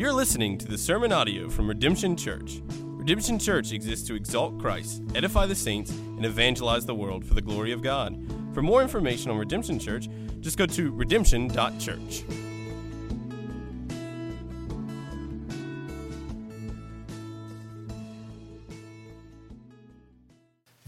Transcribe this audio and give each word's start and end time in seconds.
You're 0.00 0.14
listening 0.14 0.56
to 0.56 0.66
the 0.66 0.78
sermon 0.78 1.12
audio 1.12 1.50
from 1.50 1.68
Redemption 1.68 2.16
Church. 2.16 2.62
Redemption 2.70 3.38
Church 3.38 3.72
exists 3.72 4.08
to 4.08 4.14
exalt 4.14 4.58
Christ, 4.58 5.02
edify 5.14 5.44
the 5.44 5.54
saints, 5.54 5.90
and 5.90 6.24
evangelize 6.24 6.86
the 6.86 6.94
world 6.94 7.22
for 7.22 7.34
the 7.34 7.42
glory 7.42 7.70
of 7.70 7.82
God. 7.82 8.18
For 8.54 8.62
more 8.62 8.80
information 8.80 9.30
on 9.30 9.36
Redemption 9.36 9.78
Church, 9.78 10.08
just 10.40 10.56
go 10.56 10.64
to 10.64 10.90
redemption.church. 10.90 12.24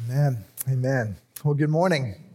Amen. 0.08 0.38
Amen. 0.70 1.16
Well, 1.44 1.52
good 1.52 1.68
morning. 1.68 2.31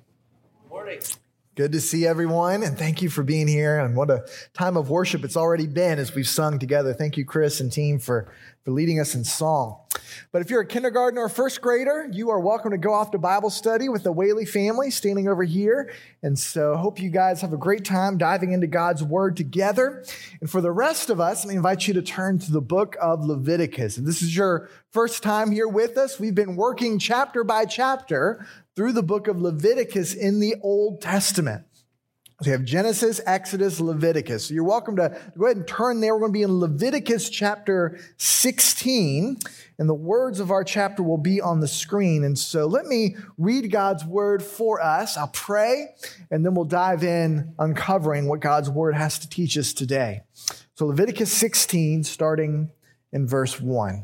Good 1.57 1.71
to 1.71 1.81
see 1.81 2.05
everyone, 2.05 2.61
and 2.61 2.77
thank 2.77 3.01
you 3.01 3.09
for 3.09 3.23
being 3.23 3.47
here. 3.47 3.79
And 3.79 3.95
what 3.95 4.11
a 4.11 4.27
time 4.53 4.77
of 4.77 4.91
worship 4.91 5.25
it's 5.25 5.35
already 5.35 5.65
been 5.65 5.97
as 5.97 6.13
we've 6.13 6.27
sung 6.27 6.59
together. 6.59 6.93
Thank 6.93 7.17
you, 7.17 7.25
Chris 7.25 7.59
and 7.59 7.71
team, 7.71 7.97
for, 7.97 8.31
for 8.63 8.69
leading 8.69 8.99
us 8.99 9.15
in 9.15 9.23
song. 9.23 9.79
But 10.31 10.43
if 10.43 10.51
you're 10.51 10.61
a 10.61 10.67
kindergartner 10.67 11.21
or 11.21 11.29
first 11.29 11.59
grader, 11.59 12.07
you 12.11 12.29
are 12.29 12.39
welcome 12.39 12.69
to 12.69 12.77
go 12.77 12.93
off 12.93 13.09
to 13.09 13.17
Bible 13.17 13.49
study 13.49 13.89
with 13.89 14.03
the 14.03 14.11
Whaley 14.11 14.45
family 14.45 14.91
standing 14.91 15.27
over 15.27 15.43
here. 15.43 15.91
And 16.21 16.37
so 16.37 16.77
hope 16.77 17.01
you 17.01 17.09
guys 17.09 17.41
have 17.41 17.53
a 17.53 17.57
great 17.57 17.83
time 17.83 18.19
diving 18.19 18.51
into 18.51 18.67
God's 18.67 19.01
Word 19.01 19.35
together. 19.35 20.05
And 20.41 20.51
for 20.51 20.61
the 20.61 20.71
rest 20.71 21.09
of 21.09 21.19
us, 21.19 21.43
I 21.43 21.53
invite 21.53 21.87
you 21.87 21.95
to 21.95 22.03
turn 22.03 22.37
to 22.37 22.51
the 22.51 22.61
book 22.61 22.95
of 23.01 23.25
Leviticus. 23.25 23.97
If 23.97 24.05
this 24.05 24.21
is 24.21 24.37
your 24.37 24.69
first 24.91 25.23
time 25.23 25.51
here 25.51 25.67
with 25.67 25.97
us, 25.97 26.19
we've 26.19 26.35
been 26.35 26.55
working 26.55 26.99
chapter 26.99 27.43
by 27.43 27.65
chapter 27.65 28.45
through 28.77 28.93
the 28.93 29.03
book 29.03 29.27
of 29.27 29.41
Leviticus 29.41 30.13
in 30.13 30.39
the 30.39 30.53
Old 30.61 31.01
Testament. 31.01 31.63
So 32.43 32.45
you 32.45 32.51
have 32.51 32.63
Genesis, 32.63 33.19
Exodus, 33.25 33.79
Leviticus. 33.79 34.45
So 34.45 34.53
you're 34.53 34.63
welcome 34.63 34.95
to 34.97 35.19
go 35.35 35.45
ahead 35.45 35.57
and 35.57 35.67
turn 35.67 35.99
there. 35.99 36.13
We're 36.13 36.19
going 36.19 36.33
to 36.33 36.37
be 36.37 36.43
in 36.43 36.59
Leviticus 36.59 37.31
chapter 37.31 37.97
16, 38.17 39.39
and 39.79 39.89
the 39.89 39.95
words 39.95 40.39
of 40.39 40.51
our 40.51 40.63
chapter 40.63 41.01
will 41.01 41.17
be 41.17 41.41
on 41.41 41.59
the 41.59 41.67
screen. 41.67 42.23
And 42.23 42.37
so 42.37 42.67
let 42.67 42.85
me 42.85 43.15
read 43.39 43.71
God's 43.71 44.05
word 44.05 44.43
for 44.43 44.79
us. 44.79 45.17
I'll 45.17 45.29
pray, 45.29 45.95
and 46.29 46.45
then 46.45 46.53
we'll 46.53 46.65
dive 46.65 47.03
in 47.03 47.55
uncovering 47.57 48.27
what 48.27 48.41
God's 48.41 48.69
word 48.69 48.93
has 48.93 49.17
to 49.17 49.27
teach 49.27 49.57
us 49.57 49.73
today. 49.73 50.21
So 50.75 50.85
Leviticus 50.85 51.33
16, 51.33 52.03
starting 52.03 52.69
in 53.11 53.27
verse 53.27 53.59
1. 53.59 54.03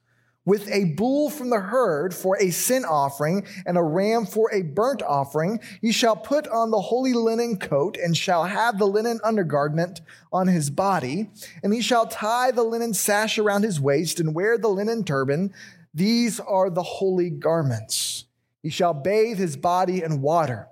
with 0.45 0.67
a 0.69 0.85
bull 0.95 1.29
from 1.29 1.49
the 1.49 1.59
herd 1.59 2.13
for 2.13 2.37
a 2.39 2.49
sin 2.49 2.83
offering 2.83 3.45
and 3.65 3.77
a 3.77 3.83
ram 3.83 4.25
for 4.25 4.51
a 4.51 4.63
burnt 4.63 5.03
offering. 5.03 5.59
He 5.81 5.91
shall 5.91 6.15
put 6.15 6.47
on 6.47 6.71
the 6.71 6.81
holy 6.81 7.13
linen 7.13 7.57
coat 7.57 7.97
and 7.97 8.17
shall 8.17 8.45
have 8.45 8.79
the 8.79 8.87
linen 8.87 9.19
undergarment 9.23 10.01
on 10.33 10.47
his 10.47 10.69
body. 10.69 11.29
And 11.63 11.73
he 11.73 11.81
shall 11.81 12.07
tie 12.07 12.51
the 12.51 12.63
linen 12.63 12.93
sash 12.93 13.37
around 13.37 13.63
his 13.63 13.79
waist 13.79 14.19
and 14.19 14.33
wear 14.33 14.57
the 14.57 14.69
linen 14.69 15.03
turban. 15.03 15.53
These 15.93 16.39
are 16.39 16.69
the 16.69 16.83
holy 16.83 17.29
garments. 17.29 18.25
He 18.63 18.69
shall 18.69 18.93
bathe 18.93 19.37
his 19.37 19.57
body 19.57 20.03
in 20.03 20.21
water 20.21 20.67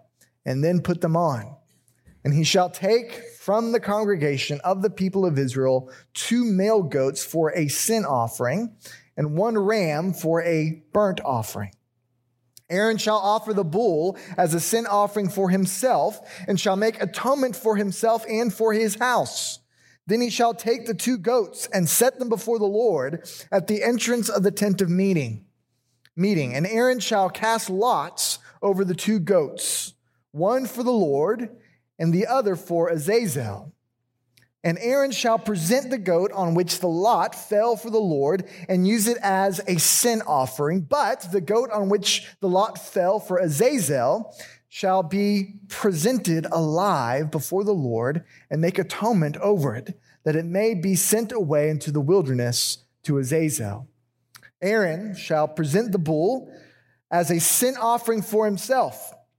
and 0.46 0.64
then 0.64 0.82
put 0.82 1.02
them 1.02 1.16
on. 1.16 1.56
And 2.24 2.34
he 2.34 2.44
shall 2.44 2.70
take 2.70 3.24
from 3.40 3.72
the 3.72 3.80
congregation 3.80 4.60
of 4.64 4.82
the 4.82 4.90
people 4.90 5.26
of 5.26 5.40
Israel 5.40 5.90
two 6.14 6.44
male 6.44 6.84
goats 6.84 7.24
for 7.24 7.52
a 7.56 7.68
sin 7.68 8.06
offering 8.06 8.76
and 9.20 9.36
one 9.36 9.58
ram 9.58 10.14
for 10.14 10.42
a 10.44 10.82
burnt 10.94 11.20
offering. 11.26 11.74
Aaron 12.70 12.98
shall 12.98 13.18
offer 13.18 13.54
the 13.54 13.66
bull 13.66 14.18
as 14.38 14.54
a 14.54 14.62
sin 14.62 14.88
offering 14.88 15.28
for 15.28 15.50
himself 15.50 16.22
and 16.48 16.58
shall 16.58 16.78
make 16.78 17.02
atonement 17.04 17.54
for 17.54 17.76
himself 17.76 18.24
and 18.30 18.54
for 18.54 18.72
his 18.72 18.96
house. 18.96 19.60
Then 20.08 20.22
he 20.22 20.30
shall 20.30 20.54
take 20.54 20.86
the 20.86 20.94
two 20.94 21.18
goats 21.18 21.68
and 21.74 21.90
set 21.90 22.18
them 22.18 22.30
before 22.30 22.60
the 22.60 22.66
Lord 22.66 23.30
at 23.52 23.68
the 23.68 23.84
entrance 23.84 24.30
of 24.30 24.44
the 24.44 24.52
tent 24.52 24.80
of 24.80 24.90
meeting. 24.90 25.46
Meeting. 26.16 26.56
And 26.56 26.66
Aaron 26.66 27.02
shall 27.02 27.30
cast 27.30 27.70
lots 27.70 28.40
over 28.62 28.86
the 28.86 28.96
two 28.96 29.20
goats, 29.20 29.96
one 30.32 30.66
for 30.66 30.82
the 30.82 30.92
Lord 30.92 31.50
and 32.00 32.14
the 32.14 32.26
other 32.26 32.56
for 32.56 32.88
Azazel. 32.88 33.74
And 34.64 34.78
Aaron 34.82 35.12
shall 35.12 35.40
present 35.40 35.90
the 35.90 35.98
goat 35.98 36.32
on 36.34 36.54
which 36.54 36.80
the 36.80 36.88
lot 36.88 37.34
fell 37.34 37.78
for 37.78 37.90
the 37.90 37.98
Lord 37.98 38.46
and 38.68 38.88
use 38.88 39.08
it 39.08 39.18
as 39.22 39.62
a 39.68 39.80
sin 39.80 40.22
offering. 40.28 40.82
But 40.82 41.32
the 41.32 41.40
goat 41.40 41.72
on 41.72 41.88
which 41.88 42.28
the 42.42 42.50
lot 42.50 42.78
fell 42.78 43.20
for 43.20 43.38
Azazel 43.38 44.36
shall 44.68 45.02
be 45.02 45.56
presented 45.70 46.46
alive 46.52 47.32
before 47.32 47.64
the 47.64 47.74
Lord 47.74 48.26
and 48.50 48.62
make 48.62 48.78
atonement 48.78 49.38
over 49.38 49.76
it, 49.76 49.98
that 50.26 50.36
it 50.36 50.46
may 50.46 50.74
be 50.74 50.96
sent 50.96 51.32
away 51.32 51.70
into 51.70 51.92
the 51.92 52.02
wilderness 52.02 52.80
to 53.04 53.18
Azazel. 53.18 53.88
Aaron 54.62 55.16
shall 55.16 55.48
present 55.48 55.94
the 55.94 55.98
bull 55.98 56.54
as 57.10 57.32
a 57.32 57.40
sin 57.40 57.76
offering 57.80 58.22
for 58.22 58.46
himself 58.46 59.14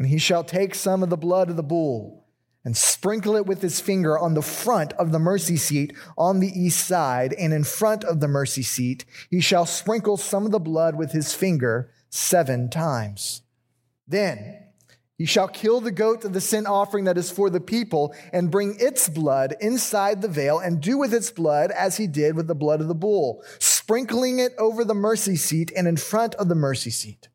And 0.00 0.08
he 0.08 0.16
shall 0.16 0.44
take 0.44 0.74
some 0.74 1.02
of 1.02 1.10
the 1.10 1.18
blood 1.18 1.50
of 1.50 1.56
the 1.56 1.62
bull 1.62 2.24
and 2.64 2.74
sprinkle 2.74 3.36
it 3.36 3.44
with 3.44 3.60
his 3.60 3.82
finger 3.82 4.18
on 4.18 4.32
the 4.32 4.40
front 4.40 4.94
of 4.94 5.12
the 5.12 5.18
mercy 5.18 5.58
seat 5.58 5.92
on 6.16 6.40
the 6.40 6.48
east 6.48 6.86
side, 6.86 7.34
and 7.34 7.52
in 7.52 7.64
front 7.64 8.04
of 8.04 8.18
the 8.18 8.26
mercy 8.26 8.62
seat 8.62 9.04
he 9.28 9.42
shall 9.42 9.66
sprinkle 9.66 10.16
some 10.16 10.46
of 10.46 10.52
the 10.52 10.58
blood 10.58 10.94
with 10.94 11.12
his 11.12 11.34
finger 11.34 11.90
seven 12.08 12.70
times. 12.70 13.42
Then 14.08 14.68
he 15.18 15.26
shall 15.26 15.48
kill 15.48 15.82
the 15.82 15.90
goat 15.90 16.24
of 16.24 16.32
the 16.32 16.40
sin 16.40 16.66
offering 16.66 17.04
that 17.04 17.18
is 17.18 17.30
for 17.30 17.50
the 17.50 17.60
people, 17.60 18.14
and 18.32 18.50
bring 18.50 18.76
its 18.80 19.06
blood 19.06 19.54
inside 19.60 20.22
the 20.22 20.28
veil, 20.28 20.58
and 20.60 20.80
do 20.80 20.96
with 20.96 21.12
its 21.12 21.30
blood 21.30 21.70
as 21.72 21.98
he 21.98 22.06
did 22.06 22.36
with 22.36 22.46
the 22.46 22.54
blood 22.54 22.80
of 22.80 22.88
the 22.88 22.94
bull, 22.94 23.44
sprinkling 23.58 24.38
it 24.38 24.54
over 24.56 24.82
the 24.82 24.94
mercy 24.94 25.36
seat 25.36 25.70
and 25.76 25.86
in 25.86 25.98
front 25.98 26.34
of 26.36 26.48
the 26.48 26.54
mercy 26.54 26.88
seat. 26.88 27.28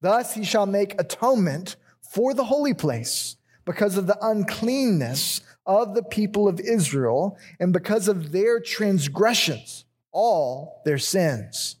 Thus 0.00 0.34
he 0.34 0.44
shall 0.44 0.66
make 0.66 0.94
atonement 1.00 1.74
for 2.14 2.32
the 2.32 2.44
holy 2.44 2.74
place 2.74 3.34
because 3.64 3.96
of 3.96 4.06
the 4.06 4.18
uncleanness 4.24 5.40
of 5.66 5.94
the 5.94 6.02
people 6.02 6.46
of 6.46 6.60
Israel 6.60 7.36
and 7.58 7.72
because 7.72 8.06
of 8.06 8.30
their 8.30 8.60
transgressions, 8.60 9.84
all 10.12 10.80
their 10.84 10.98
sins. 10.98 11.76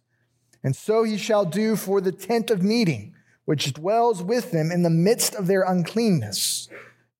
And 0.64 0.74
so 0.74 1.04
he 1.04 1.18
shall 1.18 1.44
do 1.44 1.76
for 1.76 2.00
the 2.00 2.10
tent 2.10 2.50
of 2.50 2.64
meeting, 2.64 3.14
which 3.44 3.74
dwells 3.74 4.24
with 4.24 4.50
them 4.50 4.72
in 4.72 4.82
the 4.82 4.90
midst 4.90 5.36
of 5.36 5.46
their 5.46 5.62
uncleanness. 5.62 6.68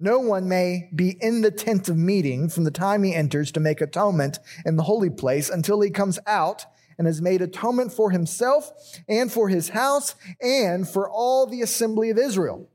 No 0.00 0.18
one 0.18 0.48
may 0.48 0.90
be 0.92 1.16
in 1.20 1.42
the 1.42 1.52
tent 1.52 1.88
of 1.88 1.96
meeting 1.96 2.48
from 2.48 2.64
the 2.64 2.72
time 2.72 3.04
he 3.04 3.14
enters 3.14 3.52
to 3.52 3.60
make 3.60 3.80
atonement 3.80 4.40
in 4.66 4.74
the 4.74 4.82
holy 4.82 5.10
place 5.10 5.50
until 5.50 5.80
he 5.82 5.90
comes 5.90 6.18
out 6.26 6.64
and 6.98 7.06
has 7.06 7.22
made 7.22 7.42
atonement 7.42 7.92
for 7.92 8.10
himself 8.10 8.72
and 9.08 9.30
for 9.30 9.48
his 9.48 9.68
house 9.68 10.16
and 10.40 10.88
for 10.88 11.08
all 11.08 11.46
the 11.46 11.60
assembly 11.62 12.10
of 12.10 12.18
Israel. 12.18 12.68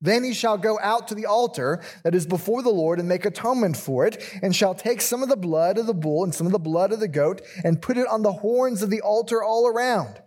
Then 0.00 0.24
he 0.24 0.34
shall 0.34 0.58
go 0.58 0.78
out 0.82 1.08
to 1.08 1.14
the 1.14 1.26
altar 1.26 1.80
that 2.04 2.14
is 2.14 2.26
before 2.26 2.62
the 2.62 2.70
Lord 2.70 2.98
and 2.98 3.08
make 3.08 3.24
atonement 3.24 3.76
for 3.76 4.06
it, 4.06 4.22
and 4.42 4.54
shall 4.54 4.74
take 4.74 5.00
some 5.00 5.22
of 5.22 5.28
the 5.28 5.36
blood 5.36 5.78
of 5.78 5.86
the 5.86 5.94
bull 5.94 6.22
and 6.22 6.34
some 6.34 6.46
of 6.46 6.52
the 6.52 6.58
blood 6.58 6.92
of 6.92 7.00
the 7.00 7.08
goat, 7.08 7.40
and 7.64 7.80
put 7.80 7.96
it 7.96 8.06
on 8.06 8.22
the 8.22 8.32
horns 8.32 8.82
of 8.82 8.90
the 8.90 9.00
altar 9.00 9.42
all 9.42 9.66
around. 9.66 10.20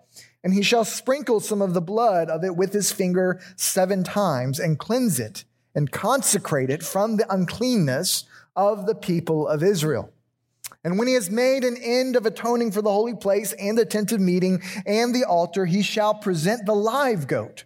And 0.43 0.53
he 0.53 0.63
shall 0.63 0.85
sprinkle 0.85 1.39
some 1.39 1.61
of 1.61 1.73
the 1.73 1.81
blood 1.81 2.29
of 2.29 2.43
it 2.43 2.55
with 2.55 2.73
his 2.73 2.91
finger 2.91 3.39
seven 3.55 4.03
times, 4.03 4.59
and 4.59 4.79
cleanse 4.79 5.19
it, 5.19 5.43
and 5.75 5.91
consecrate 5.91 6.71
it 6.71 6.81
from 6.81 7.17
the 7.17 7.31
uncleanness 7.31 8.23
of 8.55 8.87
the 8.87 8.95
people 8.95 9.47
of 9.47 9.61
Israel. 9.61 10.11
And 10.83 10.97
when 10.97 11.07
he 11.07 11.13
has 11.13 11.29
made 11.29 11.63
an 11.63 11.77
end 11.77 12.15
of 12.15 12.25
atoning 12.25 12.71
for 12.71 12.81
the 12.81 12.89
holy 12.89 13.15
place 13.15 13.53
and 13.53 13.77
the 13.77 13.85
tent 13.85 14.11
of 14.13 14.21
meeting 14.21 14.61
and 14.85 15.13
the 15.13 15.25
altar, 15.25 15.65
he 15.65 15.81
shall 15.81 16.15
present 16.15 16.65
the 16.65 16.75
live 16.75 17.27
goat. 17.27 17.65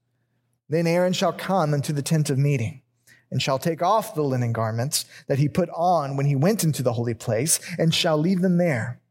Then 0.71 0.87
Aaron 0.87 1.11
shall 1.11 1.33
come 1.33 1.73
into 1.73 1.91
the 1.91 2.01
tent 2.01 2.29
of 2.29 2.37
meeting, 2.37 2.81
and 3.29 3.41
shall 3.41 3.59
take 3.59 3.81
off 3.81 4.15
the 4.15 4.23
linen 4.23 4.53
garments 4.53 5.03
that 5.27 5.37
he 5.37 5.49
put 5.49 5.69
on 5.75 6.15
when 6.15 6.25
he 6.25 6.35
went 6.37 6.63
into 6.63 6.81
the 6.81 6.93
holy 6.93 7.13
place, 7.13 7.59
and 7.77 7.93
shall 7.93 8.17
leave 8.17 8.39
them 8.39 8.57
there. 8.57 9.01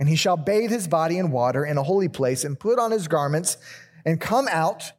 And 0.00 0.08
he 0.08 0.16
shall 0.16 0.36
bathe 0.36 0.72
his 0.72 0.88
body 0.88 1.16
in 1.16 1.30
water 1.30 1.64
in 1.64 1.78
a 1.78 1.84
holy 1.84 2.08
place, 2.08 2.42
and 2.42 2.58
put 2.58 2.80
on 2.80 2.90
his 2.90 3.06
garments, 3.06 3.58
and 4.04 4.20
come 4.20 4.48
out 4.50 4.90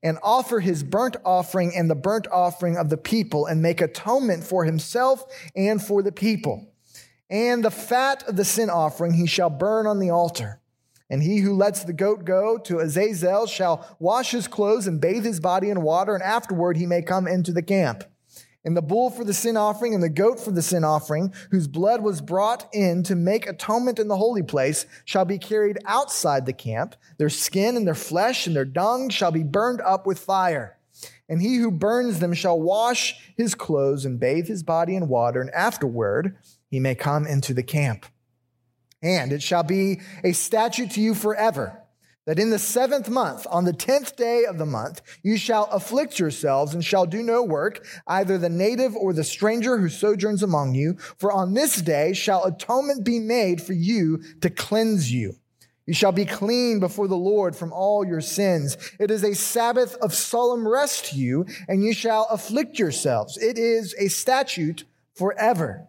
and 0.00 0.16
offer 0.22 0.60
his 0.60 0.84
burnt 0.84 1.16
offering 1.24 1.72
and 1.74 1.90
the 1.90 1.96
burnt 1.96 2.28
offering 2.30 2.76
of 2.76 2.88
the 2.88 2.96
people, 2.96 3.46
and 3.46 3.60
make 3.60 3.80
atonement 3.80 4.44
for 4.44 4.64
himself 4.64 5.24
and 5.56 5.82
for 5.82 6.04
the 6.04 6.12
people. 6.12 6.72
And 7.28 7.64
the 7.64 7.72
fat 7.72 8.22
of 8.28 8.36
the 8.36 8.44
sin 8.44 8.70
offering 8.70 9.14
he 9.14 9.26
shall 9.26 9.50
burn 9.50 9.88
on 9.88 9.98
the 9.98 10.10
altar. 10.10 10.57
And 11.10 11.22
he 11.22 11.38
who 11.38 11.54
lets 11.54 11.84
the 11.84 11.92
goat 11.92 12.24
go 12.24 12.58
to 12.58 12.80
Azazel 12.80 13.46
shall 13.46 13.96
wash 13.98 14.30
his 14.30 14.46
clothes 14.46 14.86
and 14.86 15.00
bathe 15.00 15.24
his 15.24 15.40
body 15.40 15.70
in 15.70 15.82
water, 15.82 16.14
and 16.14 16.22
afterward 16.22 16.76
he 16.76 16.86
may 16.86 17.02
come 17.02 17.26
into 17.26 17.52
the 17.52 17.62
camp. 17.62 18.04
And 18.64 18.76
the 18.76 18.82
bull 18.82 19.08
for 19.08 19.24
the 19.24 19.32
sin 19.32 19.56
offering 19.56 19.94
and 19.94 20.02
the 20.02 20.10
goat 20.10 20.38
for 20.38 20.50
the 20.50 20.60
sin 20.60 20.84
offering, 20.84 21.32
whose 21.50 21.66
blood 21.66 22.02
was 22.02 22.20
brought 22.20 22.68
in 22.74 23.02
to 23.04 23.14
make 23.14 23.46
atonement 23.46 23.98
in 23.98 24.08
the 24.08 24.16
holy 24.16 24.42
place, 24.42 24.84
shall 25.06 25.24
be 25.24 25.38
carried 25.38 25.78
outside 25.86 26.44
the 26.44 26.52
camp. 26.52 26.94
Their 27.16 27.30
skin 27.30 27.76
and 27.76 27.86
their 27.86 27.94
flesh 27.94 28.46
and 28.46 28.54
their 28.54 28.66
dung 28.66 29.08
shall 29.08 29.30
be 29.30 29.44
burned 29.44 29.80
up 29.80 30.06
with 30.06 30.18
fire. 30.18 30.76
And 31.28 31.40
he 31.40 31.56
who 31.56 31.70
burns 31.70 32.18
them 32.18 32.34
shall 32.34 32.60
wash 32.60 33.32
his 33.36 33.54
clothes 33.54 34.04
and 34.04 34.20
bathe 34.20 34.48
his 34.48 34.62
body 34.62 34.96
in 34.96 35.08
water, 35.08 35.40
and 35.40 35.50
afterward 35.52 36.36
he 36.70 36.80
may 36.80 36.94
come 36.94 37.26
into 37.26 37.54
the 37.54 37.62
camp. 37.62 38.04
And 39.02 39.32
it 39.32 39.42
shall 39.42 39.62
be 39.62 40.00
a 40.24 40.32
statute 40.32 40.92
to 40.92 41.00
you 41.00 41.14
forever 41.14 41.82
that 42.28 42.38
in 42.38 42.50
the 42.50 42.58
seventh 42.58 43.08
month, 43.08 43.46
on 43.50 43.64
the 43.64 43.72
tenth 43.72 44.14
day 44.14 44.44
of 44.44 44.58
the 44.58 44.66
month, 44.66 45.00
you 45.22 45.38
shall 45.38 45.64
afflict 45.72 46.18
yourselves 46.18 46.74
and 46.74 46.84
shall 46.84 47.06
do 47.06 47.22
no 47.22 47.42
work, 47.42 47.86
either 48.06 48.36
the 48.36 48.50
native 48.50 48.94
or 48.94 49.14
the 49.14 49.24
stranger 49.24 49.78
who 49.78 49.88
sojourns 49.88 50.42
among 50.42 50.74
you. 50.74 50.98
For 51.16 51.32
on 51.32 51.54
this 51.54 51.76
day 51.76 52.12
shall 52.12 52.44
atonement 52.44 53.02
be 53.02 53.18
made 53.18 53.62
for 53.62 53.72
you 53.72 54.22
to 54.42 54.50
cleanse 54.50 55.10
you. 55.10 55.36
You 55.86 55.94
shall 55.94 56.12
be 56.12 56.26
clean 56.26 56.80
before 56.80 57.08
the 57.08 57.16
Lord 57.16 57.56
from 57.56 57.72
all 57.72 58.04
your 58.04 58.20
sins. 58.20 58.76
It 59.00 59.10
is 59.10 59.24
a 59.24 59.34
Sabbath 59.34 59.94
of 60.02 60.12
solemn 60.12 60.68
rest 60.68 61.06
to 61.06 61.16
you, 61.16 61.46
and 61.66 61.82
you 61.82 61.94
shall 61.94 62.26
afflict 62.30 62.78
yourselves. 62.78 63.38
It 63.38 63.56
is 63.56 63.94
a 63.98 64.08
statute 64.08 64.84
forever. 65.14 65.88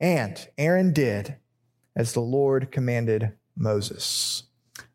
And 0.00 0.48
Aaron 0.56 0.92
did 0.92 1.36
as 1.94 2.14
the 2.14 2.20
Lord 2.20 2.72
commanded 2.72 3.32
Moses. 3.54 4.44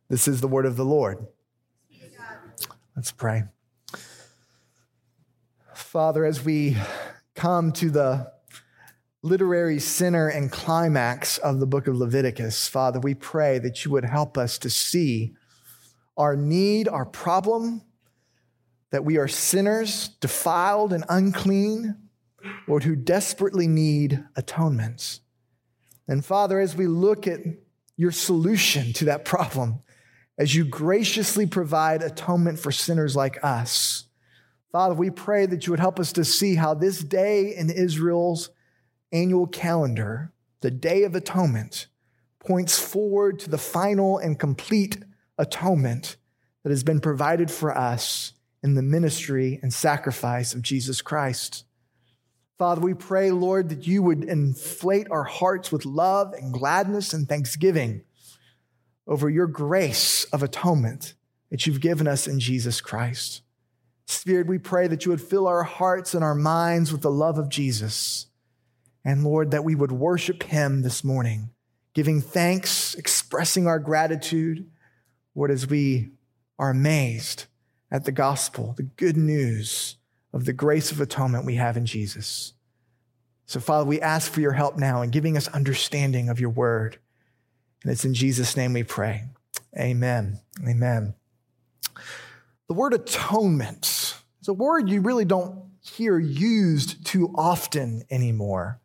This 0.10 0.28
is 0.28 0.42
the 0.42 0.48
word 0.48 0.66
of 0.66 0.78
the 0.78 0.86
Lord. 0.86 1.28
Let's 2.96 3.12
pray. 3.12 3.44
Father, 5.74 6.26
as 6.26 6.44
we 6.44 6.78
come 7.36 7.72
to 7.74 7.90
the 7.90 8.32
literary 9.22 9.80
center 9.80 10.28
and 10.28 10.52
climax 10.52 11.38
of 11.38 11.60
the 11.60 11.68
book 11.68 11.88
of 11.88 11.98
Leviticus, 11.98 12.68
Father, 12.68 13.00
we 13.00 13.14
pray 13.14 13.60
that 13.60 13.84
you 13.84 13.92
would 13.92 14.06
help 14.06 14.38
us 14.38 14.58
to 14.60 14.70
see 14.70 15.36
our 16.18 16.36
need, 16.36 16.88
our 16.88 17.06
problem, 17.06 17.82
that 18.92 19.04
we 19.04 19.18
are 19.18 19.28
sinners, 19.28 20.10
defiled 20.22 20.94
and 20.94 21.04
unclean 21.10 21.96
Lord, 22.68 22.84
who 22.84 22.96
desperately 22.96 23.68
need 23.68 24.24
atonement. 24.36 25.20
And 26.08 26.24
Father, 26.24 26.60
as 26.60 26.76
we 26.76 26.88
look 26.88 27.28
at 27.28 27.40
your 27.98 28.12
solution 28.12 28.94
to 28.94 29.06
that 29.06 29.26
problem, 29.26 29.80
as 30.38 30.54
you 30.54 30.66
graciously 30.66 31.46
provide 31.46 32.02
atonement 32.02 32.60
for 32.60 32.72
sinners 32.72 33.16
like 33.16 33.44
us, 33.44 34.06
Father, 34.72 34.94
we 34.94 35.10
pray 35.10 35.46
that 35.46 35.66
you 35.66 35.72
would 35.72 35.80
help 35.80 36.00
us 36.00 36.12
to 36.14 36.26
see 36.26 36.56
how 36.56 36.74
this 36.74 37.00
day 37.00 37.56
in 37.56 37.70
Israel's 37.70 38.50
annual 39.14 39.48
calendar, 39.48 40.34
the 40.60 40.72
Day 40.72 41.04
of 41.04 41.16
Atonement, 41.16 41.88
points 42.40 42.78
forward 42.78 43.40
to 43.40 43.50
the 43.50 43.58
final 43.58 44.18
and 44.18 44.38
complete 44.38 44.98
atonement 45.38 46.18
that 46.64 46.70
has 46.72 46.84
been 46.84 47.00
provided 47.00 47.50
for 47.50 47.76
us 47.76 48.34
in 48.62 48.74
the 48.74 48.82
ministry 48.82 49.60
and 49.62 49.74
sacrifice 49.74 50.54
of 50.54 50.62
Jesus 50.62 51.02
Christ. 51.02 51.64
Father, 52.58 52.80
we 52.80 52.94
pray, 52.94 53.32
Lord, 53.32 53.70
that 53.70 53.86
you 53.86 54.02
would 54.02 54.24
inflate 54.24 55.08
our 55.12 55.26
hearts 55.26 55.72
with 55.72 55.86
love 55.86 56.34
and 56.34 56.54
gladness 56.54 57.12
and 57.14 57.28
thanksgiving 57.28 58.04
over 59.06 59.30
your 59.30 59.48
grace 59.48 60.24
of 60.26 60.42
atonement 60.42 61.16
that 61.52 61.68
you've 61.68 61.82
given 61.82 62.08
us 62.08 62.28
in 62.28 62.40
Jesus 62.40 62.80
Christ. 62.80 63.42
Spirit, 64.08 64.48
we 64.48 64.58
pray 64.58 64.88
that 64.88 65.04
you 65.04 65.12
would 65.12 65.22
fill 65.22 65.48
our 65.48 65.64
hearts 65.64 66.14
and 66.14 66.24
our 66.24 66.36
minds 66.36 66.94
with 66.94 67.02
the 67.02 67.12
love 67.12 67.38
of 67.38 67.50
Jesus. 67.50 68.28
And 69.04 69.24
Lord, 69.24 69.52
that 69.52 69.66
we 69.66 69.76
would 69.76 69.92
worship 69.92 70.44
him 70.44 70.82
this 70.82 71.04
morning, 71.04 71.50
giving 71.94 72.22
thanks, 72.22 72.96
expressing 72.96 73.68
our 73.68 73.80
gratitude, 73.80 74.70
Lord, 75.36 75.52
as 75.52 75.68
we 75.68 76.12
are 76.58 76.70
amazed 76.70 77.46
at 77.92 78.06
the 78.06 78.12
gospel, 78.14 78.74
the 78.78 78.84
good 78.84 79.18
news 79.18 79.98
of 80.36 80.44
the 80.44 80.54
grace 80.54 80.92
of 80.92 81.00
atonement 81.00 81.46
we 81.46 81.56
have 81.56 81.78
in 81.78 81.86
Jesus. 81.86 82.54
So, 83.46 83.62
Father, 83.62 83.86
we 83.86 84.02
ask 84.02 84.30
for 84.30 84.42
your 84.42 84.52
help 84.52 84.78
now 84.78 85.02
in 85.02 85.10
giving 85.10 85.38
us 85.38 85.48
understanding 85.48 86.28
of 86.28 86.42
your 86.42 86.50
word. 86.50 86.98
And 87.82 87.92
it's 87.92 88.04
in 88.04 88.14
Jesus' 88.14 88.58
name 88.58 88.74
we 88.74 88.84
pray. 88.84 89.24
Amen. 89.80 90.42
Amen. 90.68 91.16
The 92.68 92.74
word 92.74 92.94
atonement 92.94 94.16
is 94.42 94.48
a 94.48 94.54
word 94.54 94.90
you 94.90 95.00
really 95.00 95.26
don't 95.26 95.64
hear 95.82 96.20
used 96.20 97.06
too 97.06 97.32
often 97.36 98.04
anymore. 98.10 98.82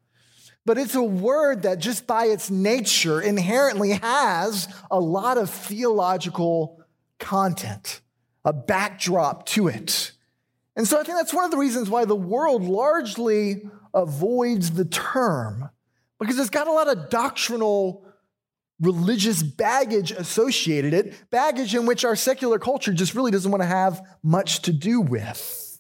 But 0.65 0.79
it's 0.79 0.95
a 0.95 1.03
word 1.03 1.63
that, 1.63 1.81
just 1.81 2.07
by 2.07 2.27
its 2.27 2.49
nature, 2.49 3.21
inherently 3.21 3.93
has 3.93 4.69
a 4.89 5.01
lot 5.01 5.37
of 5.37 5.51
theological 5.51 6.85
content, 7.19 8.03
a 8.45 8.53
backdrop 8.53 9.47
to 9.47 9.67
it. 9.67 10.13
And 10.81 10.89
so 10.89 10.99
I 10.99 11.03
think 11.03 11.19
that's 11.19 11.35
one 11.35 11.45
of 11.45 11.51
the 11.51 11.59
reasons 11.59 11.91
why 11.91 12.07
the 12.07 12.17
world 12.17 12.65
largely 12.65 13.69
avoids 13.93 14.71
the 14.71 14.87
term, 14.87 15.69
because 16.19 16.39
it's 16.39 16.49
got 16.49 16.69
a 16.69 16.73
lot 16.73 16.89
of 16.89 17.11
doctrinal 17.11 18.07
religious 18.81 19.43
baggage 19.43 20.11
associated 20.11 20.95
it, 20.95 21.31
baggage 21.31 21.75
in 21.75 21.85
which 21.85 22.07
our 22.07 22.17
secular 22.17 22.59
culture 22.59 22.95
just 22.95 23.15
really 23.15 23.31
doesn't 23.31 23.51
want 23.51 23.61
to 23.61 23.67
have 23.67 24.01
much 24.23 24.63
to 24.63 24.73
do 24.73 25.03
with. 25.03 25.79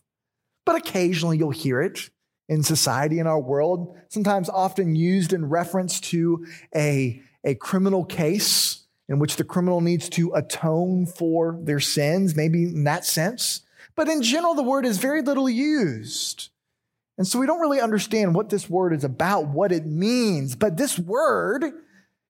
But 0.66 0.76
occasionally 0.76 1.38
you'll 1.38 1.48
hear 1.48 1.80
it 1.80 2.10
in 2.50 2.62
society 2.62 3.20
in 3.20 3.26
our 3.26 3.40
world, 3.40 3.96
sometimes 4.10 4.50
often 4.50 4.94
used 4.94 5.32
in 5.32 5.48
reference 5.48 5.98
to 6.00 6.46
a, 6.76 7.22
a 7.42 7.54
criminal 7.54 8.04
case 8.04 8.84
in 9.08 9.18
which 9.18 9.36
the 9.36 9.44
criminal 9.44 9.80
needs 9.80 10.10
to 10.10 10.34
atone 10.34 11.06
for 11.06 11.58
their 11.62 11.80
sins, 11.80 12.36
maybe 12.36 12.64
in 12.64 12.84
that 12.84 13.06
sense. 13.06 13.62
But 13.94 14.08
in 14.08 14.22
general, 14.22 14.54
the 14.54 14.62
word 14.62 14.86
is 14.86 14.98
very 14.98 15.22
little 15.22 15.48
used. 15.48 16.50
And 17.18 17.26
so 17.26 17.38
we 17.38 17.46
don't 17.46 17.60
really 17.60 17.80
understand 17.80 18.34
what 18.34 18.48
this 18.48 18.70
word 18.70 18.94
is 18.94 19.04
about, 19.04 19.48
what 19.48 19.72
it 19.72 19.84
means. 19.84 20.56
But 20.56 20.76
this 20.76 20.98
word 20.98 21.64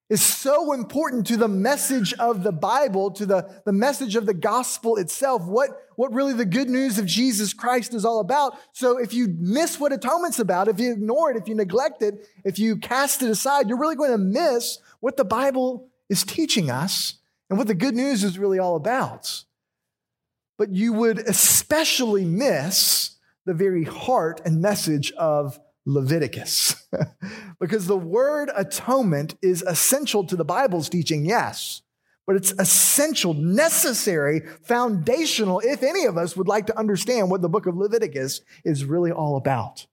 is 0.09 0.21
so 0.21 0.73
important 0.73 1.29
to 1.29 1.37
the 1.37 1.47
message 1.47 2.13
of 2.15 2.43
the 2.43 2.51
Bible, 2.51 3.13
to 3.13 3.25
the, 3.25 3.63
the 3.65 3.73
message 3.73 4.17
of 4.17 4.27
the 4.27 4.35
gospel 4.35 4.97
itself, 4.97 5.45
what, 5.45 5.71
what 5.95 6.13
really 6.13 6.33
the 6.33 6.45
good 6.45 6.69
news 6.69 6.99
of 6.99 7.07
Jesus 7.07 7.55
Christ 7.55 7.95
is 7.95 8.05
all 8.05 8.19
about. 8.19 8.59
So 8.73 8.99
if 8.99 9.15
you 9.15 9.29
miss 9.39 9.79
what 9.79 9.93
atonement's 9.93 10.41
about, 10.41 10.67
if 10.67 10.81
you 10.81 10.91
ignore 10.91 11.31
it, 11.31 11.37
if 11.37 11.47
you 11.47 11.55
neglect 11.55 12.03
it, 12.03 12.27
if 12.45 12.59
you 12.59 12.77
cast 12.77 13.23
it 13.23 13.31
aside, 13.31 13.69
you're 13.69 13.79
really 13.79 13.95
going 13.95 14.11
to 14.11 14.19
miss 14.19 14.79
what 14.99 15.17
the 15.17 15.25
Bible 15.25 15.89
is 16.09 16.25
teaching 16.25 16.69
us 16.69 17.15
and 17.49 17.57
what 17.57 17.69
the 17.69 17.75
good 17.75 17.95
news 17.95 18.25
is 18.25 18.37
really 18.37 18.59
all 18.59 18.75
about. 18.75 19.45
But 20.61 20.75
you 20.75 20.93
would 20.93 21.21
especially 21.21 22.27
miss 22.27 23.13
the 23.47 23.55
very 23.55 23.85
heart 23.85 24.43
and 24.45 24.61
message 24.61 25.11
of 25.13 25.59
Leviticus. 25.87 26.77
because 27.61 27.87
the 27.87 27.97
word 27.97 28.51
atonement 28.55 29.37
is 29.41 29.63
essential 29.63 30.23
to 30.27 30.37
the 30.37 30.45
Bible's 30.45 30.91
teaching, 30.91 31.25
yes, 31.25 31.81
but 32.27 32.37
it's 32.37 32.53
essential, 32.59 33.33
necessary, 33.33 34.43
foundational 34.63 35.61
if 35.61 35.83
any 35.83 36.05
of 36.05 36.19
us 36.19 36.37
would 36.37 36.47
like 36.47 36.67
to 36.67 36.79
understand 36.79 37.31
what 37.31 37.41
the 37.41 37.49
book 37.49 37.65
of 37.65 37.79
Leviticus 37.79 38.43
is 38.63 38.85
really 38.85 39.11
all 39.11 39.39
about. 39.39 39.87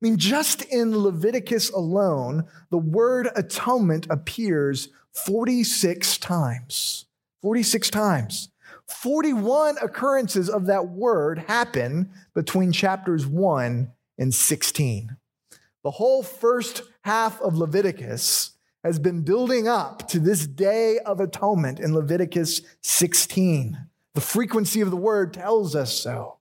I 0.00 0.06
mean, 0.06 0.18
just 0.18 0.62
in 0.62 0.96
Leviticus 0.96 1.70
alone, 1.70 2.44
the 2.70 2.78
word 2.78 3.28
atonement 3.34 4.06
appears 4.08 4.88
46 5.14 6.18
times. 6.18 7.06
46 7.42 7.90
times. 7.90 8.50
41 8.86 9.78
occurrences 9.82 10.48
of 10.48 10.66
that 10.66 10.88
word 10.88 11.40
happen 11.40 12.10
between 12.34 12.72
chapters 12.72 13.26
1 13.26 13.90
and 14.18 14.34
16. 14.34 15.16
The 15.82 15.90
whole 15.90 16.22
first 16.22 16.82
half 17.02 17.40
of 17.40 17.56
Leviticus 17.56 18.52
has 18.84 18.98
been 18.98 19.22
building 19.22 19.66
up 19.66 20.06
to 20.08 20.20
this 20.20 20.46
day 20.46 20.98
of 21.00 21.20
atonement 21.20 21.80
in 21.80 21.94
Leviticus 21.94 22.62
16. 22.82 23.78
The 24.14 24.20
frequency 24.20 24.80
of 24.80 24.90
the 24.90 24.96
word 24.96 25.32
tells 25.32 25.74
us 25.74 25.92
so. 25.92 26.38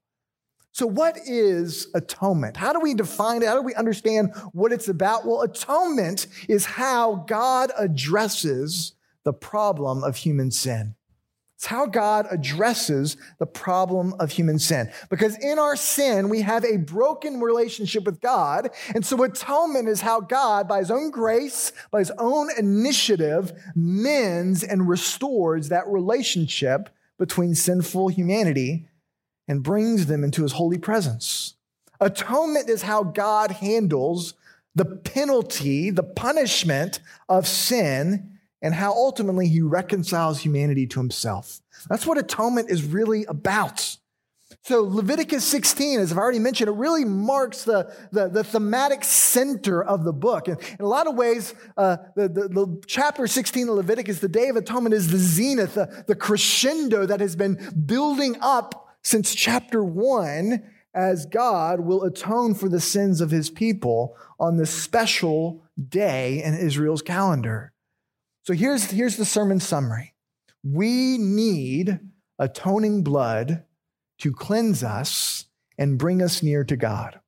So, 0.72 0.86
what 0.86 1.18
is 1.26 1.88
atonement? 1.96 2.58
How 2.58 2.74
do 2.74 2.80
we 2.80 2.94
define 2.94 3.42
it? 3.42 3.48
How 3.48 3.56
do 3.56 3.62
we 3.62 3.74
understand 3.76 4.34
what 4.52 4.74
it's 4.74 4.90
about? 4.90 5.26
Well, 5.26 5.42
atonement 5.42 6.28
is 6.50 6.66
how 6.66 7.24
God 7.28 7.72
addresses 7.78 8.94
the 9.24 9.34
problem 9.34 10.04
of 10.04 10.18
human 10.18 10.52
sin. 10.52 10.95
It's 11.66 11.72
how 11.72 11.88
God 11.88 12.28
addresses 12.30 13.18
the 13.40 13.48
problem 13.48 14.14
of 14.20 14.30
human 14.30 14.60
sin. 14.60 14.92
Because 15.10 15.36
in 15.40 15.58
our 15.58 15.76
sin, 15.76 16.30
we 16.30 16.42
have 16.42 16.64
a 16.64 16.78
broken 16.78 17.42
relationship 17.42 18.04
with 18.04 18.22
God. 18.22 18.70
And 18.94 19.04
so 19.04 19.24
atonement 19.24 19.88
is 19.88 20.02
how 20.02 20.22
God, 20.22 20.68
by 20.68 20.78
his 20.78 20.92
own 20.92 21.10
grace, 21.10 21.72
by 21.90 21.98
his 21.98 22.12
own 22.20 22.50
initiative, 22.56 23.52
mends 23.74 24.64
and 24.64 24.88
restores 24.88 25.70
that 25.70 25.88
relationship 25.88 26.90
between 27.18 27.56
sinful 27.56 28.10
humanity 28.10 28.86
and 29.48 29.64
brings 29.64 30.06
them 30.06 30.24
into 30.24 30.44
his 30.44 30.52
holy 30.52 30.78
presence. 30.78 31.56
Atonement 32.00 32.70
is 32.70 32.84
how 32.84 33.02
God 33.02 33.50
handles 33.50 34.36
the 34.76 34.86
penalty, 34.86 35.90
the 35.90 36.04
punishment 36.04 37.00
of 37.28 37.48
sin 37.48 38.35
and 38.66 38.74
how 38.74 38.92
ultimately 38.92 39.48
he 39.48 39.62
reconciles 39.62 40.42
humanity 40.42 40.88
to 40.88 41.00
himself. 41.00 41.62
That's 41.88 42.08
what 42.08 42.18
atonement 42.18 42.72
is 42.72 42.84
really 42.84 43.24
about. 43.26 43.98
So 44.64 44.82
Leviticus 44.82 45.46
16, 45.46 46.00
as 46.00 46.12
I've 46.12 46.18
already 46.18 46.40
mentioned, 46.40 46.70
it 46.70 46.74
really 46.74 47.06
marks 47.06 47.64
the, 47.64 47.94
the, 48.12 48.28
the 48.28 48.44
thematic 48.44 49.04
center 49.04 49.84
of 49.84 50.04
the 50.04 50.12
book. 50.12 50.48
And 50.48 50.60
in 50.80 50.84
a 50.84 50.88
lot 50.88 51.06
of 51.06 51.14
ways, 51.14 51.54
uh, 51.78 51.98
the, 52.16 52.28
the, 52.28 52.48
the, 52.48 52.84
chapter 52.88 53.28
16 53.28 53.70
of 53.70 53.76
Leviticus, 53.76 54.18
the 54.18 54.28
Day 54.28 54.48
of 54.48 54.56
Atonement, 54.56 54.96
is 54.96 55.12
the 55.12 55.20
zenith, 55.20 55.76
the, 55.76 56.04
the 56.08 56.16
crescendo 56.16 57.06
that 57.06 57.20
has 57.20 57.36
been 57.36 57.72
building 57.86 58.36
up 58.42 58.98
since 59.04 59.36
chapter 59.36 59.84
1 59.84 60.64
as 60.96 61.28
God 61.28 61.82
will 61.82 62.02
atone 62.02 62.56
for 62.56 62.68
the 62.68 62.80
sins 62.80 63.22
of 63.22 63.30
his 63.30 63.52
people 63.52 64.16
on 64.40 64.58
this 64.58 64.72
special 64.72 65.64
day 65.88 66.42
in 66.42 66.56
Israel's 66.56 67.04
calendar. 67.04 67.74
So 68.46 68.54
here's, 68.54 68.92
here's 68.92 69.18
the 69.18 69.26
sermon 69.26 69.60
summary 69.60 70.14
We 70.64 71.18
need 71.18 72.00
atoning 72.38 73.04
blood 73.04 73.64
to 74.20 74.32
cleanse 74.32 74.84
us 74.84 75.46
and 75.80 75.98
bring 75.98 76.22
us 76.22 76.44
near 76.44 76.64
to 76.64 76.78
God. 76.78 77.20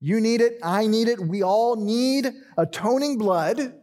You 0.00 0.20
need 0.20 0.40
it, 0.40 0.58
I 0.62 0.86
need 0.86 1.08
it, 1.08 1.20
we 1.20 1.42
all 1.42 1.74
need 1.74 2.32
atoning 2.56 3.18
blood 3.18 3.74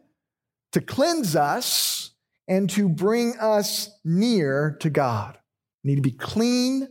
to 0.71 0.81
cleanse 0.81 1.35
us 1.35 2.12
and 2.47 2.69
to 2.69 2.88
bring 2.88 3.38
us 3.38 3.89
near 4.05 4.77
to 4.79 4.89
God. 4.89 5.38
We 5.83 5.89
need 5.89 5.95
to 5.97 6.01
be 6.01 6.12
clean, 6.12 6.88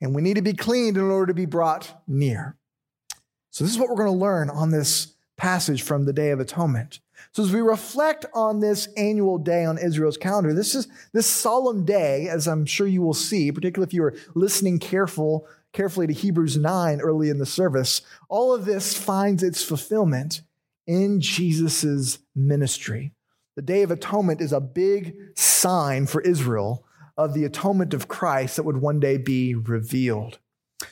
and 0.00 0.12
we 0.12 0.22
need 0.22 0.34
to 0.34 0.42
be 0.42 0.54
cleaned 0.54 0.96
in 0.96 1.04
order 1.04 1.26
to 1.26 1.34
be 1.34 1.46
brought 1.46 2.02
near. 2.08 2.56
So, 3.50 3.62
this 3.62 3.72
is 3.72 3.78
what 3.78 3.88
we're 3.88 3.96
going 3.96 4.12
to 4.12 4.18
learn 4.18 4.50
on 4.50 4.70
this 4.70 5.14
passage 5.36 5.82
from 5.82 6.04
the 6.04 6.12
Day 6.12 6.30
of 6.30 6.40
Atonement. 6.40 6.98
So 7.32 7.42
as 7.42 7.52
we 7.52 7.62
reflect 7.62 8.26
on 8.34 8.60
this 8.60 8.88
annual 8.94 9.38
day 9.38 9.64
on 9.64 9.78
Israel's 9.78 10.18
calendar, 10.18 10.52
this 10.52 10.74
is 10.74 10.86
this 11.14 11.26
solemn 11.26 11.86
day, 11.86 12.28
as 12.28 12.46
I'm 12.46 12.66
sure 12.66 12.86
you 12.86 13.00
will 13.00 13.14
see, 13.14 13.50
particularly 13.50 13.88
if 13.88 13.94
you 13.94 14.02
were 14.02 14.14
listening 14.34 14.78
careful, 14.78 15.46
carefully 15.72 16.06
to 16.06 16.12
Hebrews 16.12 16.58
9 16.58 17.00
early 17.00 17.30
in 17.30 17.38
the 17.38 17.46
service, 17.46 18.02
all 18.28 18.54
of 18.54 18.66
this 18.66 18.96
finds 18.96 19.42
its 19.42 19.64
fulfillment 19.64 20.42
in 20.86 21.22
Jesus' 21.22 22.18
ministry. 22.36 23.12
The 23.56 23.62
Day 23.62 23.82
of 23.82 23.90
Atonement 23.90 24.42
is 24.42 24.52
a 24.52 24.60
big 24.60 25.16
sign 25.34 26.06
for 26.06 26.20
Israel 26.20 26.84
of 27.16 27.32
the 27.32 27.44
atonement 27.44 27.94
of 27.94 28.08
Christ 28.08 28.56
that 28.56 28.64
would 28.64 28.78
one 28.78 29.00
day 29.00 29.16
be 29.16 29.54
revealed. 29.54 30.38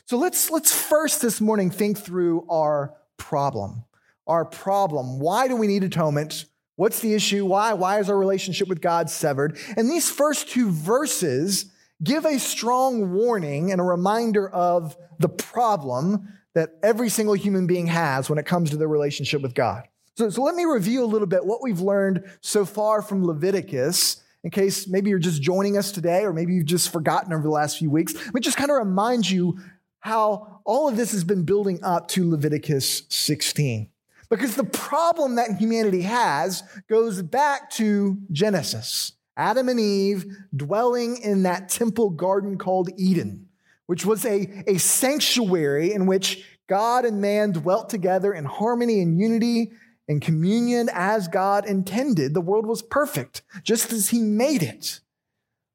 So 0.06 0.16
let's, 0.16 0.50
let's 0.50 0.74
first 0.74 1.20
this 1.20 1.40
morning 1.40 1.70
think 1.70 1.98
through 1.98 2.46
our 2.48 2.94
problem 3.18 3.84
our 4.26 4.44
problem. 4.44 5.18
Why 5.18 5.48
do 5.48 5.56
we 5.56 5.66
need 5.66 5.84
atonement? 5.84 6.44
What's 6.76 7.00
the 7.00 7.14
issue? 7.14 7.44
Why? 7.44 7.74
Why 7.74 7.98
is 7.98 8.08
our 8.08 8.16
relationship 8.16 8.68
with 8.68 8.80
God 8.80 9.10
severed? 9.10 9.58
And 9.76 9.90
these 9.90 10.10
first 10.10 10.48
two 10.48 10.70
verses 10.70 11.70
give 12.02 12.24
a 12.24 12.38
strong 12.38 13.12
warning 13.12 13.70
and 13.72 13.80
a 13.80 13.84
reminder 13.84 14.48
of 14.48 14.96
the 15.18 15.28
problem 15.28 16.32
that 16.54 16.70
every 16.82 17.08
single 17.08 17.34
human 17.34 17.66
being 17.66 17.86
has 17.86 18.28
when 18.28 18.38
it 18.38 18.46
comes 18.46 18.70
to 18.70 18.76
their 18.76 18.88
relationship 18.88 19.42
with 19.42 19.54
God. 19.54 19.86
So, 20.14 20.30
so 20.30 20.42
let 20.42 20.54
me 20.54 20.64
review 20.64 21.04
a 21.04 21.06
little 21.06 21.26
bit 21.28 21.44
what 21.44 21.62
we've 21.62 21.80
learned 21.80 22.24
so 22.40 22.64
far 22.64 23.02
from 23.02 23.26
Leviticus 23.26 24.22
in 24.42 24.50
case 24.50 24.88
maybe 24.88 25.10
you're 25.10 25.18
just 25.18 25.42
joining 25.42 25.76
us 25.76 25.92
today 25.92 26.24
or 26.24 26.32
maybe 26.32 26.54
you've 26.54 26.66
just 26.66 26.90
forgotten 26.90 27.32
over 27.32 27.42
the 27.42 27.50
last 27.50 27.78
few 27.78 27.90
weeks. 27.90 28.14
Let 28.14 28.34
me 28.34 28.40
just 28.40 28.56
kind 28.56 28.70
of 28.70 28.78
remind 28.78 29.28
you 29.28 29.58
how 30.00 30.60
all 30.64 30.88
of 30.88 30.96
this 30.96 31.12
has 31.12 31.24
been 31.24 31.44
building 31.44 31.78
up 31.82 32.08
to 32.08 32.28
Leviticus 32.28 33.02
16. 33.10 33.90
Because 34.30 34.54
the 34.54 34.64
problem 34.64 35.34
that 35.34 35.56
humanity 35.56 36.02
has 36.02 36.62
goes 36.88 37.20
back 37.20 37.70
to 37.70 38.16
Genesis 38.30 39.12
Adam 39.36 39.68
and 39.68 39.80
Eve 39.80 40.26
dwelling 40.54 41.16
in 41.18 41.44
that 41.44 41.68
temple 41.68 42.10
garden 42.10 42.58
called 42.58 42.90
Eden, 42.98 43.48
which 43.86 44.04
was 44.04 44.24
a, 44.24 44.64
a 44.66 44.78
sanctuary 44.78 45.92
in 45.92 46.06
which 46.06 46.44
God 46.68 47.04
and 47.04 47.20
man 47.20 47.52
dwelt 47.52 47.88
together 47.88 48.32
in 48.34 48.44
harmony 48.44 49.00
and 49.00 49.18
unity 49.18 49.72
and 50.08 50.20
communion 50.20 50.90
as 50.92 51.26
God 51.26 51.64
intended. 51.64 52.34
The 52.34 52.40
world 52.40 52.66
was 52.66 52.82
perfect, 52.82 53.42
just 53.62 53.92
as 53.92 54.10
He 54.10 54.20
made 54.20 54.62
it. 54.62 55.00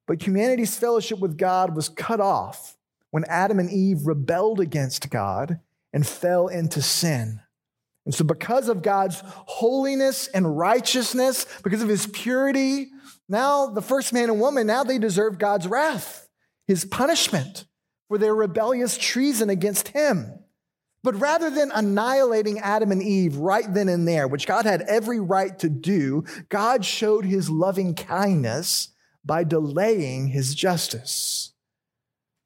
But 0.06 0.24
humanity's 0.24 0.76
fellowship 0.78 1.18
with 1.18 1.36
God 1.36 1.74
was 1.74 1.88
cut 1.88 2.20
off 2.20 2.76
when 3.10 3.24
Adam 3.24 3.58
and 3.58 3.70
Eve 3.70 4.06
rebelled 4.06 4.60
against 4.60 5.10
God 5.10 5.58
and 5.92 6.06
fell 6.06 6.46
into 6.48 6.80
sin. 6.80 7.40
And 8.06 8.14
so, 8.14 8.24
because 8.24 8.68
of 8.68 8.82
God's 8.82 9.20
holiness 9.26 10.28
and 10.28 10.56
righteousness, 10.56 11.44
because 11.62 11.82
of 11.82 11.88
his 11.88 12.06
purity, 12.06 12.88
now 13.28 13.66
the 13.66 13.82
first 13.82 14.12
man 14.12 14.30
and 14.30 14.40
woman, 14.40 14.66
now 14.66 14.84
they 14.84 14.98
deserve 14.98 15.38
God's 15.38 15.66
wrath, 15.66 16.28
his 16.66 16.84
punishment 16.84 17.66
for 18.08 18.16
their 18.16 18.34
rebellious 18.34 18.96
treason 18.96 19.50
against 19.50 19.88
him. 19.88 20.38
But 21.02 21.20
rather 21.20 21.50
than 21.50 21.70
annihilating 21.72 22.60
Adam 22.60 22.92
and 22.92 23.02
Eve 23.02 23.36
right 23.36 23.72
then 23.72 23.88
and 23.88 24.06
there, 24.06 24.26
which 24.28 24.46
God 24.46 24.64
had 24.64 24.82
every 24.82 25.20
right 25.20 25.56
to 25.58 25.68
do, 25.68 26.24
God 26.48 26.84
showed 26.84 27.24
his 27.24 27.50
loving 27.50 27.94
kindness 27.94 28.88
by 29.24 29.42
delaying 29.44 30.28
his 30.28 30.54
justice. 30.54 31.52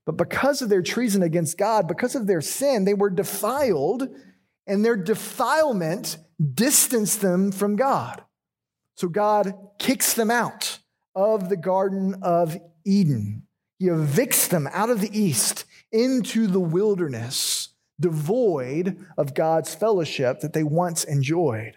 But 0.07 0.17
because 0.17 0.63
of 0.63 0.71
their 0.71 0.83
treason 0.83 1.23
against 1.23 1.59
God, 1.59 1.87
because 1.87 2.15
of 2.15 2.27
their 2.27 2.41
sin, 2.41 2.85
they 2.85 2.95
were 2.95 3.11
defiled 3.11 4.09
and 4.71 4.85
their 4.85 4.97
defilement 4.97 6.17
distanced 6.55 7.21
them 7.21 7.51
from 7.51 7.75
God. 7.75 8.23
So 8.97 9.09
God 9.09 9.53
kicks 9.81 10.15
them 10.15 10.31
out 10.31 10.79
of 11.15 11.49
the 11.49 11.57
Garden 11.57 12.17
of 12.23 12.57
Eden. 12.87 13.49
He 13.81 13.87
evicts 13.87 14.49
them 14.49 14.69
out 14.73 14.89
of 14.89 15.01
the 15.01 15.11
east 15.19 15.65
into 15.91 16.47
the 16.47 16.61
wilderness, 16.61 17.71
devoid 17.99 19.05
of 19.19 19.35
God's 19.35 19.75
fellowship 19.75 20.41
that 20.41 20.53
they 20.53 20.63
once 20.63 21.03
enjoyed. 21.03 21.75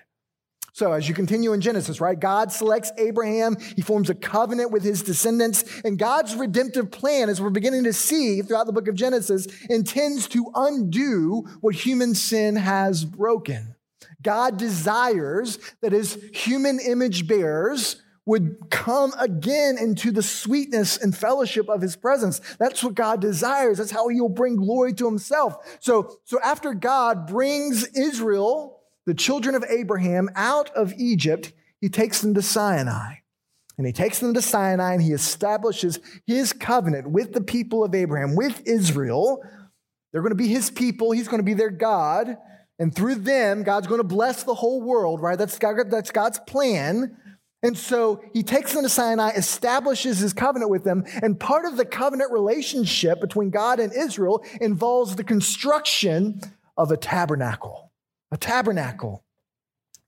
So, 0.75 0.91
as 0.91 1.07
you 1.07 1.13
continue 1.13 1.53
in 1.53 1.61
Genesis, 1.61 2.01
right, 2.01 2.19
God 2.19 2.51
selects 2.51 2.91
Abraham, 2.97 3.57
he 3.75 3.83
forms 3.83 4.09
a 4.09 4.15
covenant 4.15 4.71
with 4.71 4.83
his 4.83 5.03
descendants, 5.03 5.63
and 5.85 5.99
God's 5.99 6.35
redemptive 6.35 6.89
plan, 6.89 7.29
as 7.29 7.39
we're 7.39 7.51
beginning 7.51 7.83
to 7.83 7.93
see 7.93 8.41
throughout 8.41 8.65
the 8.65 8.73
book 8.73 8.87
of 8.87 8.95
Genesis, 8.95 9.45
intends 9.69 10.27
to 10.29 10.51
undo 10.55 11.43
what 11.61 11.75
human 11.75 12.15
sin 12.15 12.55
has 12.55 13.05
broken. 13.05 13.75
God 14.23 14.57
desires 14.57 15.59
that 15.81 15.91
his 15.91 16.17
human 16.33 16.79
image 16.79 17.27
bearers 17.27 18.01
would 18.25 18.55
come 18.71 19.13
again 19.19 19.77
into 19.77 20.09
the 20.09 20.23
sweetness 20.23 20.97
and 20.97 21.15
fellowship 21.15 21.69
of 21.69 21.81
his 21.81 21.95
presence. 21.95 22.41
That's 22.57 22.83
what 22.83 22.95
God 22.95 23.21
desires. 23.21 23.77
That's 23.77 23.91
how 23.91 24.07
he'll 24.07 24.29
bring 24.29 24.55
glory 24.55 24.93
to 24.93 25.05
himself. 25.05 25.77
So, 25.81 26.17
so 26.23 26.39
after 26.41 26.73
God 26.73 27.27
brings 27.27 27.85
Israel, 27.89 28.79
the 29.05 29.13
children 29.13 29.55
of 29.55 29.65
Abraham, 29.69 30.29
out 30.35 30.69
of 30.71 30.93
Egypt, 30.97 31.53
he 31.81 31.89
takes 31.89 32.21
them 32.21 32.33
to 32.35 32.41
Sinai. 32.41 33.15
And 33.77 33.87
he 33.87 33.93
takes 33.93 34.19
them 34.19 34.33
to 34.35 34.41
Sinai 34.41 34.93
and 34.93 35.01
he 35.01 35.13
establishes 35.13 35.99
his 36.27 36.53
covenant 36.53 37.09
with 37.09 37.33
the 37.33 37.41
people 37.41 37.83
of 37.83 37.95
Abraham, 37.95 38.35
with 38.35 38.61
Israel. 38.65 39.43
They're 40.11 40.21
going 40.21 40.31
to 40.31 40.35
be 40.35 40.47
his 40.47 40.69
people. 40.69 41.11
He's 41.11 41.27
going 41.27 41.39
to 41.39 41.45
be 41.45 41.55
their 41.55 41.71
God. 41.71 42.37
And 42.79 42.95
through 42.95 43.15
them, 43.15 43.63
God's 43.63 43.87
going 43.87 43.99
to 43.99 44.07
bless 44.07 44.43
the 44.43 44.53
whole 44.53 44.81
world, 44.81 45.21
right? 45.21 45.37
That's, 45.37 45.57
God, 45.57 45.89
that's 45.89 46.11
God's 46.11 46.39
plan. 46.39 47.17
And 47.63 47.77
so 47.77 48.21
he 48.33 48.43
takes 48.43 48.73
them 48.73 48.83
to 48.83 48.89
Sinai, 48.89 49.31
establishes 49.31 50.19
his 50.19 50.33
covenant 50.33 50.69
with 50.69 50.83
them, 50.83 51.05
and 51.21 51.39
part 51.39 51.65
of 51.65 51.77
the 51.77 51.85
covenant 51.85 52.31
relationship 52.31 53.21
between 53.21 53.51
God 53.51 53.79
and 53.79 53.93
Israel 53.93 54.43
involves 54.59 55.15
the 55.15 55.23
construction 55.23 56.41
of 56.77 56.91
a 56.91 56.97
tabernacle. 56.97 57.82
A 58.33 58.37
tabernacle, 58.37 59.23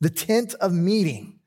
the 0.02 0.10
tent 0.10 0.56
of 0.56 0.74
meeting. 0.74 1.40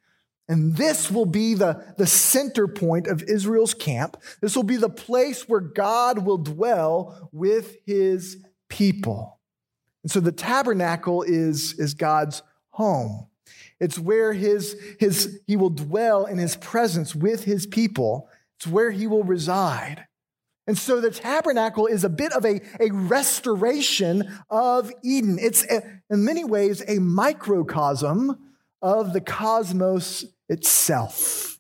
And 0.49 0.77
this 0.77 1.11
will 1.11 1.27
be 1.27 1.55
the, 1.55 1.85
the 1.99 2.07
center 2.07 2.69
point 2.69 3.09
of 3.09 3.23
Israel's 3.25 3.75
camp. 3.75 4.17
This 4.41 4.55
will 4.55 4.63
be 4.63 4.77
the 4.77 4.89
place 4.89 5.49
where 5.49 5.61
God 5.61 6.25
will 6.25 6.39
dwell 6.39 7.29
with 7.33 7.77
his 7.85 8.43
people. 8.69 9.41
And 10.03 10.11
so 10.11 10.21
the 10.21 10.33
tabernacle 10.33 11.23
is, 11.23 11.75
is 11.79 11.95
God's 11.95 12.43
home. 12.71 13.27
It's 13.81 13.99
where 13.99 14.33
his, 14.33 14.81
his, 14.99 15.41
he 15.47 15.57
will 15.57 15.71
dwell 15.71 16.27
in 16.27 16.39
his 16.39 16.57
presence 16.57 17.15
with 17.15 17.45
his 17.45 17.67
people. 17.67 18.29
It's 18.57 18.67
where 18.69 18.91
he 18.91 19.07
will 19.07 19.25
reside. 19.25 20.07
And 20.69 20.77
so 20.77 21.01
the 21.01 21.11
tabernacle 21.11 21.87
is 21.87 22.05
a 22.05 22.11
bit 22.11 22.31
of 22.33 22.45
a, 22.45 22.61
a 22.79 22.91
restoration 22.93 24.39
of 24.51 24.93
Eden. 25.03 25.39
It's 25.41 25.65
a, 25.65 25.83
in 26.11 26.25
many 26.25 26.45
ways 26.45 26.83
a 26.87 26.99
microcosm 26.99 28.39
of 28.83 29.15
the 29.15 29.21
cosmos 29.21 30.27
itself. 30.49 31.59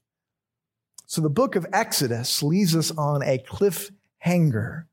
So 1.07 1.23
the 1.23 1.31
book 1.31 1.57
of 1.57 1.67
Exodus 1.73 2.43
leaves 2.43 2.77
us 2.77 2.91
on 2.91 3.23
a 3.23 3.38
cliffhanger. 3.38 4.85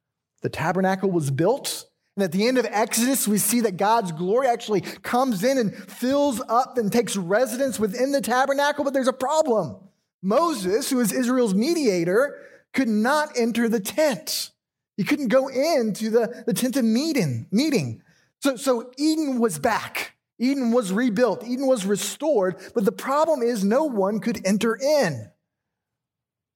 The 0.42 0.50
tabernacle 0.50 1.12
was 1.12 1.30
built 1.30 1.86
and 2.16 2.24
at 2.24 2.32
the 2.32 2.48
end 2.48 2.58
of 2.58 2.66
Exodus, 2.70 3.28
we 3.28 3.38
see 3.38 3.60
that 3.62 3.76
God's 3.76 4.14
glory 4.14 4.48
actually 4.48 4.82
comes 4.82 5.44
in 5.44 5.58
and 5.58 5.76
fills 5.76 6.42
up 6.48 6.78
and 6.78 6.90
takes 6.90 7.18
residence 7.18 7.78
within 7.78 8.14
the 8.14 8.22
tabernacle, 8.22 8.86
but 8.86 8.94
there's 8.94 9.10
a 9.10 9.14
problem. 9.14 9.76
Moses, 10.22 10.90
who 10.90 11.02
is 11.02 11.12
Israel's 11.12 11.54
mediator, 11.54 12.38
could 12.76 12.88
not 12.88 13.30
enter 13.36 13.68
the 13.68 13.80
tent. 13.80 14.52
He 14.98 15.04
couldn't 15.04 15.30
go 15.30 15.48
into 15.48 16.10
the, 16.10 16.44
the 16.46 16.54
tent 16.54 16.76
of 16.78 16.86
meeting. 16.86 17.48
meeting. 17.52 18.04
So, 18.42 18.56
so 18.58 18.92
Eden 18.98 19.40
was 19.40 19.58
back. 19.58 20.16
Eden 20.38 20.72
was 20.72 20.92
rebuilt. 20.92 21.44
Eden 21.44 21.68
was 21.68 21.86
restored. 21.86 22.58
But 22.76 22.86
the 22.86 22.92
problem 22.92 23.42
is 23.42 23.64
no 23.64 23.86
one 23.86 24.20
could 24.20 24.46
enter 24.46 24.76
in. 24.76 25.32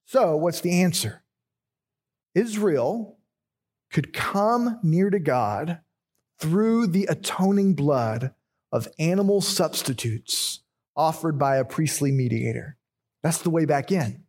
So, 0.06 0.36
what's 0.36 0.60
the 0.60 0.82
answer? 0.82 1.22
Israel 2.34 3.18
could 3.90 4.12
come 4.12 4.78
near 4.82 5.10
to 5.10 5.18
God 5.18 5.80
through 6.38 6.86
the 6.86 7.06
atoning 7.06 7.74
blood 7.74 8.34
of 8.72 8.88
animal 8.98 9.40
substitutes 9.40 10.60
offered 10.96 11.38
by 11.38 11.56
a 11.56 11.64
priestly 11.64 12.12
mediator. 12.12 12.76
That's 13.22 13.42
the 13.42 13.50
way 13.50 13.64
back 13.64 13.90
in. 13.90 14.24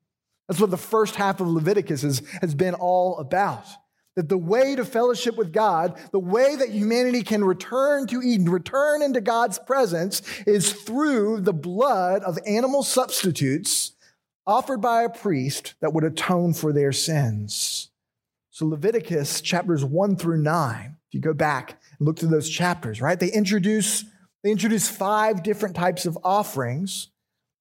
That's 0.52 0.60
what 0.60 0.70
the 0.70 0.76
first 0.76 1.16
half 1.16 1.40
of 1.40 1.48
Leviticus 1.48 2.02
has, 2.02 2.22
has 2.42 2.54
been 2.54 2.74
all 2.74 3.18
about. 3.20 3.66
That 4.18 4.28
the 4.28 4.38
way 4.38 4.76
to 4.76 4.84
fellowship 4.84 5.38
with 5.38 5.54
God, 5.54 5.98
the 6.12 6.20
way 6.20 6.58
that 6.58 6.72
humanity 6.72 7.24
can 7.24 7.42
return 7.42 8.06
to 8.08 8.22
Eden, 8.22 8.50
return 8.50 9.02
into 9.02 9.22
God's 9.22 9.60
presence, 9.60 10.22
is 10.46 10.74
through 10.74 11.40
the 11.40 11.54
blood 11.54 12.24
of 12.24 12.38
animal 12.46 12.84
substitutes 12.84 13.94
offered 14.46 14.82
by 14.82 15.04
a 15.04 15.10
priest 15.10 15.76
that 15.80 15.94
would 15.94 16.04
atone 16.04 16.54
for 16.54 16.74
their 16.74 16.92
sins. 16.92 17.90
So, 18.50 18.66
Leviticus 18.66 19.40
chapters 19.40 19.86
1 19.86 20.18
through 20.18 20.42
9, 20.42 20.98
if 21.08 21.14
you 21.14 21.22
go 21.22 21.34
back 21.34 21.82
and 21.98 22.06
look 22.06 22.20
through 22.20 22.28
those 22.28 22.50
chapters, 22.50 23.00
right? 23.00 23.18
They 23.18 23.32
introduce, 23.32 24.04
they 24.44 24.52
introduce 24.52 24.90
five 24.90 25.44
different 25.44 25.78
types 25.78 26.06
of 26.06 26.18
offerings, 26.26 27.08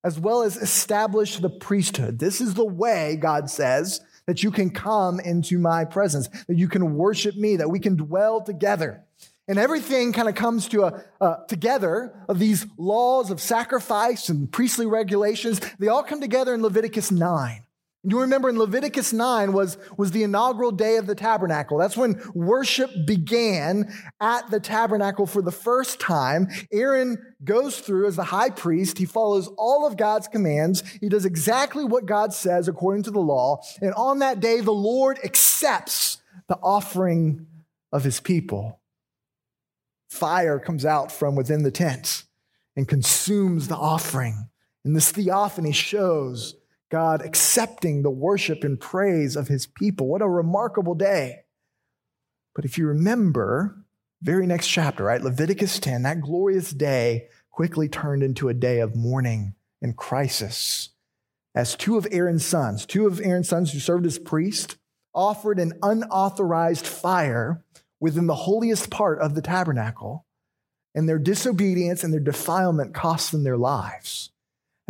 as 0.04 0.18
well 0.18 0.42
as 0.42 0.56
establish 0.56 1.38
the 1.38 1.50
priesthood. 1.50 2.18
This 2.18 2.40
is 2.40 2.54
the 2.54 2.64
way, 2.64 3.16
God 3.16 3.50
says, 3.50 4.00
that 4.26 4.42
you 4.42 4.50
can 4.50 4.70
come 4.70 5.20
into 5.20 5.58
my 5.58 5.84
presence, 5.84 6.28
that 6.46 6.56
you 6.56 6.68
can 6.68 6.96
worship 6.96 7.36
me, 7.36 7.56
that 7.56 7.70
we 7.70 7.80
can 7.80 7.96
dwell 7.96 8.40
together. 8.40 9.02
And 9.48 9.58
everything 9.58 10.12
kind 10.12 10.28
of 10.28 10.36
comes 10.36 10.68
to 10.68 10.84
a, 11.20 11.38
together 11.48 12.14
of 12.28 12.38
these 12.38 12.66
laws 12.78 13.30
of 13.30 13.40
sacrifice 13.40 14.28
and 14.28 14.50
priestly 14.50 14.86
regulations. 14.86 15.60
They 15.78 15.88
all 15.88 16.04
come 16.04 16.20
together 16.20 16.54
in 16.54 16.62
Leviticus 16.62 17.10
9. 17.10 17.64
You 18.02 18.20
remember 18.20 18.48
in 18.48 18.58
Leviticus 18.58 19.12
9 19.12 19.52
was, 19.52 19.76
was 19.98 20.10
the 20.10 20.22
inaugural 20.22 20.72
day 20.72 20.96
of 20.96 21.06
the 21.06 21.14
tabernacle. 21.14 21.76
That's 21.76 21.98
when 21.98 22.18
worship 22.34 22.90
began 23.06 23.92
at 24.20 24.50
the 24.50 24.58
tabernacle 24.58 25.26
for 25.26 25.42
the 25.42 25.52
first 25.52 26.00
time. 26.00 26.48
Aaron 26.72 27.18
goes 27.44 27.80
through 27.80 28.06
as 28.06 28.16
the 28.16 28.24
high 28.24 28.48
priest. 28.48 28.96
He 28.96 29.04
follows 29.04 29.48
all 29.58 29.86
of 29.86 29.98
God's 29.98 30.28
commands. 30.28 30.82
He 31.00 31.10
does 31.10 31.26
exactly 31.26 31.84
what 31.84 32.06
God 32.06 32.32
says 32.32 32.68
according 32.68 33.02
to 33.02 33.10
the 33.10 33.20
law. 33.20 33.60
And 33.82 33.92
on 33.92 34.20
that 34.20 34.40
day, 34.40 34.60
the 34.60 34.72
Lord 34.72 35.18
accepts 35.22 36.22
the 36.48 36.56
offering 36.62 37.46
of 37.92 38.02
his 38.02 38.18
people. 38.18 38.80
Fire 40.08 40.58
comes 40.58 40.86
out 40.86 41.12
from 41.12 41.36
within 41.36 41.64
the 41.64 41.70
tent 41.70 42.24
and 42.76 42.88
consumes 42.88 43.68
the 43.68 43.76
offering. 43.76 44.48
And 44.86 44.96
this 44.96 45.12
theophany 45.12 45.72
shows 45.72 46.56
God 46.90 47.22
accepting 47.22 48.02
the 48.02 48.10
worship 48.10 48.64
and 48.64 48.78
praise 48.78 49.36
of 49.36 49.48
his 49.48 49.66
people. 49.66 50.08
What 50.08 50.22
a 50.22 50.28
remarkable 50.28 50.94
day. 50.94 51.44
But 52.54 52.64
if 52.64 52.76
you 52.76 52.86
remember, 52.86 53.84
very 54.20 54.46
next 54.46 54.66
chapter, 54.66 55.04
right? 55.04 55.22
Leviticus 55.22 55.78
10, 55.78 56.02
that 56.02 56.20
glorious 56.20 56.72
day 56.72 57.28
quickly 57.50 57.88
turned 57.88 58.22
into 58.22 58.48
a 58.48 58.54
day 58.54 58.80
of 58.80 58.96
mourning 58.96 59.54
and 59.80 59.96
crisis 59.96 60.90
as 61.54 61.74
two 61.74 61.96
of 61.96 62.06
Aaron's 62.10 62.44
sons, 62.44 62.86
two 62.86 63.06
of 63.06 63.20
Aaron's 63.20 63.48
sons 63.48 63.72
who 63.72 63.78
served 63.78 64.06
as 64.06 64.18
priests, 64.18 64.76
offered 65.14 65.58
an 65.58 65.72
unauthorized 65.82 66.86
fire 66.86 67.64
within 67.98 68.26
the 68.26 68.34
holiest 68.34 68.90
part 68.90 69.18
of 69.20 69.34
the 69.34 69.42
tabernacle, 69.42 70.24
and 70.94 71.08
their 71.08 71.18
disobedience 71.18 72.04
and 72.04 72.12
their 72.12 72.20
defilement 72.20 72.94
cost 72.94 73.32
them 73.32 73.42
their 73.42 73.56
lives 73.56 74.30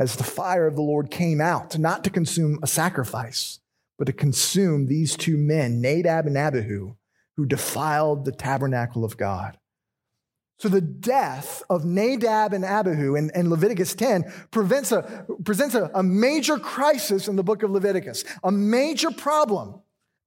as 0.01 0.17
the 0.17 0.25
fire 0.25 0.67
of 0.67 0.75
the 0.75 0.83
Lord 0.83 1.11
came 1.11 1.43
out, 1.43 1.79
not 1.79 2.03
to 2.05 2.11
consume 2.11 2.59
a 2.63 2.67
sacrifice, 2.67 3.61
but 3.99 4.07
to 4.07 4.15
consume 4.15 4.87
these 4.87 5.15
two 5.15 5.37
men, 5.37 5.83
Nadab 5.83 6.27
and 6.27 6.39
Abihu, 6.39 6.95
who 7.37 7.45
defiled 7.45 8.25
the 8.25 8.33
tabernacle 8.33 9.05
of 9.05 9.19
God. 9.19 9.59
So 10.59 10.69
the 10.69 10.81
death 10.81 11.63
of 11.69 11.85
Nadab 11.85 12.55
and 12.55 12.65
Abihu 12.65 13.15
in, 13.15 13.31
in 13.35 13.51
Leviticus 13.51 13.95
10 13.95 14.25
prevents 14.51 14.91
a, 14.91 15.27
presents 15.45 15.75
a, 15.75 15.91
a 15.95 16.03
major 16.03 16.59
crisis 16.59 17.29
in 17.29 17.37
the 17.37 17.43
book 17.43 17.63
of 17.63 17.71
Leviticus, 17.71 18.25
a 18.43 18.51
major 18.51 19.11
problem 19.11 19.80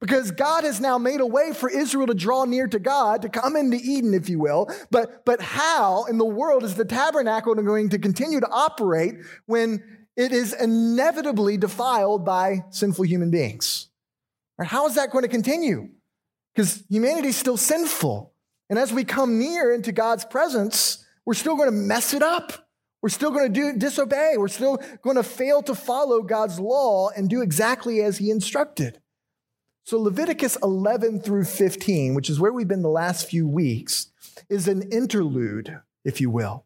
because 0.04 0.32
God 0.32 0.64
has 0.64 0.82
now 0.82 0.98
made 0.98 1.22
a 1.22 1.26
way 1.26 1.54
for 1.54 1.70
Israel 1.70 2.06
to 2.08 2.14
draw 2.14 2.44
near 2.44 2.66
to 2.66 2.78
God, 2.78 3.22
to 3.22 3.30
come 3.30 3.56
into 3.56 3.78
Eden, 3.78 4.12
if 4.12 4.28
you 4.28 4.38
will. 4.38 4.70
But, 4.90 5.24
but 5.24 5.40
how 5.40 6.04
in 6.04 6.18
the 6.18 6.26
world 6.26 6.62
is 6.62 6.74
the 6.74 6.84
tabernacle 6.84 7.54
going 7.54 7.88
to 7.88 7.98
continue 7.98 8.38
to 8.40 8.48
operate 8.50 9.14
when 9.46 9.82
it 10.14 10.30
is 10.30 10.52
inevitably 10.52 11.56
defiled 11.56 12.22
by 12.22 12.66
sinful 12.68 13.06
human 13.06 13.30
beings? 13.30 13.88
Or 14.58 14.66
how 14.66 14.86
is 14.86 14.96
that 14.96 15.10
going 15.10 15.22
to 15.22 15.28
continue? 15.28 15.88
Because 16.54 16.84
humanity 16.90 17.28
is 17.28 17.36
still 17.38 17.56
sinful. 17.56 18.30
And 18.68 18.78
as 18.78 18.92
we 18.92 19.04
come 19.04 19.38
near 19.38 19.72
into 19.72 19.90
God's 19.90 20.26
presence, 20.26 21.02
we're 21.24 21.32
still 21.32 21.56
going 21.56 21.70
to 21.70 21.74
mess 21.74 22.12
it 22.12 22.22
up. 22.22 22.68
We're 23.00 23.08
still 23.08 23.30
going 23.30 23.50
to 23.50 23.58
do, 23.58 23.78
disobey. 23.78 24.34
We're 24.36 24.48
still 24.48 24.82
going 25.00 25.16
to 25.16 25.22
fail 25.22 25.62
to 25.62 25.74
follow 25.74 26.20
God's 26.20 26.60
law 26.60 27.08
and 27.08 27.30
do 27.30 27.40
exactly 27.40 28.02
as 28.02 28.18
he 28.18 28.30
instructed. 28.30 29.00
So, 29.86 30.00
Leviticus 30.00 30.56
11 30.62 31.20
through 31.20 31.44
15, 31.44 32.14
which 32.14 32.30
is 32.30 32.40
where 32.40 32.52
we've 32.52 32.66
been 32.66 32.80
the 32.80 32.88
last 32.88 33.28
few 33.28 33.46
weeks, 33.46 34.08
is 34.48 34.66
an 34.66 34.90
interlude, 34.90 35.78
if 36.04 36.22
you 36.22 36.30
will. 36.30 36.64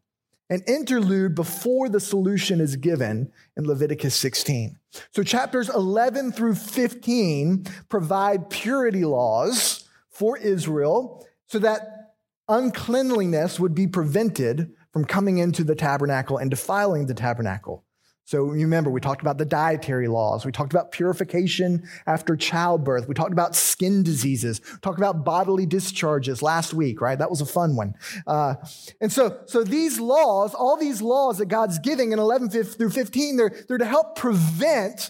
an 0.51 0.63
interlude 0.67 1.35
before 1.35 1.89
the 1.89 1.99
solution 1.99 2.59
is 2.59 2.75
given 2.75 3.31
in 3.55 3.67
Leviticus 3.67 4.15
16. 4.15 4.79
So, 5.13 5.21
chapters 5.21 5.69
11 5.69 6.31
through 6.31 6.55
15 6.55 7.65
provide 7.89 8.49
purity 8.49 9.03
laws 9.03 9.87
for 10.09 10.37
Israel 10.37 11.27
so 11.45 11.59
that 11.59 12.13
uncleanliness 12.47 13.59
would 13.59 13.75
be 13.75 13.85
prevented 13.85 14.71
from 14.93 15.03
coming 15.03 15.39
into 15.39 15.65
the 15.65 15.75
tabernacle 15.75 16.37
and 16.37 16.49
defiling 16.49 17.05
the 17.05 17.13
tabernacle. 17.13 17.83
So 18.29 18.43
remember, 18.43 18.91
we 18.91 19.01
talked 19.01 19.23
about 19.23 19.39
the 19.39 19.45
dietary 19.45 20.07
laws. 20.07 20.45
We 20.45 20.51
talked 20.51 20.71
about 20.71 20.91
purification 20.91 21.89
after 22.05 22.35
childbirth. 22.35 23.07
We 23.07 23.15
talked 23.15 23.31
about 23.31 23.55
skin 23.55 24.03
diseases. 24.03 24.61
We 24.63 24.77
talked 24.81 24.99
about 24.99 25.25
bodily 25.25 25.65
discharges 25.65 26.43
last 26.43 26.71
week, 26.71 27.01
right? 27.01 27.17
That 27.17 27.31
was 27.31 27.41
a 27.41 27.45
fun 27.47 27.75
one. 27.75 27.95
Uh, 28.27 28.53
and 29.01 29.11
so, 29.11 29.39
so 29.47 29.63
these 29.63 29.99
laws, 29.99 30.53
all 30.53 30.77
these 30.77 31.01
laws 31.01 31.39
that 31.39 31.47
God's 31.47 31.79
giving 31.79 32.11
in 32.11 32.19
11 32.19 32.49
through 32.49 32.91
15, 32.91 33.35
they're, 33.35 33.51
they're 33.67 33.79
to 33.79 33.85
help 33.85 34.15
prevent 34.15 35.09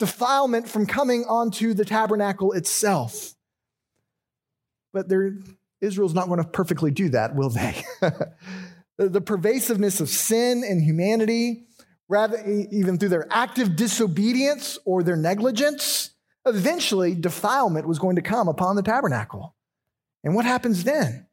defilement 0.00 0.68
from 0.68 0.86
coming 0.86 1.24
onto 1.28 1.72
the 1.72 1.84
tabernacle 1.84 2.50
itself. 2.50 3.36
But 4.92 5.06
Israel's 5.80 6.14
not 6.14 6.26
going 6.26 6.42
to 6.42 6.48
perfectly 6.48 6.90
do 6.90 7.10
that, 7.10 7.36
will 7.36 7.50
they? 7.50 7.84
the, 8.00 9.08
the 9.08 9.20
pervasiveness 9.20 10.00
of 10.00 10.08
sin 10.08 10.64
and 10.68 10.82
humanity, 10.82 11.66
rather 12.08 12.38
even 12.70 12.98
through 12.98 13.08
their 13.08 13.26
active 13.30 13.76
disobedience 13.76 14.78
or 14.84 15.02
their 15.02 15.16
negligence, 15.16 16.10
eventually 16.44 17.14
defilement 17.14 17.88
was 17.88 17.98
going 17.98 18.16
to 18.16 18.22
come 18.22 18.48
upon 18.48 18.76
the 18.76 18.82
tabernacle. 18.82 19.54
And 20.22 20.34
what 20.34 20.44
happens 20.44 20.84
then? 20.84 21.26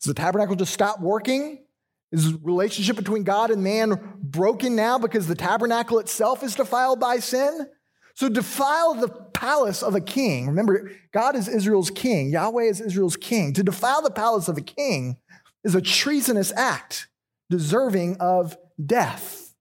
Does 0.00 0.06
the 0.06 0.14
tabernacle 0.14 0.56
just 0.56 0.72
stop 0.72 1.00
working? 1.00 1.64
Is 2.12 2.32
the 2.32 2.38
relationship 2.42 2.96
between 2.96 3.22
God 3.22 3.50
and 3.50 3.62
man 3.62 4.00
broken 4.20 4.74
now 4.74 4.98
because 4.98 5.26
the 5.26 5.34
tabernacle 5.34 5.98
itself 5.98 6.42
is 6.42 6.54
defiled 6.54 7.00
by 7.00 7.18
sin? 7.18 7.66
So 8.14 8.28
defile 8.28 8.94
the 8.94 9.08
palace 9.08 9.82
of 9.82 9.94
a 9.94 10.00
king. 10.00 10.48
Remember, 10.48 10.90
God 11.12 11.36
is 11.36 11.48
Israel's 11.48 11.90
king. 11.90 12.30
Yahweh 12.30 12.64
is 12.64 12.80
Israel's 12.80 13.16
king. 13.16 13.52
To 13.54 13.62
defile 13.62 14.02
the 14.02 14.10
palace 14.10 14.48
of 14.48 14.58
a 14.58 14.62
king 14.62 15.16
is 15.64 15.74
a 15.74 15.80
treasonous 15.80 16.52
act 16.52 17.08
deserving 17.48 18.16
of 18.18 18.56
death. 18.86 19.54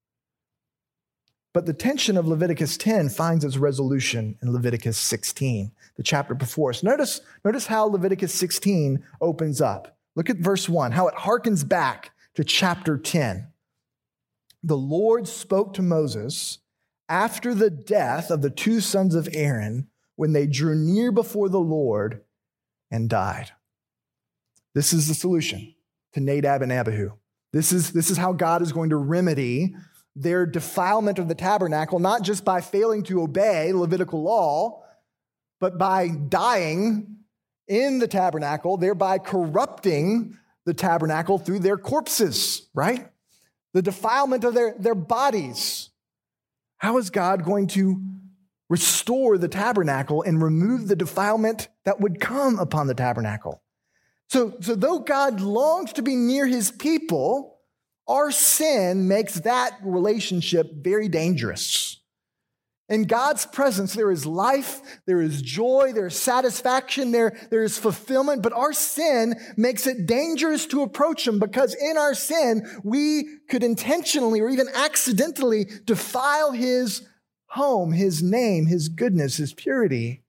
But 1.53 1.65
the 1.65 1.73
tension 1.73 2.15
of 2.15 2.27
Leviticus 2.27 2.77
10 2.77 3.09
finds 3.09 3.43
its 3.43 3.57
resolution 3.57 4.37
in 4.41 4.53
Leviticus 4.53 4.97
16, 4.97 5.71
the 5.97 6.03
chapter 6.03 6.35
before 6.35 6.69
us. 6.69 6.83
Notice, 6.83 7.21
notice 7.43 7.65
how 7.65 7.85
Leviticus 7.85 8.33
16 8.33 9.03
opens 9.19 9.59
up. 9.59 9.97
Look 10.15 10.29
at 10.29 10.37
verse 10.37 10.69
1, 10.69 10.91
how 10.91 11.07
it 11.07 11.15
harkens 11.15 11.67
back 11.67 12.11
to 12.35 12.43
chapter 12.43 12.97
10. 12.97 13.47
The 14.61 14.77
Lord 14.77 15.27
spoke 15.27 15.73
to 15.73 15.81
Moses 15.81 16.59
after 17.07 17.55
the 17.55 17.69
death 17.69 18.29
of 18.29 18.41
the 18.41 18.49
two 18.49 18.79
sons 18.79 19.15
of 19.15 19.27
Aaron 19.33 19.87
when 20.15 20.33
they 20.33 20.45
drew 20.45 20.75
near 20.75 21.11
before 21.11 21.49
the 21.49 21.59
Lord 21.59 22.21
and 22.91 23.09
died. 23.09 23.51
This 24.75 24.93
is 24.93 25.07
the 25.07 25.13
solution 25.13 25.73
to 26.13 26.19
Nadab 26.19 26.61
and 26.61 26.71
Abihu. 26.71 27.11
This 27.51 27.71
is, 27.71 27.91
this 27.91 28.09
is 28.09 28.17
how 28.17 28.33
God 28.33 28.61
is 28.61 28.71
going 28.71 28.91
to 28.91 28.97
remedy 28.97 29.75
their 30.15 30.45
defilement 30.45 31.19
of 31.19 31.27
the 31.27 31.35
tabernacle, 31.35 31.99
not 31.99 32.21
just 32.21 32.43
by 32.43 32.61
failing 32.61 33.03
to 33.03 33.21
obey 33.21 33.73
Levitical 33.73 34.21
law, 34.21 34.83
but 35.59 35.77
by 35.77 36.09
dying 36.09 37.17
in 37.67 37.99
the 37.99 38.07
tabernacle, 38.07 38.77
thereby 38.77 39.17
corrupting 39.17 40.37
the 40.65 40.73
tabernacle 40.73 41.37
through 41.37 41.59
their 41.59 41.77
corpses, 41.77 42.67
right? 42.73 43.09
The 43.73 43.81
defilement 43.81 44.43
of 44.43 44.53
their, 44.53 44.75
their 44.77 44.95
bodies. 44.95 45.89
How 46.77 46.97
is 46.97 47.09
God 47.09 47.43
going 47.43 47.67
to 47.67 48.01
restore 48.69 49.37
the 49.37 49.47
tabernacle 49.47 50.21
and 50.21 50.41
remove 50.41 50.87
the 50.87 50.95
defilement 50.95 51.69
that 51.85 51.99
would 51.99 52.19
come 52.19 52.59
upon 52.59 52.87
the 52.87 52.93
tabernacle? 52.93 53.61
So, 54.29 54.55
so 54.61 54.75
though 54.75 54.99
God 54.99 55.41
longs 55.41 55.93
to 55.93 56.03
be 56.03 56.15
near 56.15 56.45
his 56.45 56.71
people, 56.71 57.59
our 58.07 58.31
sin 58.31 59.07
makes 59.07 59.35
that 59.41 59.77
relationship 59.83 60.71
very 60.73 61.09
dangerous. 61.09 61.99
In 62.89 63.03
God's 63.03 63.45
presence, 63.45 63.93
there 63.93 64.09
is 64.09 64.25
life, 64.25 64.81
there 65.05 65.21
is 65.21 65.43
joy, 65.43 65.91
there 65.93 66.07
is 66.07 66.15
satisfaction, 66.15 67.11
there, 67.11 67.37
there 67.51 67.63
is 67.63 67.77
fulfillment, 67.77 68.41
but 68.41 68.53
our 68.53 68.73
sin 68.73 69.35
makes 69.57 69.85
it 69.85 70.07
dangerous 70.07 70.65
to 70.67 70.81
approach 70.81 71.27
Him 71.27 71.37
because 71.37 71.75
in 71.75 71.97
our 71.97 72.15
sin, 72.15 72.67
we 72.83 73.37
could 73.47 73.63
intentionally 73.63 74.41
or 74.41 74.49
even 74.49 74.67
accidentally 74.73 75.69
defile 75.85 76.51
His 76.51 77.07
home, 77.49 77.91
His 77.91 78.23
name, 78.23 78.65
His 78.65 78.89
goodness, 78.89 79.37
His 79.37 79.53
purity. 79.53 80.23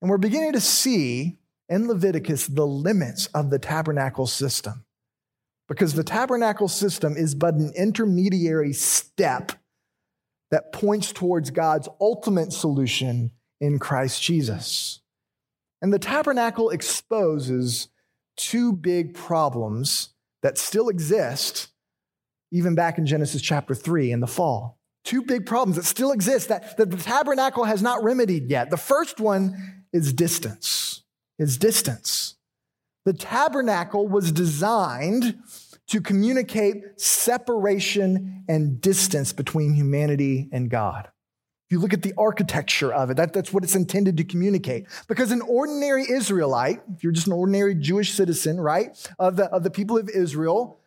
And 0.00 0.10
we're 0.10 0.16
beginning 0.16 0.54
to 0.54 0.60
see 0.60 1.37
in 1.68 1.88
Leviticus 1.88 2.46
the 2.46 2.66
limits 2.66 3.26
of 3.28 3.50
the 3.50 3.58
tabernacle 3.58 4.26
system. 4.26 4.84
Because 5.68 5.94
the 5.94 6.04
tabernacle 6.04 6.68
system 6.68 7.14
is 7.16 7.34
but 7.34 7.54
an 7.54 7.72
intermediary 7.76 8.72
step 8.72 9.52
that 10.50 10.72
points 10.72 11.12
towards 11.12 11.50
God's 11.50 11.88
ultimate 12.00 12.52
solution 12.52 13.32
in 13.60 13.78
Christ 13.78 14.22
Jesus. 14.22 15.00
And 15.82 15.92
the 15.92 15.98
tabernacle 15.98 16.70
exposes 16.70 17.88
two 18.36 18.72
big 18.72 19.14
problems 19.14 20.10
that 20.42 20.56
still 20.56 20.88
exist 20.88 21.68
even 22.50 22.74
back 22.74 22.96
in 22.96 23.04
Genesis 23.04 23.42
chapter 23.42 23.74
3 23.74 24.10
in 24.10 24.20
the 24.20 24.26
fall. 24.26 24.78
Two 25.04 25.22
big 25.22 25.44
problems 25.44 25.76
that 25.76 25.84
still 25.84 26.12
exist 26.12 26.48
that, 26.48 26.78
that 26.78 26.90
the 26.90 26.96
tabernacle 26.96 27.64
has 27.64 27.82
not 27.82 28.02
remedied 28.02 28.50
yet. 28.50 28.70
The 28.70 28.78
first 28.78 29.20
one 29.20 29.84
is 29.92 30.14
distance 30.14 30.87
is 31.38 31.56
distance. 31.56 32.36
The 33.04 33.12
tabernacle 33.12 34.08
was 34.08 34.32
designed 34.32 35.38
to 35.86 36.00
communicate 36.00 37.00
separation 37.00 38.44
and 38.48 38.80
distance 38.80 39.32
between 39.32 39.72
humanity 39.72 40.48
and 40.52 40.68
God. 40.68 41.08
If 41.68 41.72
you 41.72 41.80
look 41.80 41.92
at 41.92 42.02
the 42.02 42.14
architecture 42.16 42.92
of 42.92 43.10
it, 43.10 43.18
that, 43.18 43.32
that's 43.32 43.52
what 43.52 43.62
it's 43.62 43.74
intended 43.74 44.16
to 44.16 44.24
communicate. 44.24 44.86
Because 45.06 45.32
an 45.32 45.42
ordinary 45.42 46.10
Israelite, 46.10 46.80
if 46.94 47.02
you're 47.02 47.12
just 47.12 47.26
an 47.26 47.34
ordinary 47.34 47.74
Jewish 47.74 48.12
citizen, 48.12 48.58
right, 48.58 48.96
of 49.18 49.36
the, 49.36 49.44
of 49.46 49.64
the 49.64 49.70
people 49.70 49.98
of 49.98 50.08
Israel, 50.08 50.80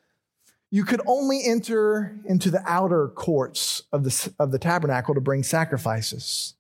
you 0.72 0.84
could 0.84 1.02
only 1.06 1.42
enter 1.46 2.18
into 2.26 2.50
the 2.50 2.64
outer 2.66 3.10
courts 3.10 3.84
of 3.92 4.04
the, 4.04 4.34
of 4.40 4.52
the 4.52 4.58
tabernacle 4.58 5.14
to 5.14 5.22
bring 5.22 5.44
sacrifices. 5.44 6.56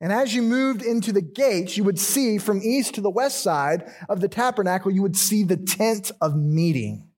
And 0.00 0.12
as 0.12 0.34
you 0.34 0.42
moved 0.42 0.82
into 0.82 1.12
the 1.12 1.22
gates, 1.22 1.76
you 1.76 1.84
would 1.84 1.98
see 1.98 2.38
from 2.38 2.62
east 2.62 2.94
to 2.94 3.00
the 3.00 3.10
west 3.10 3.42
side 3.42 3.90
of 4.08 4.20
the 4.20 4.28
tabernacle, 4.28 4.92
you 4.92 5.02
would 5.02 5.16
see 5.16 5.42
the 5.42 5.56
tent 5.56 6.12
of 6.20 6.36
meeting. 6.36 7.08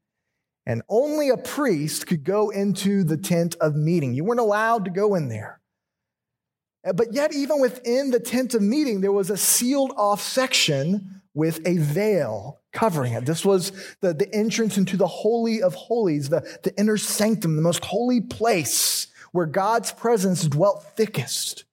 And 0.64 0.82
only 0.88 1.28
a 1.28 1.36
priest 1.36 2.06
could 2.06 2.24
go 2.24 2.50
into 2.50 3.04
the 3.04 3.16
tent 3.16 3.56
of 3.60 3.74
meeting. 3.74 4.14
You 4.14 4.24
weren't 4.24 4.40
allowed 4.40 4.84
to 4.86 4.90
go 4.90 5.14
in 5.14 5.28
there. 5.28 5.60
But 6.82 7.12
yet, 7.12 7.34
even 7.34 7.60
within 7.60 8.10
the 8.10 8.20
tent 8.20 8.54
of 8.54 8.62
meeting, 8.62 9.02
there 9.02 9.12
was 9.12 9.28
a 9.28 9.36
sealed 9.36 9.92
off 9.96 10.22
section 10.22 11.20
with 11.34 11.66
a 11.66 11.76
veil 11.76 12.60
covering 12.72 13.12
it. 13.12 13.26
This 13.26 13.44
was 13.44 13.72
the, 14.00 14.14
the 14.14 14.32
entrance 14.34 14.78
into 14.78 14.96
the 14.96 15.06
Holy 15.06 15.62
of 15.62 15.74
Holies, 15.74 16.28
the, 16.30 16.40
the 16.62 16.74
inner 16.78 16.96
sanctum, 16.96 17.56
the 17.56 17.62
most 17.62 17.84
holy 17.84 18.20
place 18.20 19.08
where 19.32 19.46
God's 19.46 19.92
presence 19.92 20.44
dwelt 20.44 20.84
thickest. 20.96 21.64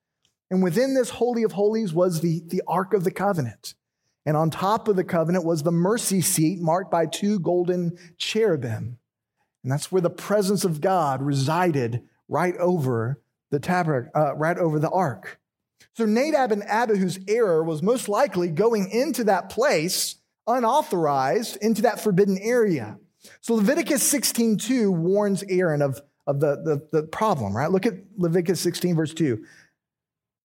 And 0.49 0.63
within 0.63 0.93
this 0.93 1.09
Holy 1.09 1.43
of 1.43 1.53
Holies 1.53 1.93
was 1.93 2.21
the, 2.21 2.41
the 2.45 2.61
Ark 2.67 2.93
of 2.93 3.03
the 3.03 3.11
Covenant. 3.11 3.75
And 4.25 4.35
on 4.35 4.49
top 4.49 4.87
of 4.87 4.97
the 4.97 5.05
covenant 5.05 5.45
was 5.45 5.63
the 5.63 5.71
mercy 5.71 6.19
seat 6.19 6.59
marked 6.59 6.91
by 6.91 7.05
two 7.05 7.39
golden 7.39 7.97
cherubim. 8.17 8.97
And 9.63 9.71
that's 9.71 9.91
where 9.91 10.01
the 10.01 10.09
presence 10.09 10.65
of 10.65 10.81
God 10.81 11.21
resided 11.21 12.03
right 12.27 12.55
over 12.57 13.21
the 13.51 13.59
tabernacle, 13.59 14.11
uh, 14.13 14.35
right 14.35 14.57
over 14.57 14.79
the 14.79 14.89
ark. 14.89 15.39
So 15.93 16.05
Nadab 16.05 16.51
and 16.51 16.63
Abihu's 16.63 17.19
error 17.27 17.63
was 17.63 17.81
most 17.81 18.09
likely 18.09 18.49
going 18.49 18.89
into 18.91 19.23
that 19.25 19.49
place 19.49 20.15
unauthorized 20.45 21.57
into 21.57 21.81
that 21.83 21.99
forbidden 21.99 22.37
area. 22.37 22.97
So 23.41 23.55
Leviticus 23.55 24.03
16:2 24.11 24.89
warns 24.91 25.43
Aaron 25.49 25.81
of, 25.81 26.01
of 26.25 26.39
the, 26.39 26.55
the, 26.91 27.01
the 27.01 27.03
problem, 27.07 27.55
right? 27.55 27.69
Look 27.71 27.85
at 27.85 27.95
Leviticus 28.17 28.59
16, 28.59 28.95
verse 28.95 29.13
2. 29.13 29.43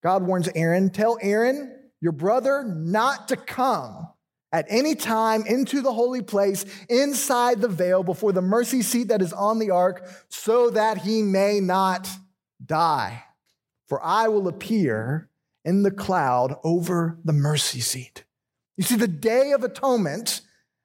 God 0.02 0.24
warns 0.24 0.48
Aaron, 0.54 0.90
tell 0.90 1.18
Aaron, 1.20 1.74
your 2.00 2.12
brother, 2.12 2.64
not 2.64 3.28
to 3.28 3.36
come 3.36 4.08
at 4.52 4.66
any 4.68 4.94
time 4.94 5.44
into 5.46 5.80
the 5.80 5.92
holy 5.92 6.22
place 6.22 6.64
inside 6.88 7.60
the 7.60 7.68
veil 7.68 8.02
before 8.02 8.32
the 8.32 8.42
mercy 8.42 8.82
seat 8.82 9.08
that 9.08 9.22
is 9.22 9.32
on 9.32 9.58
the 9.58 9.70
ark, 9.70 10.06
so 10.28 10.70
that 10.70 10.98
he 10.98 11.22
may 11.22 11.60
not 11.60 12.08
die. 12.64 13.24
For 13.88 14.04
I 14.04 14.28
will 14.28 14.48
appear 14.48 15.30
in 15.64 15.82
the 15.82 15.90
cloud 15.90 16.56
over 16.64 17.18
the 17.24 17.32
mercy 17.32 17.80
seat. 17.80 18.24
You 18.76 18.84
see, 18.84 18.96
the 18.96 19.08
day 19.08 19.52
of 19.52 19.62
atonement 19.62 20.40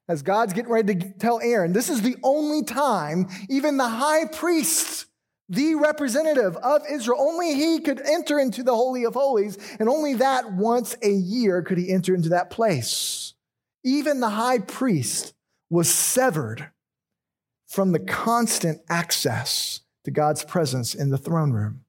as 0.07 0.21
God's 0.21 0.53
getting 0.53 0.71
ready 0.71 0.95
to 0.95 1.09
tell 1.13 1.41
Aaron, 1.41 1.73
this 1.73 1.89
is 1.89 2.01
the 2.01 2.15
only 2.23 2.63
time 2.63 3.27
even 3.49 3.77
the 3.77 3.87
high 3.87 4.25
priest, 4.25 5.06
the 5.49 5.75
representative 5.75 6.57
of 6.57 6.81
Israel, 6.89 7.21
only 7.21 7.53
he 7.53 7.79
could 7.79 8.01
enter 8.01 8.39
into 8.39 8.63
the 8.63 8.75
Holy 8.75 9.05
of 9.05 9.13
Holies, 9.13 9.57
and 9.79 9.87
only 9.87 10.15
that 10.15 10.51
once 10.51 10.95
a 11.01 11.11
year 11.11 11.61
could 11.61 11.77
he 11.77 11.89
enter 11.89 12.13
into 12.13 12.29
that 12.29 12.49
place. 12.49 13.33
Even 13.83 14.19
the 14.19 14.29
high 14.29 14.59
priest 14.59 15.33
was 15.69 15.89
severed 15.89 16.69
from 17.67 17.91
the 17.91 17.99
constant 17.99 18.81
access 18.89 19.81
to 20.03 20.11
God's 20.11 20.43
presence 20.43 20.93
in 20.93 21.09
the 21.09 21.17
throne 21.17 21.51
room. 21.51 21.81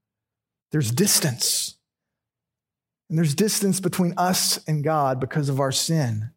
There's 0.70 0.90
distance. 0.90 1.76
And 3.08 3.18
there's 3.18 3.34
distance 3.34 3.80
between 3.80 4.14
us 4.16 4.62
and 4.68 4.84
God 4.84 5.18
because 5.18 5.48
of 5.48 5.60
our 5.60 5.72
sin. 5.72 6.30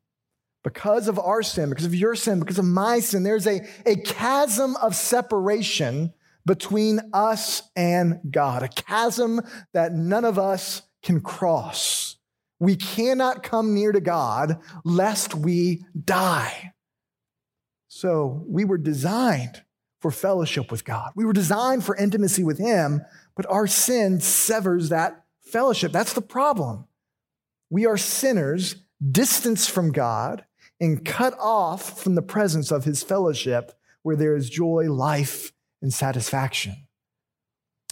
Because 0.63 1.07
of 1.07 1.19
our 1.19 1.41
sin, 1.41 1.69
because 1.69 1.86
of 1.86 1.95
your 1.95 2.15
sin, 2.15 2.39
because 2.39 2.60
of 2.60 2.65
my 2.65 2.99
sin, 2.99 3.23
there's 3.23 3.47
a, 3.47 3.62
a 3.86 3.95
chasm 3.95 4.75
of 4.77 4.95
separation 4.95 6.13
between 6.45 6.99
us 7.13 7.63
and 7.75 8.19
God, 8.30 8.63
a 8.63 8.67
chasm 8.67 9.41
that 9.73 9.93
none 9.93 10.25
of 10.25 10.39
us 10.39 10.82
can 11.04 11.21
cross. 11.21 12.17
We 12.60 12.75
cannot 12.75 13.43
come 13.43 13.73
near 13.73 13.91
to 13.91 14.01
God 14.01 14.60
lest 14.84 15.34
we 15.34 15.84
die. 16.06 16.73
So 17.88 18.45
we 18.47 18.65
were 18.65 18.77
designed 18.77 19.63
for 19.99 20.12
fellowship 20.12 20.71
with 20.71 20.86
God. 20.86 21.12
We 21.15 21.25
were 21.25 21.34
designed 21.34 21.84
for 21.84 21.95
intimacy 21.95 22.43
with 22.43 22.58
Him, 22.58 23.01
but 23.36 23.45
our 23.49 23.67
sin 23.67 24.19
severs 24.19 24.89
that 24.89 25.25
fellowship. 25.41 25.91
That's 25.91 26.13
the 26.13 26.21
problem. 26.21 26.86
We 27.69 27.86
are 27.86 27.97
sinners, 27.97 28.75
distanced 29.12 29.71
from 29.71 29.91
God, 29.91 30.45
and 30.80 31.06
cut 31.06 31.36
off 31.39 32.01
from 32.01 32.15
the 32.15 32.21
presence 32.21 32.71
of 32.71 32.86
His 32.86 33.04
fellowship 33.04 33.71
where 34.01 34.15
there 34.15 34.36
is 34.36 34.49
joy, 34.49 34.91
life, 34.91 35.51
and 35.82 35.94
satisfaction. 35.94 36.88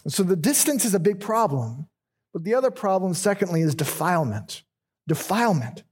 So 0.08 0.23
the 0.23 0.36
distance 0.36 0.86
is 0.86 0.93
a 0.93 0.99
big 0.99 1.19
problem. 1.19 1.88
But 2.34 2.43
the 2.43 2.54
other 2.54 2.71
problem, 2.71 3.13
secondly, 3.13 3.62
is 3.62 3.75
defilement. 3.75 4.63
Defilement. 5.08 5.84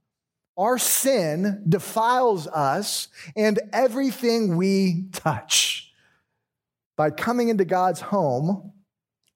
Our 0.56 0.78
sin 0.78 1.64
defiles 1.68 2.46
us 2.48 3.08
and 3.36 3.60
everything 3.72 4.56
we 4.56 5.06
touch. 5.12 5.92
By 6.96 7.10
coming 7.10 7.48
into 7.48 7.64
God's 7.64 8.00
home 8.00 8.72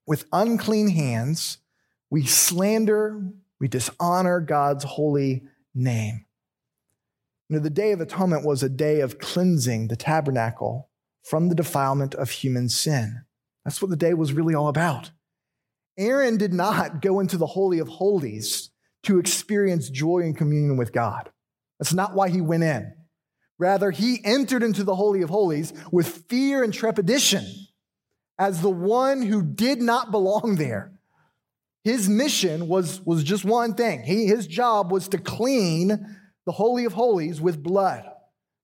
with 0.05 0.25
unclean 0.33 0.89
hands, 0.89 1.59
we 2.09 2.25
slander, 2.25 3.21
we 3.59 3.67
dishonor 3.69 4.41
God's 4.41 4.83
holy 4.83 5.43
name. 5.73 6.25
You 7.47 7.57
know, 7.57 7.63
the 7.63 7.69
Day 7.69 7.91
of 7.91 8.01
Atonement 8.01 8.45
was 8.45 8.63
a 8.63 8.69
day 8.69 8.99
of 8.99 9.19
cleansing 9.19 9.87
the 9.87 9.95
tabernacle 9.95 10.89
from 11.23 11.49
the 11.49 11.55
defilement 11.55 12.13
of 12.15 12.29
human 12.29 12.69
sin. 12.69 13.23
That's 13.65 13.81
what 13.81 13.89
the 13.89 13.97
day 13.97 14.13
was 14.13 14.33
really 14.33 14.53
all 14.53 14.67
about. 14.67 15.11
Aaron 15.97 16.37
did 16.37 16.53
not 16.53 17.01
go 17.01 17.19
into 17.19 17.37
the 17.37 17.47
Holy 17.47 17.79
of 17.79 17.87
Holies 17.87 18.71
to 19.03 19.19
experience 19.19 19.89
joy 19.89 20.19
and 20.19 20.35
communion 20.35 20.77
with 20.77 20.91
God. 20.91 21.29
That's 21.79 21.93
not 21.93 22.15
why 22.15 22.29
he 22.29 22.41
went 22.41 22.63
in. 22.63 22.93
Rather, 23.59 23.91
he 23.91 24.19
entered 24.23 24.63
into 24.63 24.83
the 24.83 24.95
Holy 24.95 25.21
of 25.21 25.29
Holies 25.29 25.73
with 25.91 26.25
fear 26.29 26.63
and 26.63 26.73
trepidation 26.73 27.45
as 28.39 28.61
the 28.61 28.69
one 28.69 29.21
who 29.21 29.43
did 29.43 29.81
not 29.81 30.11
belong 30.11 30.55
there. 30.55 30.91
His 31.83 32.09
mission 32.09 32.67
was, 32.67 33.01
was 33.01 33.23
just 33.23 33.45
one 33.45 33.75
thing. 33.75 34.03
He, 34.03 34.25
his 34.25 34.47
job 34.47 34.91
was 34.91 35.09
to 35.09 35.17
clean 35.17 36.17
the 36.45 36.51
Holy 36.51 36.85
of 36.85 36.93
Holies 36.93 37.39
with 37.39 37.61
blood, 37.61 38.09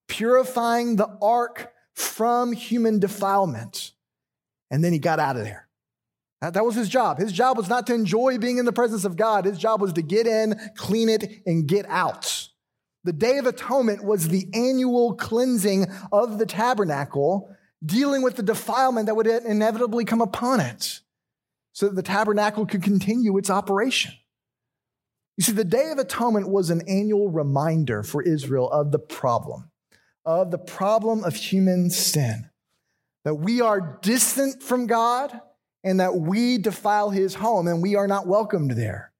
purifying 0.07 0.95
the 0.95 1.17
ark 1.21 1.71
from 1.99 2.53
human 2.53 2.99
defilement. 2.99 3.91
And 4.71 4.83
then 4.83 4.93
he 4.93 4.99
got 4.99 5.19
out 5.19 5.35
of 5.35 5.43
there. 5.43 5.67
That, 6.41 6.63
was 6.63 6.75
his 6.75 6.87
job. 6.87 7.17
His 7.19 7.33
job 7.33 7.57
was 7.57 7.67
not 7.67 7.87
to 7.87 7.93
enjoy 7.93 8.37
being 8.37 8.59
in 8.59 8.65
the 8.65 8.71
presence 8.71 9.03
of 9.03 9.17
God. 9.17 9.43
His 9.43 9.57
job 9.57 9.81
was 9.81 9.91
to 9.93 10.01
get 10.01 10.25
in, 10.25 10.57
clean 10.75 11.09
it, 11.09 11.41
and 11.45 11.67
get 11.67 11.85
out. 11.89 12.47
The 13.03 13.11
Day 13.11 13.37
of 13.39 13.45
Atonement 13.45 14.05
was 14.05 14.29
the 14.29 14.47
annual 14.53 15.15
cleansing 15.15 15.87
of 16.13 16.39
the 16.39 16.45
tabernacle, 16.45 17.53
dealing 17.85 18.21
with 18.21 18.37
the 18.37 18.43
defilement 18.43 19.07
that 19.07 19.15
would 19.15 19.27
inevitably 19.27 20.05
come 20.05 20.21
upon 20.21 20.61
it, 20.61 21.01
so 21.73 21.87
that 21.87 21.95
the 21.95 22.03
tabernacle 22.03 22.65
could 22.65 22.83
continue 22.83 23.37
its 23.37 23.49
operation. 23.49 24.13
You 25.35 25.43
see, 25.43 25.51
the 25.51 25.65
Day 25.65 25.91
of 25.91 25.97
Atonement 25.97 26.47
was 26.47 26.69
an 26.69 26.81
annual 26.87 27.29
reminder 27.29 28.03
for 28.03 28.21
Israel 28.21 28.69
of 28.69 28.91
the 28.91 28.99
problem, 28.99 29.68
of 30.29 30.51
the 30.51 30.59
problem 30.59 31.23
of 31.23 31.35
human 31.35 31.89
sin, 31.89 32.47
that 33.25 33.33
we 33.35 33.61
are 33.61 33.97
distant 34.03 34.61
from 34.61 34.85
God 34.85 35.41
and 35.83 35.99
that 35.99 36.15
we 36.15 36.59
defile 36.59 37.09
his 37.09 37.33
home 37.33 37.67
and 37.67 37.81
we 37.81 37.95
are 37.95 38.07
not 38.07 38.27
welcomed 38.27 38.71
there. 38.71 39.11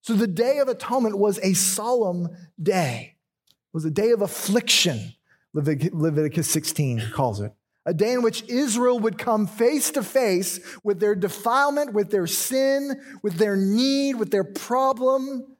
So 0.00 0.14
the 0.14 0.26
Day 0.26 0.58
of 0.58 0.66
Atonement 0.66 1.16
was 1.16 1.38
a 1.44 1.52
solemn 1.54 2.28
day. 2.60 3.14
It 3.46 3.52
was 3.72 3.84
a 3.84 3.90
day 3.90 4.10
of 4.10 4.20
affliction, 4.20 5.14
Leviticus 5.54 6.48
16 6.50 7.10
calls 7.12 7.40
it. 7.40 7.52
A 7.86 7.94
day 7.94 8.12
in 8.12 8.22
which 8.22 8.42
Israel 8.48 8.98
would 8.98 9.16
come 9.16 9.46
face 9.46 9.92
to 9.92 10.02
face 10.02 10.58
with 10.82 10.98
their 10.98 11.14
defilement, 11.14 11.92
with 11.92 12.10
their 12.10 12.26
sin, 12.26 13.00
with 13.22 13.34
their 13.34 13.56
need, 13.56 14.16
with 14.16 14.32
their 14.32 14.44
problem. 14.44 15.56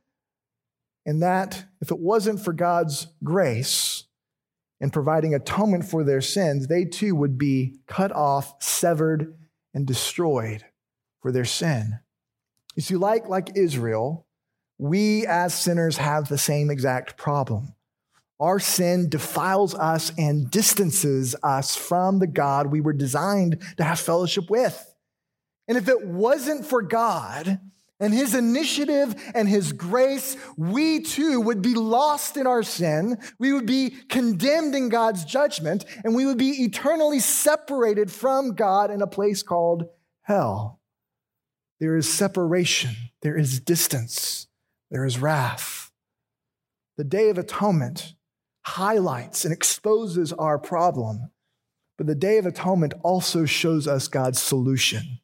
And 1.07 1.23
that, 1.23 1.67
if 1.81 1.93
it 1.93 2.01
wasn't 2.01 2.41
for 2.41 2.53
God's 2.53 3.07
grace 3.23 4.08
in 4.81 4.91
providing 4.91 5.35
atonement 5.35 5.85
for 5.85 6.05
their 6.05 6.21
sins, 6.21 6.67
they 6.67 6.85
too 6.85 7.15
would 7.15 7.37
be 7.37 7.81
cut 7.87 8.13
off, 8.13 8.63
severed, 8.63 9.37
and 9.75 9.87
destroyed 9.87 10.65
for 11.21 11.33
their 11.33 11.45
sin. 11.45 11.99
You 12.77 12.83
see, 12.83 12.97
like, 12.97 13.29
like 13.29 13.57
Israel, 13.57 14.27
we 14.79 15.27
as 15.27 15.53
sinners 15.53 15.97
have 15.97 16.29
the 16.29 16.39
same 16.39 16.71
exact 16.71 17.17
problem. 17.17 17.75
Our 18.41 18.61
sin 18.61 19.09
defiles 19.09 19.75
us 19.75 20.13
and 20.17 20.49
distances 20.49 21.35
us 21.43 21.75
from 21.75 22.21
the 22.21 22.29
God 22.29 22.69
we 22.69 22.81
were 22.81 22.93
designed 22.93 23.61
to 23.79 23.85
have 23.85 23.99
fellowship 23.99 24.49
with. 24.49 24.95
And 25.67 25.77
if 25.77 25.89
it 25.89 26.07
wasn't 26.07 26.65
for 26.65 26.83
God 26.83 27.59
and 28.01 28.15
His 28.15 28.35
initiative 28.35 29.15
and 29.35 29.49
His 29.49 29.73
grace, 29.73 30.37
we 30.57 31.01
too 31.01 31.41
would 31.41 31.63
be 31.63 31.75
lost 31.75 32.37
in 32.37 32.47
our 32.47 32.63
sin. 32.63 33.19
We 33.39 33.53
would 33.53 33.67
be 33.67 33.91
condemned 33.91 34.75
in 34.75 34.89
God's 34.89 35.25
judgment, 35.25 35.85
and 36.05 36.15
we 36.15 36.27
would 36.27 36.39
be 36.39 36.63
eternally 36.65 37.21
separated 37.21 38.11
from 38.11 38.55
God 38.55 38.91
in 38.91 39.03
a 39.03 39.07
place 39.07 39.43
called 39.43 39.85
hell. 40.23 40.81
There 41.81 41.97
is 41.97 42.13
separation, 42.13 42.91
there 43.23 43.37
is 43.37 43.61
distance, 43.61 44.49
there 44.91 45.05
is 45.05 45.19
wrath. 45.19 45.91
The 46.97 47.05
Day 47.05 47.31
of 47.31 47.39
Atonement 47.39 48.15
highlights 48.63 49.45
and 49.45 49.53
exposes 49.53 50.33
our 50.33 50.59
problem. 50.59 51.31
But 51.97 52.07
the 52.07 52.15
Day 52.15 52.39
of 52.39 52.47
Atonement 52.47 52.95
also 53.03 53.45
shows 53.45 53.89
us 53.89 54.09
God's 54.09 54.41
solution 54.41 55.21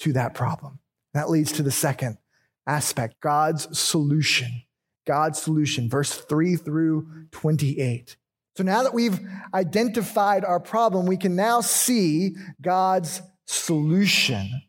to 0.00 0.12
that 0.12 0.34
problem. 0.34 0.80
That 1.14 1.30
leads 1.30 1.52
to 1.52 1.62
the 1.62 1.70
second 1.70 2.18
aspect 2.66 3.20
God's 3.20 3.78
solution. 3.78 4.62
God's 5.06 5.42
solution, 5.42 5.88
verse 5.88 6.14
3 6.14 6.56
through 6.56 7.26
28. 7.32 8.16
So 8.56 8.62
now 8.62 8.82
that 8.82 8.94
we've 8.94 9.18
identified 9.52 10.44
our 10.44 10.60
problem, 10.60 11.06
we 11.06 11.16
can 11.16 11.34
now 11.34 11.60
see 11.60 12.36
God's 12.60 13.22
solution. 13.46 14.62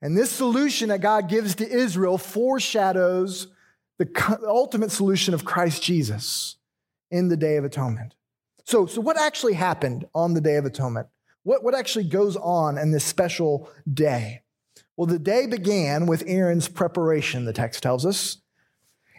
And 0.00 0.16
this 0.16 0.30
solution 0.30 0.88
that 0.90 1.00
God 1.00 1.28
gives 1.28 1.56
to 1.56 1.68
Israel 1.68 2.16
foreshadows 2.16 3.48
the 3.98 4.38
ultimate 4.46 4.92
solution 4.92 5.34
of 5.34 5.44
Christ 5.44 5.82
Jesus 5.82 6.56
in 7.10 7.28
the 7.28 7.36
Day 7.36 7.56
of 7.56 7.64
Atonement. 7.64 8.14
So, 8.64 8.86
so 8.86 9.00
what 9.00 9.18
actually 9.18 9.54
happened 9.54 10.06
on 10.14 10.34
the 10.34 10.40
Day 10.40 10.56
of 10.56 10.64
Atonement? 10.64 11.08
What, 11.42 11.62
what 11.62 11.74
actually 11.74 12.04
goes 12.04 12.36
on 12.36 12.78
in 12.78 12.90
this 12.90 13.04
special 13.04 13.70
day? 13.92 14.42
Well, 14.96 15.06
the 15.06 15.18
day 15.18 15.46
began 15.46 16.06
with 16.06 16.24
Aaron's 16.26 16.68
preparation, 16.68 17.44
the 17.44 17.52
text 17.52 17.82
tells 17.82 18.06
us. 18.06 18.38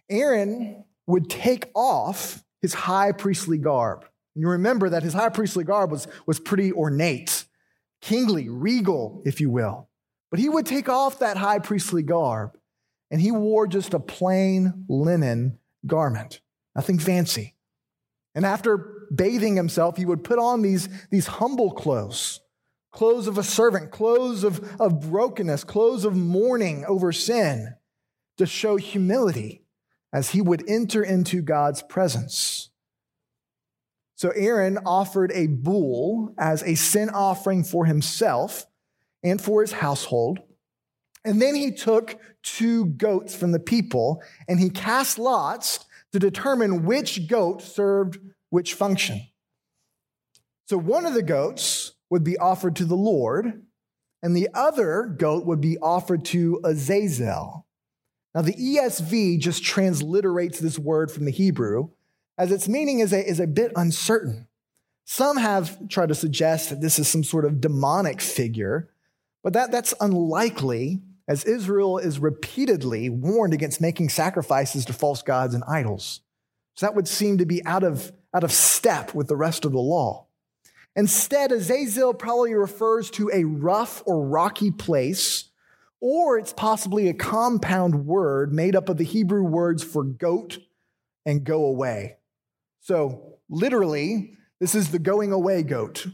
Aaron 0.09 0.85
would 1.05 1.29
take 1.29 1.69
off 1.75 2.43
his 2.61 2.73
high 2.73 3.11
priestly 3.11 3.57
garb. 3.57 4.01
And 4.35 4.41
you 4.41 4.49
remember 4.49 4.89
that 4.89 5.03
his 5.03 5.13
high 5.13 5.29
priestly 5.29 5.63
garb 5.63 5.91
was, 5.91 6.07
was 6.25 6.39
pretty 6.39 6.73
ornate, 6.73 7.45
kingly, 8.01 8.49
regal, 8.49 9.21
if 9.25 9.39
you 9.39 9.49
will. 9.49 9.89
But 10.31 10.39
he 10.39 10.49
would 10.49 10.65
take 10.65 10.89
off 10.89 11.19
that 11.19 11.37
high 11.37 11.59
priestly 11.59 12.03
garb 12.03 12.57
and 13.09 13.21
he 13.21 13.31
wore 13.31 13.67
just 13.67 13.93
a 13.93 13.99
plain 13.99 14.85
linen 14.89 15.59
garment, 15.85 16.41
nothing 16.75 16.99
fancy. 16.99 17.55
And 18.35 18.45
after 18.45 19.07
bathing 19.13 19.55
himself, 19.55 19.97
he 19.97 20.05
would 20.05 20.23
put 20.23 20.39
on 20.39 20.61
these, 20.61 20.89
these 21.09 21.27
humble 21.27 21.71
clothes 21.71 22.41
clothes 22.91 23.27
of 23.27 23.37
a 23.37 23.43
servant, 23.43 23.91
clothes 23.91 24.43
of, 24.43 24.75
of 24.79 25.01
brokenness, 25.01 25.63
clothes 25.63 26.05
of 26.05 26.15
mourning 26.15 26.85
over 26.85 27.11
sin 27.11 27.75
to 28.37 28.45
show 28.45 28.77
humility 28.77 29.63
as 30.13 30.31
he 30.31 30.41
would 30.41 30.63
enter 30.67 31.03
into 31.03 31.41
God's 31.41 31.81
presence. 31.81 32.69
So 34.15 34.29
Aaron 34.29 34.79
offered 34.85 35.31
a 35.33 35.47
bull 35.47 36.33
as 36.39 36.63
a 36.63 36.75
sin 36.75 37.09
offering 37.09 37.63
for 37.63 37.85
himself 37.85 38.65
and 39.23 39.39
for 39.39 39.61
his 39.61 39.73
household. 39.73 40.39
And 41.23 41.41
then 41.41 41.55
he 41.55 41.71
took 41.71 42.19
two 42.41 42.85
goats 42.85 43.35
from 43.35 43.51
the 43.51 43.59
people 43.59 44.23
and 44.47 44.59
he 44.59 44.69
cast 44.69 45.19
lots 45.19 45.85
to 46.13 46.19
determine 46.19 46.85
which 46.85 47.27
goat 47.27 47.61
served 47.61 48.17
which 48.49 48.73
function. 48.73 49.21
So 50.67 50.77
one 50.77 51.05
of 51.05 51.13
the 51.13 51.23
goats 51.23 51.93
would 52.09 52.23
be 52.23 52.37
offered 52.37 52.75
to 52.77 52.85
the 52.85 52.95
Lord, 52.95 53.63
and 54.23 54.35
the 54.35 54.49
other 54.53 55.03
goat 55.03 55.45
would 55.45 55.61
be 55.61 55.77
offered 55.77 56.25
to 56.25 56.59
Azazel. 56.63 57.65
Now, 58.33 58.41
the 58.41 58.53
ESV 58.53 59.39
just 59.39 59.63
transliterates 59.63 60.59
this 60.59 60.77
word 60.77 61.11
from 61.11 61.25
the 61.25 61.31
Hebrew, 61.31 61.89
as 62.37 62.51
its 62.51 62.67
meaning 62.67 62.99
is 62.99 63.11
a, 63.11 63.27
is 63.27 63.39
a 63.39 63.47
bit 63.47 63.71
uncertain. 63.75 64.47
Some 65.05 65.37
have 65.37 65.87
tried 65.89 66.09
to 66.09 66.15
suggest 66.15 66.69
that 66.69 66.81
this 66.81 66.99
is 66.99 67.07
some 67.07 67.23
sort 67.23 67.45
of 67.45 67.61
demonic 67.61 68.21
figure, 68.21 68.89
but 69.43 69.53
that, 69.53 69.71
that's 69.71 69.93
unlikely, 69.99 71.01
as 71.27 71.45
Israel 71.45 71.97
is 71.97 72.19
repeatedly 72.19 73.09
warned 73.09 73.53
against 73.53 73.81
making 73.81 74.09
sacrifices 74.09 74.85
to 74.85 74.93
false 74.93 75.21
gods 75.21 75.55
and 75.55 75.63
idols. 75.67 76.21
So 76.75 76.85
that 76.85 76.93
would 76.93 77.07
seem 77.07 77.39
to 77.39 77.45
be 77.45 77.65
out 77.65 77.83
of, 77.83 78.11
out 78.35 78.43
of 78.43 78.51
step 78.51 79.15
with 79.15 79.27
the 79.27 79.35
rest 79.35 79.65
of 79.65 79.71
the 79.71 79.79
law. 79.79 80.26
Instead, 80.97 81.51
Azazel 81.51 82.15
probably 82.15 82.55
refers 82.55 83.11
to 83.11 83.29
a 83.31 83.43
rough 83.43 84.01
or 84.07 84.25
rocky 84.25 84.71
place, 84.71 85.51
or 86.01 86.39
it's 86.39 86.53
possibly 86.53 87.07
a 87.07 87.13
compound 87.13 88.07
word 88.07 88.51
made 88.51 88.75
up 88.75 88.89
of 88.89 88.97
the 88.97 89.03
Hebrew 89.03 89.43
words 89.43 89.83
for 89.83 90.03
goat 90.03 90.57
and 91.23 91.43
go 91.43 91.65
away. 91.65 92.17
So, 92.79 93.37
literally, 93.47 94.33
this 94.59 94.73
is 94.73 94.89
the 94.89 94.97
going 94.97 95.31
away 95.31 95.61
goat. 95.61 96.07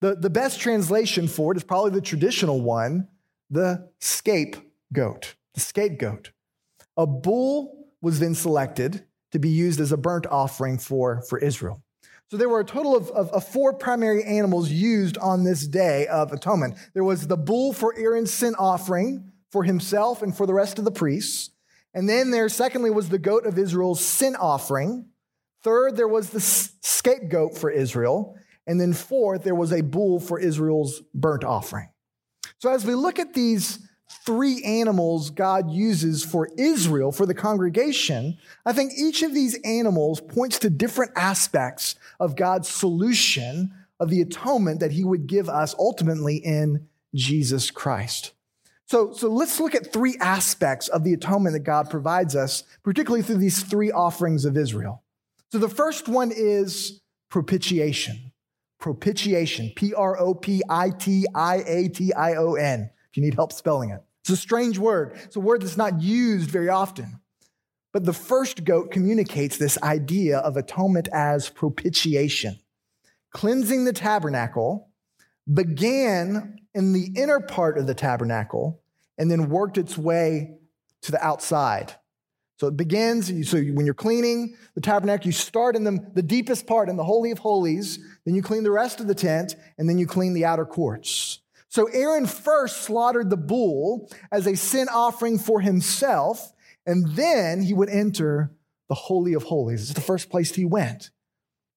The, 0.00 0.14
the 0.14 0.30
best 0.30 0.60
translation 0.60 1.26
for 1.26 1.52
it 1.52 1.56
is 1.56 1.64
probably 1.64 1.90
the 1.90 2.00
traditional 2.00 2.60
one 2.60 3.08
the 3.50 3.90
scapegoat. 4.00 5.34
The 5.54 5.60
scapegoat. 5.60 6.30
A 6.96 7.06
bull 7.06 7.88
was 8.00 8.20
then 8.20 8.34
selected 8.34 9.04
to 9.32 9.38
be 9.38 9.50
used 9.50 9.80
as 9.80 9.92
a 9.92 9.96
burnt 9.96 10.26
offering 10.26 10.78
for, 10.78 11.22
for 11.28 11.38
Israel. 11.38 11.82
So 12.32 12.38
there 12.38 12.48
were 12.48 12.60
a 12.60 12.64
total 12.64 12.96
of, 12.96 13.10
of, 13.10 13.30
of, 13.30 13.46
four 13.46 13.74
primary 13.74 14.24
animals 14.24 14.70
used 14.70 15.18
on 15.18 15.44
this 15.44 15.66
day 15.66 16.06
of 16.06 16.32
atonement. 16.32 16.76
There 16.94 17.04
was 17.04 17.26
the 17.26 17.36
bull 17.36 17.74
for 17.74 17.94
Aaron's 17.94 18.32
sin 18.32 18.54
offering 18.58 19.30
for 19.50 19.64
himself 19.64 20.22
and 20.22 20.34
for 20.34 20.46
the 20.46 20.54
rest 20.54 20.78
of 20.78 20.86
the 20.86 20.90
priests. 20.90 21.50
And 21.92 22.08
then 22.08 22.30
there, 22.30 22.48
secondly, 22.48 22.88
was 22.88 23.10
the 23.10 23.18
goat 23.18 23.44
of 23.44 23.58
Israel's 23.58 24.02
sin 24.02 24.34
offering. 24.34 25.10
Third, 25.62 25.94
there 25.94 26.08
was 26.08 26.30
the 26.30 26.40
scapegoat 26.40 27.58
for 27.58 27.70
Israel. 27.70 28.34
And 28.66 28.80
then 28.80 28.94
fourth, 28.94 29.44
there 29.44 29.54
was 29.54 29.70
a 29.70 29.82
bull 29.82 30.18
for 30.18 30.40
Israel's 30.40 31.02
burnt 31.12 31.44
offering. 31.44 31.90
So 32.56 32.72
as 32.72 32.86
we 32.86 32.94
look 32.94 33.18
at 33.18 33.34
these 33.34 33.78
three 34.24 34.62
animals 34.62 35.30
God 35.30 35.70
uses 35.70 36.24
for 36.24 36.48
Israel, 36.56 37.12
for 37.12 37.26
the 37.26 37.34
congregation, 37.34 38.38
I 38.64 38.72
think 38.72 38.92
each 38.96 39.22
of 39.22 39.34
these 39.34 39.58
animals 39.64 40.20
points 40.20 40.58
to 40.60 40.70
different 40.70 41.12
aspects 41.16 41.96
of 42.20 42.36
God's 42.36 42.68
solution 42.68 43.72
of 43.98 44.10
the 44.10 44.20
atonement 44.20 44.80
that 44.80 44.92
he 44.92 45.04
would 45.04 45.26
give 45.26 45.48
us 45.48 45.74
ultimately 45.78 46.36
in 46.36 46.88
Jesus 47.14 47.70
Christ. 47.70 48.32
So, 48.86 49.12
so 49.12 49.28
let's 49.28 49.58
look 49.58 49.74
at 49.74 49.92
three 49.92 50.16
aspects 50.20 50.88
of 50.88 51.04
the 51.04 51.14
atonement 51.14 51.54
that 51.54 51.60
God 51.60 51.88
provides 51.88 52.36
us, 52.36 52.64
particularly 52.82 53.22
through 53.22 53.38
these 53.38 53.62
three 53.62 53.90
offerings 53.90 54.44
of 54.44 54.56
Israel. 54.56 55.02
So 55.50 55.58
the 55.58 55.68
first 55.68 56.08
one 56.08 56.30
is 56.34 57.00
propitiation. 57.30 58.32
Propitiation. 58.78 59.72
P 59.76 59.94
R 59.94 60.18
O 60.18 60.34
P 60.34 60.62
I 60.68 60.90
T 60.90 61.26
I 61.34 61.62
A 61.66 61.88
T 61.88 62.12
I 62.12 62.34
O 62.34 62.54
N 62.54 62.90
if 63.12 63.18
you 63.18 63.22
need 63.22 63.34
help 63.34 63.52
spelling 63.52 63.90
it. 63.90 64.00
It's 64.22 64.30
a 64.30 64.36
strange 64.36 64.78
word. 64.78 65.12
It's 65.24 65.36
a 65.36 65.40
word 65.40 65.62
that's 65.62 65.76
not 65.76 66.00
used 66.00 66.50
very 66.50 66.70
often. 66.70 67.20
But 67.92 68.06
the 68.06 68.14
first 68.14 68.64
goat 68.64 68.90
communicates 68.90 69.58
this 69.58 69.76
idea 69.82 70.38
of 70.38 70.56
atonement 70.56 71.08
as 71.12 71.50
propitiation. 71.50 72.58
Cleansing 73.32 73.84
the 73.84 73.92
tabernacle 73.92 74.88
began 75.52 76.56
in 76.74 76.94
the 76.94 77.12
inner 77.16 77.40
part 77.40 77.76
of 77.76 77.86
the 77.86 77.94
tabernacle 77.94 78.80
and 79.18 79.30
then 79.30 79.50
worked 79.50 79.76
its 79.76 79.98
way 79.98 80.54
to 81.02 81.12
the 81.12 81.22
outside. 81.22 81.94
So 82.58 82.68
it 82.68 82.76
begins, 82.76 83.26
so 83.50 83.58
when 83.58 83.84
you're 83.84 83.94
cleaning 83.94 84.56
the 84.74 84.80
tabernacle, 84.80 85.26
you 85.26 85.32
start 85.32 85.76
in 85.76 85.84
the, 85.84 85.98
the 86.14 86.22
deepest 86.22 86.66
part, 86.66 86.88
in 86.88 86.96
the 86.96 87.04
Holy 87.04 87.30
of 87.30 87.40
Holies, 87.40 87.98
then 88.24 88.34
you 88.34 88.42
clean 88.42 88.62
the 88.62 88.70
rest 88.70 89.00
of 89.00 89.08
the 89.08 89.14
tent, 89.14 89.56
and 89.76 89.88
then 89.88 89.98
you 89.98 90.06
clean 90.06 90.32
the 90.32 90.44
outer 90.44 90.64
courts. 90.64 91.41
So 91.72 91.86
Aaron 91.86 92.26
first 92.26 92.82
slaughtered 92.82 93.30
the 93.30 93.36
bull 93.38 94.10
as 94.30 94.46
a 94.46 94.56
sin 94.56 94.88
offering 94.92 95.38
for 95.38 95.62
himself, 95.62 96.52
and 96.84 97.08
then 97.16 97.62
he 97.62 97.72
would 97.72 97.88
enter 97.88 98.52
the 98.90 98.94
Holy 98.94 99.32
of 99.32 99.44
Holies. 99.44 99.80
It's 99.80 99.94
the 99.94 100.02
first 100.02 100.28
place 100.28 100.54
he 100.54 100.66
went. 100.66 101.12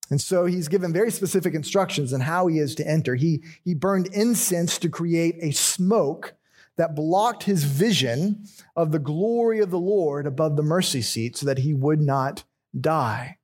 And 0.09 0.19
so 0.19 0.47
he's 0.47 0.67
given 0.67 0.91
very 0.91 1.11
specific 1.11 1.53
instructions 1.53 2.11
on 2.11 2.19
how 2.19 2.47
he 2.47 2.59
is 2.59 2.75
to 2.75 2.85
enter. 2.85 3.15
He, 3.15 3.41
he 3.63 3.73
burned 3.73 4.07
incense 4.07 4.77
to 4.79 4.89
create 4.89 5.37
a 5.39 5.51
smoke 5.51 6.33
that 6.75 6.93
blocked 6.93 7.43
his 7.43 7.63
vision 7.63 8.43
of 8.75 8.91
the 8.91 8.99
glory 8.99 9.61
of 9.61 9.71
the 9.71 9.79
Lord 9.79 10.27
above 10.27 10.57
the 10.57 10.61
mercy 10.61 11.01
seat 11.01 11.37
so 11.37 11.45
that 11.45 11.59
he 11.59 11.73
would 11.73 12.01
not 12.01 12.43
die. 12.77 13.37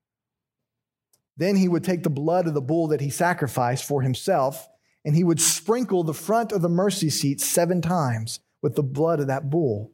Then 1.37 1.55
he 1.55 1.69
would 1.69 1.85
take 1.85 2.03
the 2.03 2.09
blood 2.09 2.45
of 2.45 2.55
the 2.55 2.61
bull 2.61 2.87
that 2.89 2.99
he 2.99 3.09
sacrificed 3.09 3.85
for 3.85 4.01
himself 4.01 4.67
and 5.03 5.15
he 5.15 5.23
would 5.23 5.41
sprinkle 5.41 6.03
the 6.03 6.13
front 6.13 6.51
of 6.51 6.61
the 6.61 6.69
mercy 6.69 7.09
seat 7.09 7.41
seven 7.41 7.81
times 7.81 8.39
with 8.61 8.75
the 8.75 8.83
blood 8.83 9.19
of 9.19 9.27
that 9.27 9.49
bull. 9.49 9.91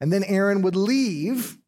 And 0.00 0.12
then 0.12 0.24
Aaron 0.24 0.62
would 0.62 0.76
leave. 0.76 1.58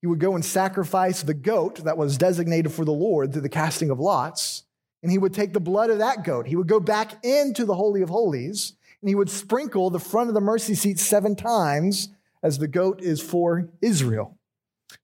He 0.00 0.06
would 0.06 0.20
go 0.20 0.34
and 0.34 0.44
sacrifice 0.44 1.22
the 1.22 1.34
goat 1.34 1.84
that 1.84 1.96
was 1.96 2.18
designated 2.18 2.72
for 2.72 2.84
the 2.84 2.92
Lord 2.92 3.32
through 3.32 3.42
the 3.42 3.48
casting 3.48 3.90
of 3.90 4.00
lots. 4.00 4.64
And 5.02 5.12
he 5.12 5.18
would 5.18 5.34
take 5.34 5.52
the 5.52 5.60
blood 5.60 5.90
of 5.90 5.98
that 5.98 6.24
goat. 6.24 6.46
He 6.46 6.56
would 6.56 6.66
go 6.66 6.80
back 6.80 7.24
into 7.24 7.64
the 7.64 7.74
Holy 7.74 8.02
of 8.02 8.08
Holies 8.08 8.74
and 9.02 9.08
he 9.10 9.14
would 9.14 9.28
sprinkle 9.28 9.90
the 9.90 10.00
front 10.00 10.28
of 10.28 10.34
the 10.34 10.40
mercy 10.40 10.74
seat 10.74 10.98
seven 10.98 11.36
times 11.36 12.08
as 12.42 12.58
the 12.58 12.68
goat 12.68 13.02
is 13.02 13.20
for 13.20 13.68
Israel. 13.82 14.38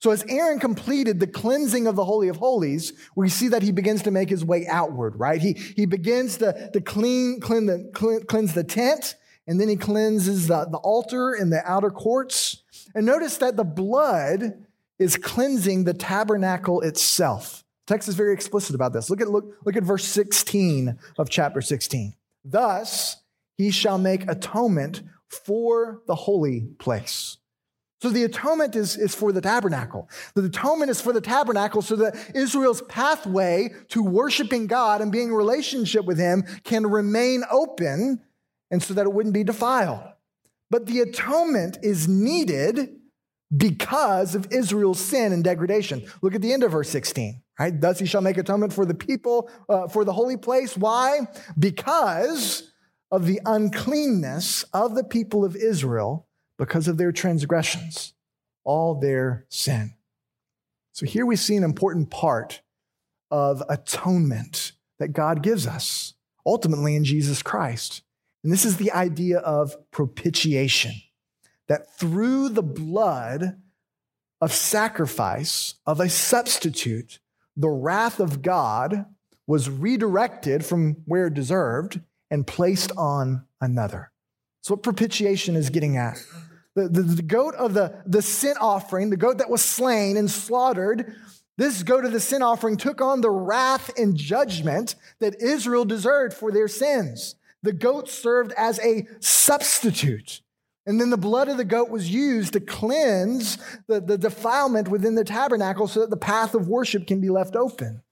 So, 0.01 0.11
as 0.11 0.25
Aaron 0.31 0.59
completed 0.59 1.21
the 1.21 1.27
cleansing 1.27 1.87
of 1.87 1.95
the 1.95 2.07
Holy 2.07 2.29
of 2.29 2.37
Holies, 2.37 2.95
we 3.15 3.29
see 3.29 3.49
that 3.49 3.63
he 3.63 3.71
begins 3.71 4.03
to 4.03 4.11
make 4.11 4.31
his 4.31 4.43
way 4.43 4.67
outward, 4.67 5.21
right? 5.21 5.41
He, 5.41 5.53
he 5.53 5.85
begins 5.85 6.39
to, 6.39 6.71
to 6.73 6.81
clean, 6.81 7.39
clean 7.39 7.67
the, 7.67 7.91
clean, 7.93 8.25
cleanse 8.25 8.55
the 8.55 8.65
tent, 8.65 9.17
and 9.47 9.61
then 9.61 9.69
he 9.69 9.77
cleanses 9.77 10.49
the, 10.49 10.65
the 10.71 10.79
altar 10.79 11.35
and 11.35 11.53
the 11.53 11.63
outer 11.71 11.91
courts. 11.91 12.63
And 12.95 13.05
notice 13.05 13.37
that 13.39 13.57
the 13.57 13.65
blood 13.65 14.65
is 14.99 15.19
cleansing 15.19 15.85
the 15.85 15.95
tabernacle 15.95 16.81
itself. 16.81 17.63
The 17.87 17.95
text 17.95 18.09
is 18.09 18.15
very 18.15 18.33
explicit 18.33 18.75
about 18.75 18.95
this. 18.95 19.11
Look 19.11 19.21
at, 19.21 19.29
look, 19.29 19.55
look 19.67 19.77
at 19.77 19.83
verse 19.83 20.05
16 20.07 20.99
of 21.19 21.29
chapter 21.29 21.61
16. 21.61 22.15
Thus, 22.43 23.17
he 23.59 23.71
shall 23.71 23.99
make 23.99 24.27
atonement 24.31 25.03
for 25.29 26.01
the 26.07 26.15
holy 26.15 26.71
place 26.79 27.37
so 28.01 28.09
the 28.09 28.25
atonement 28.25 28.77
is, 28.77 28.97
is 28.97 29.15
for 29.15 29.31
the 29.31 29.43
tabernacle. 29.43 30.09
The 30.35 30.45
atonement 30.45 30.91
is 30.91 31.01
for 31.01 31.13
the 31.13 31.21
tabernacle 31.21 31.83
so 31.83 31.97
that 31.97 32.17
Israel's 32.35 32.81
pathway 32.83 33.75
to 33.89 34.03
worshiping 34.03 34.67
God 34.67 35.03
and 35.03 35.13
being 35.13 35.29
in 35.29 35.35
relationship 35.35 36.07
with 36.07 36.19
Him 36.19 36.45
can 36.65 36.87
remain 36.87 37.43
open 37.51 38.21
and 38.71 38.83
so 38.83 38.95
that 38.95 39.05
it 39.05 39.13
wouldn't 39.13 39.35
be 39.35 39.45
defiled. 39.45 40.01
But 40.71 40.87
the 40.87 41.01
atonement 41.01 41.79
is 41.83 42.09
needed 42.09 42.97
because 43.55 44.35
of 44.35 44.51
Israel's 44.51 45.01
sin 45.01 45.33
and 45.33 45.45
degradation. 45.45 46.07
Look 46.23 46.35
at 46.35 46.41
the 46.41 46.53
end 46.53 46.63
of 46.63 46.73
verse 46.73 46.89
16, 46.89 47.43
right? 47.59 47.79
Thus 47.79 47.99
he 47.99 48.07
shall 48.07 48.23
make 48.23 48.39
atonement 48.39 48.73
for 48.73 48.87
the 48.87 48.95
people, 48.95 49.51
uh, 49.69 49.89
for 49.89 50.05
the 50.05 50.13
holy 50.13 50.37
place. 50.39 50.75
Why? 50.77 51.27
Because 51.59 52.73
of 53.11 53.27
the 53.27 53.41
uncleanness 53.45 54.63
of 54.73 54.95
the 54.95 55.05
people 55.05 55.45
of 55.45 55.55
Israel 55.55 56.29
because 56.61 56.89
of 56.89 56.99
their 56.99 57.11
transgressions, 57.11 58.13
all 58.65 58.95
their 58.95 59.47
sin. 59.49 59.95
So 60.93 61.07
here 61.07 61.25
we 61.25 61.35
see 61.35 61.57
an 61.57 61.65
important 61.65 62.11
part 62.11 62.61
of 63.31 63.63
atonement 63.71 64.73
that 64.99 65.15
God 65.15 65.43
gives 65.43 65.67
us, 65.67 66.13
ultimately 66.45 66.95
in 66.97 67.05
Jesus 67.05 67.43
Christ. 67.43 68.03
And 68.45 68.53
this 68.53 68.67
is 68.67 68.77
the 68.77 68.93
idea 68.93 69.39
of 69.39 69.75
propitiation, 69.91 70.93
that 71.67 71.97
through 71.99 72.51
the 72.51 72.63
blood 72.63 73.59
of 74.43 74.53
sacrifice 74.53 75.77
of 75.87 75.99
a 75.99 76.11
substitute, 76.11 77.21
the 77.57 77.71
wrath 77.71 78.21
of 78.21 78.43
God 78.43 79.07
was 79.47 79.71
redirected 79.71 80.63
from 80.63 80.97
where 81.07 81.29
it 81.29 81.35
deserved 81.35 82.01
and 82.31 82.47
placed 82.47 82.93
on 82.99 83.47
another. 83.63 84.13
That's 84.61 84.71
what 84.71 84.83
propitiation 84.83 85.57
is 85.57 85.71
getting 85.71 85.97
at. 85.97 86.23
The, 86.77 86.89
the, 86.89 87.03
the, 87.03 87.23
goat 87.23 87.55
of 87.57 87.75
the, 87.75 88.01
the 88.07 88.23
sin 88.23 88.55
offering, 88.61 89.11
the 89.11 89.17
goat 89.17 89.39
that 89.39 89.51
was 89.51 89.65
slain 89.65 90.17
and 90.17 90.31
slaughtered, 90.31 91.15
This 91.59 91.83
goat 91.83 92.05
of 92.05 92.13
the 92.13 92.21
sin 92.21 92.43
offering 92.43 92.77
took 92.77 93.01
on 93.01 93.21
the 93.21 93.31
wrath 93.31 93.91
and 93.99 94.17
judgment 94.17 94.95
that 95.19 95.43
Israel 95.43 95.85
deserved 95.85 96.35
for 96.35 96.53
their 96.53 96.69
sins. 96.69 97.35
The 97.63 97.73
goat 97.73 98.09
served 98.09 98.53
as 98.57 98.79
a 98.81 99.07
substitute. 99.19 100.43
And 100.87 101.01
then 101.01 101.11
the 101.11 101.17
blood 101.17 101.49
of 101.49 101.57
the 101.57 101.65
goat 101.65 101.91
was 101.91 102.11
used 102.11 102.55
to 102.55 102.61
cleanse 102.61 103.59
the, 103.87 104.01
the 104.01 104.17
defilement 104.17 104.89
within 104.89 105.15
the 105.15 105.25
tabernacle 105.25 105.87
so 105.87 106.01
that 106.01 106.11
the 106.11 106.17
path 106.17 106.55
of 106.55 106.69
worship 106.69 107.07
can 107.07 107.21
be 107.21 107.29
left 107.29 107.55
open. 107.55 108.03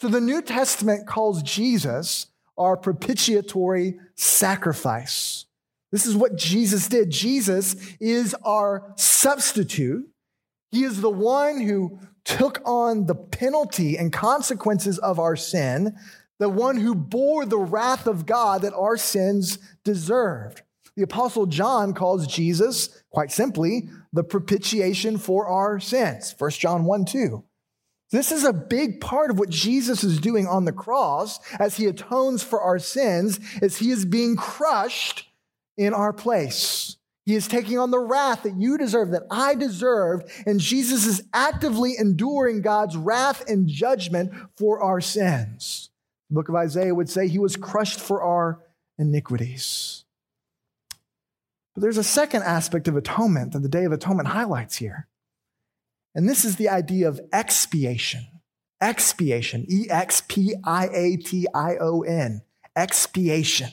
So 0.00 0.08
the 0.08 0.20
New 0.20 0.42
Testament 0.42 1.06
calls 1.06 1.42
Jesus 1.42 2.28
our 2.56 2.76
propitiatory 2.76 3.98
sacrifice. 4.14 5.45
This 5.92 6.06
is 6.06 6.16
what 6.16 6.36
Jesus 6.36 6.88
did. 6.88 7.10
Jesus 7.10 7.76
is 8.00 8.34
our 8.44 8.92
substitute. 8.96 10.08
He 10.72 10.84
is 10.84 11.00
the 11.00 11.10
one 11.10 11.60
who 11.60 12.00
took 12.24 12.60
on 12.64 13.06
the 13.06 13.14
penalty 13.14 13.96
and 13.96 14.12
consequences 14.12 14.98
of 14.98 15.18
our 15.18 15.36
sin, 15.36 15.96
the 16.38 16.48
one 16.48 16.76
who 16.76 16.94
bore 16.94 17.46
the 17.46 17.58
wrath 17.58 18.06
of 18.06 18.26
God 18.26 18.62
that 18.62 18.74
our 18.74 18.96
sins 18.96 19.58
deserved. 19.84 20.62
The 20.96 21.04
Apostle 21.04 21.46
John 21.46 21.94
calls 21.94 22.26
Jesus, 22.26 23.02
quite 23.10 23.30
simply, 23.30 23.88
the 24.12 24.24
propitiation 24.24 25.18
for 25.18 25.46
our 25.46 25.78
sins. 25.78 26.34
1 26.36 26.50
John 26.52 26.84
1 26.84 27.04
2. 27.04 27.44
This 28.12 28.32
is 28.32 28.44
a 28.44 28.52
big 28.52 29.00
part 29.00 29.30
of 29.30 29.38
what 29.38 29.50
Jesus 29.50 30.04
is 30.04 30.20
doing 30.20 30.46
on 30.46 30.64
the 30.64 30.72
cross 30.72 31.38
as 31.58 31.76
he 31.76 31.86
atones 31.86 32.42
for 32.42 32.60
our 32.60 32.78
sins, 32.78 33.40
as 33.60 33.78
he 33.78 33.90
is 33.90 34.04
being 34.04 34.36
crushed 34.36 35.28
in 35.76 35.94
our 35.94 36.12
place. 36.12 36.96
He 37.24 37.34
is 37.34 37.48
taking 37.48 37.78
on 37.78 37.90
the 37.90 37.98
wrath 37.98 38.44
that 38.44 38.56
you 38.56 38.78
deserve, 38.78 39.10
that 39.10 39.26
I 39.30 39.56
deserved, 39.56 40.30
and 40.46 40.60
Jesus 40.60 41.06
is 41.06 41.24
actively 41.32 41.94
enduring 41.98 42.62
God's 42.62 42.96
wrath 42.96 43.48
and 43.48 43.66
judgment 43.66 44.32
for 44.56 44.80
our 44.80 45.00
sins. 45.00 45.90
The 46.30 46.34
book 46.34 46.48
of 46.48 46.54
Isaiah 46.54 46.94
would 46.94 47.10
say 47.10 47.26
he 47.26 47.40
was 47.40 47.56
crushed 47.56 47.98
for 47.98 48.22
our 48.22 48.60
iniquities. 48.98 50.04
But 51.74 51.82
there's 51.82 51.98
a 51.98 52.04
second 52.04 52.44
aspect 52.44 52.86
of 52.88 52.96
atonement 52.96 53.52
that 53.52 53.62
the 53.62 53.68
Day 53.68 53.84
of 53.84 53.92
Atonement 53.92 54.28
highlights 54.28 54.76
here. 54.76 55.08
And 56.14 56.28
this 56.28 56.44
is 56.44 56.56
the 56.56 56.68
idea 56.68 57.08
of 57.08 57.20
expiation. 57.32 58.26
Expiation, 58.80 59.66
E 59.68 59.90
X 59.90 60.22
P 60.26 60.54
I 60.64 60.88
A 60.92 61.16
T 61.16 61.46
I 61.54 61.76
O 61.80 62.02
N, 62.02 62.42
expiation. 62.76 63.70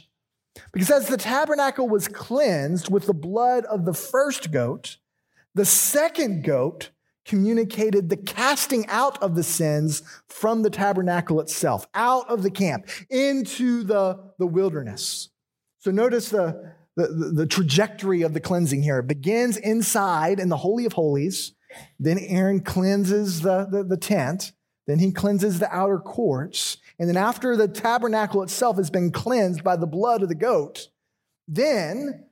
Because 0.72 0.90
as 0.90 1.08
the 1.08 1.18
tabernacle 1.18 1.90
was 1.90 2.08
cleansed 2.08 2.92
with 2.92 3.08
the 3.08 3.14
blood 3.14 3.66
of 3.66 3.86
the 3.86 3.94
first 3.94 4.52
goat, 4.52 4.98
the 5.56 5.66
second 5.66 6.44
goat 6.44 6.92
communicated 7.26 8.10
the 8.10 8.18
casting 8.18 8.86
out 8.88 9.22
of 9.22 9.36
the 9.36 9.44
sins 9.44 10.02
from 10.28 10.62
the 10.62 10.70
tabernacle 10.70 11.40
itself, 11.40 11.88
out 11.94 12.30
of 12.30 12.44
the 12.44 12.52
camp, 12.52 12.88
into 13.10 13.84
the, 13.84 14.20
the 14.40 14.48
wilderness. 14.48 15.30
So 15.80 15.92
notice 15.92 16.30
the, 16.30 16.74
the, 16.96 17.32
the 17.34 17.48
trajectory 17.48 18.22
of 18.22 18.34
the 18.34 18.40
cleansing 18.40 18.84
here. 18.84 19.00
It 19.00 19.08
begins 19.08 19.58
inside 19.58 20.40
in 20.40 20.50
the 20.50 20.58
Holy 20.58 20.86
of 20.86 20.94
Holies. 20.94 21.54
Then 22.00 22.20
Aaron 22.20 22.60
cleanses 22.60 23.42
the, 23.42 23.68
the, 23.70 23.84
the 23.84 23.98
tent. 23.98 24.52
Then 24.86 25.00
he 25.00 25.12
cleanses 25.12 25.60
the 25.60 25.74
outer 25.74 26.00
courts. 26.00 26.78
And 27.00 27.10
then 27.10 27.18
after 27.18 27.56
the 27.56 27.68
tabernacle 27.68 28.44
itself 28.44 28.78
has 28.78 28.90
been 28.90 29.12
cleansed 29.12 29.64
by 29.64 29.76
the 29.76 29.88
blood 29.88 30.22
of 30.22 30.30
the 30.30 30.36
goat, 30.36 30.90
then 31.48 32.26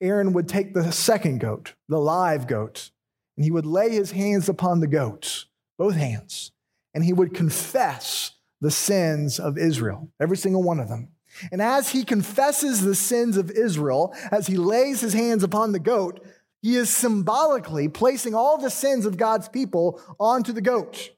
Aaron 0.00 0.32
would 0.32 0.48
take 0.48 0.74
the 0.74 0.92
second 0.92 1.38
goat, 1.38 1.74
the 1.88 1.98
live 1.98 2.46
goat, 2.46 2.90
and 3.36 3.44
he 3.44 3.50
would 3.50 3.66
lay 3.66 3.90
his 3.90 4.10
hands 4.10 4.48
upon 4.48 4.80
the 4.80 4.86
goat, 4.86 5.46
both 5.78 5.94
hands, 5.94 6.52
and 6.94 7.04
he 7.04 7.12
would 7.12 7.34
confess 7.34 8.32
the 8.60 8.70
sins 8.70 9.40
of 9.40 9.58
Israel, 9.58 10.10
every 10.20 10.36
single 10.36 10.62
one 10.62 10.78
of 10.78 10.88
them. 10.88 11.08
And 11.50 11.62
as 11.62 11.88
he 11.88 12.04
confesses 12.04 12.82
the 12.82 12.94
sins 12.94 13.36
of 13.36 13.50
Israel, 13.50 14.14
as 14.30 14.46
he 14.46 14.56
lays 14.56 15.00
his 15.00 15.14
hands 15.14 15.42
upon 15.42 15.72
the 15.72 15.78
goat, 15.78 16.24
he 16.60 16.76
is 16.76 16.90
symbolically 16.90 17.88
placing 17.88 18.34
all 18.34 18.58
the 18.58 18.70
sins 18.70 19.06
of 19.06 19.16
God's 19.16 19.48
people 19.48 20.00
onto 20.20 20.52
the 20.52 20.60
goat. 20.60 21.10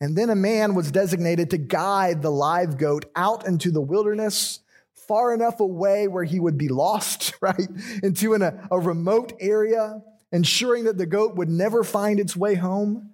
And 0.00 0.16
then 0.16 0.30
a 0.30 0.34
man 0.34 0.74
was 0.74 0.90
designated 0.90 1.50
to 1.50 1.58
guide 1.58 2.22
the 2.22 2.30
live 2.30 2.78
goat 2.78 3.04
out 3.14 3.46
into 3.46 3.70
the 3.70 3.82
wilderness, 3.82 4.60
far 4.94 5.34
enough 5.34 5.60
away 5.60 6.08
where 6.08 6.24
he 6.24 6.40
would 6.40 6.56
be 6.56 6.68
lost, 6.68 7.34
right? 7.40 7.68
Into 8.02 8.34
an, 8.34 8.42
a, 8.42 8.68
a 8.70 8.80
remote 8.80 9.34
area, 9.40 10.02
ensuring 10.32 10.84
that 10.84 10.96
the 10.96 11.06
goat 11.06 11.36
would 11.36 11.50
never 11.50 11.84
find 11.84 12.18
its 12.18 12.36
way 12.36 12.54
home. 12.54 13.10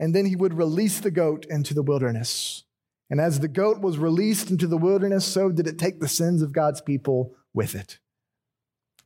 And 0.00 0.14
then 0.14 0.26
he 0.26 0.34
would 0.34 0.54
release 0.54 0.98
the 0.98 1.12
goat 1.12 1.46
into 1.48 1.72
the 1.72 1.82
wilderness. 1.82 2.64
And 3.10 3.20
as 3.20 3.38
the 3.38 3.48
goat 3.48 3.80
was 3.80 3.96
released 3.96 4.50
into 4.50 4.66
the 4.66 4.76
wilderness, 4.76 5.24
so 5.24 5.50
did 5.50 5.68
it 5.68 5.78
take 5.78 6.00
the 6.00 6.08
sins 6.08 6.42
of 6.42 6.52
God's 6.52 6.80
people 6.80 7.34
with 7.52 7.76
it. 7.76 7.98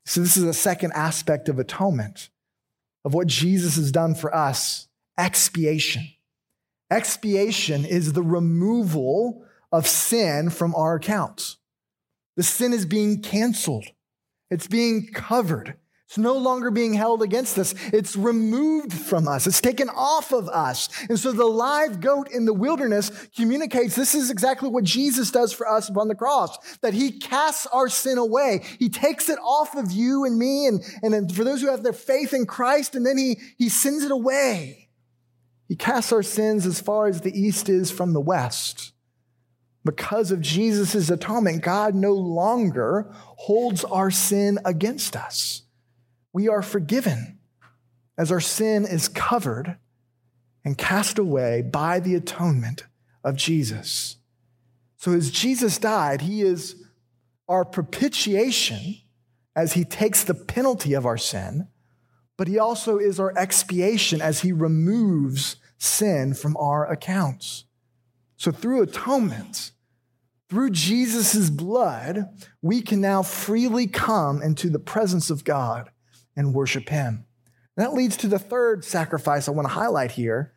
So, 0.06 0.22
this 0.22 0.38
is 0.38 0.44
a 0.44 0.54
second 0.54 0.92
aspect 0.94 1.50
of 1.50 1.58
atonement, 1.58 2.30
of 3.04 3.12
what 3.12 3.26
Jesus 3.26 3.76
has 3.76 3.92
done 3.92 4.14
for 4.14 4.34
us 4.34 4.88
expiation. 5.18 6.08
Expiation 6.90 7.84
is 7.84 8.12
the 8.12 8.22
removal 8.22 9.44
of 9.70 9.86
sin 9.86 10.50
from 10.50 10.74
our 10.74 10.96
accounts. 10.96 11.58
The 12.36 12.42
sin 12.42 12.72
is 12.72 12.86
being 12.86 13.20
canceled, 13.20 13.86
it's 14.50 14.66
being 14.66 15.08
covered, 15.12 15.76
it's 16.08 16.16
no 16.16 16.38
longer 16.38 16.70
being 16.70 16.94
held 16.94 17.22
against 17.22 17.58
us. 17.58 17.74
It's 17.92 18.16
removed 18.16 18.94
from 18.94 19.28
us. 19.28 19.46
It's 19.46 19.60
taken 19.60 19.90
off 19.90 20.32
of 20.32 20.48
us. 20.48 20.88
And 21.10 21.18
so 21.18 21.32
the 21.32 21.44
live 21.44 22.00
goat 22.00 22.30
in 22.32 22.46
the 22.46 22.54
wilderness 22.54 23.10
communicates 23.36 23.94
this 23.94 24.14
is 24.14 24.30
exactly 24.30 24.70
what 24.70 24.84
Jesus 24.84 25.30
does 25.30 25.52
for 25.52 25.68
us 25.68 25.90
upon 25.90 26.08
the 26.08 26.14
cross, 26.14 26.56
that 26.78 26.94
he 26.94 27.10
casts 27.10 27.66
our 27.66 27.90
sin 27.90 28.16
away. 28.16 28.64
He 28.78 28.88
takes 28.88 29.28
it 29.28 29.38
off 29.40 29.76
of 29.76 29.92
you 29.92 30.24
and 30.24 30.38
me 30.38 30.66
and, 30.66 30.82
and 31.02 31.36
for 31.36 31.44
those 31.44 31.60
who 31.60 31.70
have 31.70 31.82
their 31.82 31.92
faith 31.92 32.32
in 32.32 32.46
Christ, 32.46 32.94
and 32.94 33.04
then 33.04 33.18
he, 33.18 33.36
he 33.58 33.68
sends 33.68 34.02
it 34.02 34.10
away. 34.10 34.87
He 35.68 35.76
casts 35.76 36.12
our 36.12 36.22
sins 36.22 36.66
as 36.66 36.80
far 36.80 37.06
as 37.06 37.20
the 37.20 37.38
east 37.38 37.68
is 37.68 37.90
from 37.90 38.14
the 38.14 38.20
west. 38.20 38.92
Because 39.84 40.32
of 40.32 40.40
Jesus' 40.40 41.10
atonement, 41.10 41.62
God 41.62 41.94
no 41.94 42.12
longer 42.12 43.06
holds 43.12 43.84
our 43.84 44.10
sin 44.10 44.58
against 44.64 45.14
us 45.14 45.62
we 46.32 46.48
are 46.48 46.62
forgiven 46.62 47.38
as 48.16 48.30
our 48.30 48.40
sin 48.40 48.84
is 48.84 49.08
covered 49.08 49.76
and 50.64 50.76
cast 50.76 51.18
away 51.18 51.62
by 51.62 52.00
the 52.00 52.14
atonement 52.14 52.84
of 53.24 53.36
Jesus. 53.36 54.18
So, 54.96 55.12
as 55.12 55.30
Jesus 55.30 55.78
died, 55.78 56.22
he 56.22 56.42
is 56.42 56.76
our 57.48 57.64
propitiation 57.64 58.98
as 59.56 59.72
he 59.72 59.84
takes 59.84 60.24
the 60.24 60.34
penalty 60.34 60.94
of 60.94 61.06
our 61.06 61.18
sin, 61.18 61.68
but 62.38 62.48
he 62.48 62.58
also 62.58 62.96
is 62.96 63.20
our 63.20 63.36
expiation 63.36 64.22
as 64.22 64.40
he 64.40 64.52
removes 64.52 65.56
sin 65.76 66.32
from 66.32 66.56
our 66.56 66.90
accounts. 66.90 67.64
So, 68.36 68.52
through 68.52 68.82
atonement, 68.82 69.72
through 70.48 70.70
Jesus' 70.70 71.50
blood, 71.50 72.28
we 72.62 72.80
can 72.80 73.00
now 73.00 73.22
freely 73.22 73.88
come 73.88 74.40
into 74.40 74.70
the 74.70 74.78
presence 74.78 75.28
of 75.28 75.44
God 75.44 75.90
and 76.36 76.54
worship 76.54 76.88
Him. 76.88 77.26
that 77.76 77.94
leads 77.94 78.16
to 78.18 78.28
the 78.28 78.38
third 78.38 78.84
sacrifice 78.84 79.48
I 79.48 79.50
want 79.50 79.66
to 79.66 79.74
highlight 79.74 80.12
here 80.12 80.52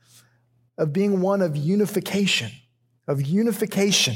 of 0.77 0.93
being 0.93 1.21
one 1.21 1.41
of 1.41 1.57
unification, 1.57 2.51
of 3.07 3.21
unification. 3.21 4.15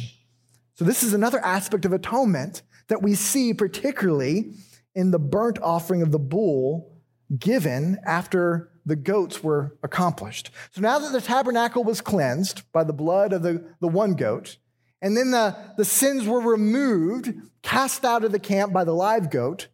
So, 0.76 0.86
this 0.86 1.02
is 1.02 1.14
another 1.14 1.44
aspect 1.44 1.86
of 1.86 1.94
atonement 1.94 2.62
that 2.88 3.02
we 3.02 3.16
see 3.16 3.56
particularly 3.56 4.54
in 4.94 5.10
the 5.10 5.20
burnt 5.20 5.58
offering 5.64 6.04
of 6.04 6.12
the 6.12 6.20
bull 6.20 6.95
given 7.38 8.00
after 8.06 8.72
the 8.86 8.96
goats 8.96 9.44
were 9.44 9.78
accomplished. 9.82 10.52
So, 10.72 10.82
now 10.82 11.00
that 11.00 11.12
the 11.12 11.22
tabernacle 11.22 11.84
was 11.84 12.02
cleansed 12.02 12.72
by 12.72 12.84
the 12.84 12.94
blood 12.94 13.34
of 13.34 13.42
the, 13.42 13.66
the 13.82 13.88
one 13.88 14.14
goat, 14.14 14.58
and 15.02 15.16
then 15.18 15.32
the, 15.32 15.56
the 15.78 15.86
sins 15.86 16.28
were 16.28 16.40
removed, 16.40 17.34
cast 17.62 18.06
out 18.06 18.24
of 18.24 18.32
the 18.32 18.40
camp 18.40 18.74
by 18.74 18.84
the 18.84 18.94
live 18.94 19.30
goat, 19.30 19.68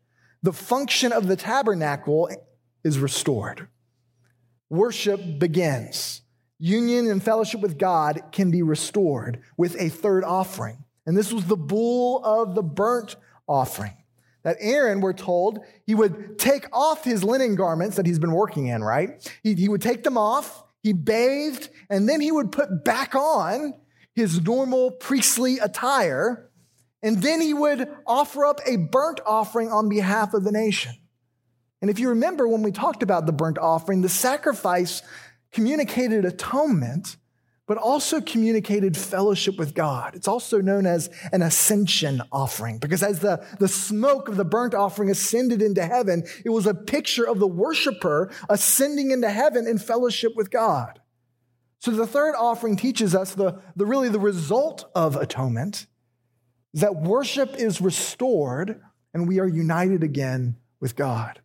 the 0.43 0.53
function 0.53 1.11
of 1.11 1.27
the 1.27 1.35
tabernacle 1.35 2.29
is 2.83 2.99
restored. 2.99 3.67
Worship 4.69 5.39
begins. 5.39 6.21
Union 6.57 7.09
and 7.09 7.23
fellowship 7.23 7.59
with 7.61 7.77
God 7.77 8.21
can 8.31 8.51
be 8.51 8.61
restored 8.61 9.41
with 9.57 9.75
a 9.79 9.89
third 9.89 10.23
offering. 10.23 10.83
And 11.05 11.17
this 11.17 11.33
was 11.33 11.45
the 11.45 11.57
bull 11.57 12.23
of 12.23 12.55
the 12.55 12.63
burnt 12.63 13.15
offering. 13.47 13.97
That 14.43 14.57
Aaron, 14.59 15.01
we're 15.01 15.13
told, 15.13 15.59
he 15.85 15.93
would 15.93 16.39
take 16.39 16.65
off 16.73 17.03
his 17.03 17.23
linen 17.23 17.55
garments 17.55 17.95
that 17.97 18.05
he's 18.05 18.19
been 18.19 18.31
working 18.31 18.67
in, 18.67 18.83
right? 18.83 19.31
He, 19.43 19.53
he 19.53 19.69
would 19.69 19.81
take 19.81 20.03
them 20.03 20.17
off, 20.17 20.63
he 20.81 20.93
bathed, 20.93 21.69
and 21.89 22.09
then 22.09 22.21
he 22.21 22.31
would 22.31 22.51
put 22.51 22.83
back 22.83 23.13
on 23.13 23.73
his 24.15 24.41
normal 24.41 24.91
priestly 24.91 25.59
attire 25.59 26.51
and 27.03 27.21
then 27.21 27.41
he 27.41 27.53
would 27.53 27.87
offer 28.05 28.45
up 28.45 28.59
a 28.65 28.77
burnt 28.77 29.19
offering 29.25 29.71
on 29.71 29.89
behalf 29.89 30.33
of 30.33 30.43
the 30.43 30.51
nation. 30.51 30.93
And 31.81 31.89
if 31.89 31.97
you 31.97 32.09
remember 32.09 32.47
when 32.47 32.61
we 32.61 32.71
talked 32.71 33.01
about 33.01 33.25
the 33.25 33.31
burnt 33.31 33.57
offering, 33.57 34.01
the 34.01 34.09
sacrifice 34.09 35.01
communicated 35.51 36.25
atonement, 36.25 37.17
but 37.71 37.77
also 37.77 38.19
communicated 38.19 38.97
fellowship 38.97 39.57
with 39.57 39.73
God. 39.73 40.13
It's 40.13 40.27
also 40.27 40.59
known 40.59 40.85
as 40.85 41.09
an 41.31 41.41
ascension 41.41 42.21
offering 42.29 42.79
because 42.79 43.01
as 43.01 43.21
the, 43.21 43.47
the 43.61 43.69
smoke 43.69 44.27
of 44.27 44.35
the 44.35 44.43
burnt 44.43 44.73
offering 44.73 45.09
ascended 45.09 45.61
into 45.61 45.85
heaven, 45.85 46.25
it 46.43 46.49
was 46.49 46.67
a 46.67 46.73
picture 46.73 47.25
of 47.25 47.39
the 47.39 47.47
worshiper 47.47 48.29
ascending 48.49 49.11
into 49.11 49.29
heaven 49.29 49.67
in 49.67 49.77
fellowship 49.77 50.33
with 50.35 50.51
God. 50.51 50.99
So 51.79 51.91
the 51.91 52.05
third 52.05 52.35
offering 52.37 52.75
teaches 52.75 53.15
us 53.15 53.35
the, 53.35 53.61
the 53.77 53.85
really 53.85 54.09
the 54.09 54.19
result 54.19 54.91
of 54.93 55.15
atonement 55.15 55.87
that 56.73 56.97
worship 56.97 57.55
is 57.55 57.79
restored 57.79 58.81
and 59.13 59.29
we 59.29 59.39
are 59.39 59.47
united 59.47 60.03
again 60.03 60.57
with 60.81 60.97
God. 60.97 61.39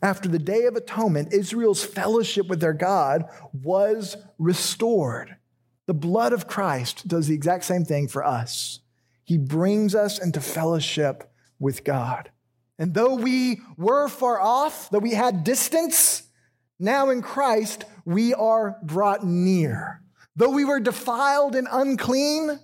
After 0.00 0.28
the 0.28 0.38
Day 0.38 0.66
of 0.66 0.76
Atonement, 0.76 1.32
Israel's 1.32 1.84
fellowship 1.84 2.46
with 2.46 2.60
their 2.60 2.72
God 2.72 3.24
was 3.52 4.16
restored. 4.38 5.34
The 5.90 5.94
blood 5.94 6.32
of 6.32 6.46
Christ 6.46 7.08
does 7.08 7.26
the 7.26 7.34
exact 7.34 7.64
same 7.64 7.84
thing 7.84 8.06
for 8.06 8.24
us. 8.24 8.78
He 9.24 9.38
brings 9.38 9.92
us 9.92 10.20
into 10.20 10.40
fellowship 10.40 11.28
with 11.58 11.82
God. 11.82 12.30
And 12.78 12.94
though 12.94 13.16
we 13.16 13.60
were 13.76 14.06
far 14.06 14.40
off, 14.40 14.88
though 14.90 15.00
we 15.00 15.14
had 15.14 15.42
distance, 15.42 16.22
now 16.78 17.10
in 17.10 17.22
Christ 17.22 17.86
we 18.04 18.32
are 18.34 18.78
brought 18.84 19.26
near. 19.26 20.00
Though 20.36 20.50
we 20.50 20.64
were 20.64 20.78
defiled 20.78 21.56
and 21.56 21.66
unclean, 21.68 22.60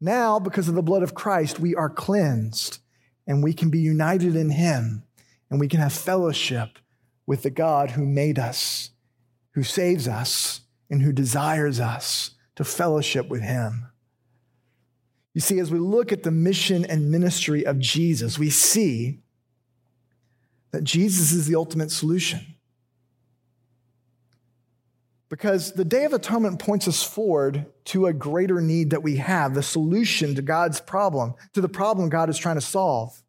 now 0.00 0.38
because 0.38 0.66
of 0.66 0.74
the 0.74 0.80
blood 0.80 1.02
of 1.02 1.14
Christ 1.14 1.60
we 1.60 1.74
are 1.74 1.90
cleansed 1.90 2.78
and 3.26 3.44
we 3.44 3.52
can 3.52 3.68
be 3.68 3.80
united 3.80 4.34
in 4.34 4.48
Him 4.48 5.02
and 5.50 5.60
we 5.60 5.68
can 5.68 5.80
have 5.80 5.92
fellowship 5.92 6.78
with 7.26 7.42
the 7.42 7.50
God 7.50 7.90
who 7.90 8.06
made 8.06 8.38
us, 8.38 8.92
who 9.50 9.62
saves 9.62 10.08
us, 10.08 10.62
and 10.88 11.02
who 11.02 11.12
desires 11.12 11.78
us 11.78 12.30
to 12.56 12.64
fellowship 12.64 13.28
with 13.28 13.42
him. 13.42 13.86
You 15.34 15.40
see, 15.40 15.58
as 15.58 15.70
we 15.70 15.78
look 15.78 16.12
at 16.12 16.22
the 16.22 16.30
mission 16.30 16.84
and 16.84 17.10
ministry 17.10 17.64
of 17.64 17.78
Jesus, 17.78 18.38
we 18.38 18.50
see 18.50 19.20
that 20.72 20.84
Jesus 20.84 21.32
is 21.32 21.46
the 21.46 21.54
ultimate 21.54 21.90
solution. 21.90 22.40
Because 25.28 25.72
the 25.72 25.84
Day 25.84 26.04
of 26.04 26.12
Atonement 26.12 26.58
points 26.58 26.86
us 26.86 27.02
forward 27.02 27.64
to 27.86 28.04
a 28.04 28.12
greater 28.12 28.60
need 28.60 28.90
that 28.90 29.02
we 29.02 29.16
have, 29.16 29.54
the 29.54 29.62
solution 29.62 30.34
to 30.34 30.42
God's 30.42 30.78
problem, 30.78 31.34
to 31.54 31.62
the 31.62 31.70
problem 31.70 32.10
God 32.10 32.28
is 32.28 32.36
trying 32.36 32.56
to 32.56 32.60
solve. 32.60 33.22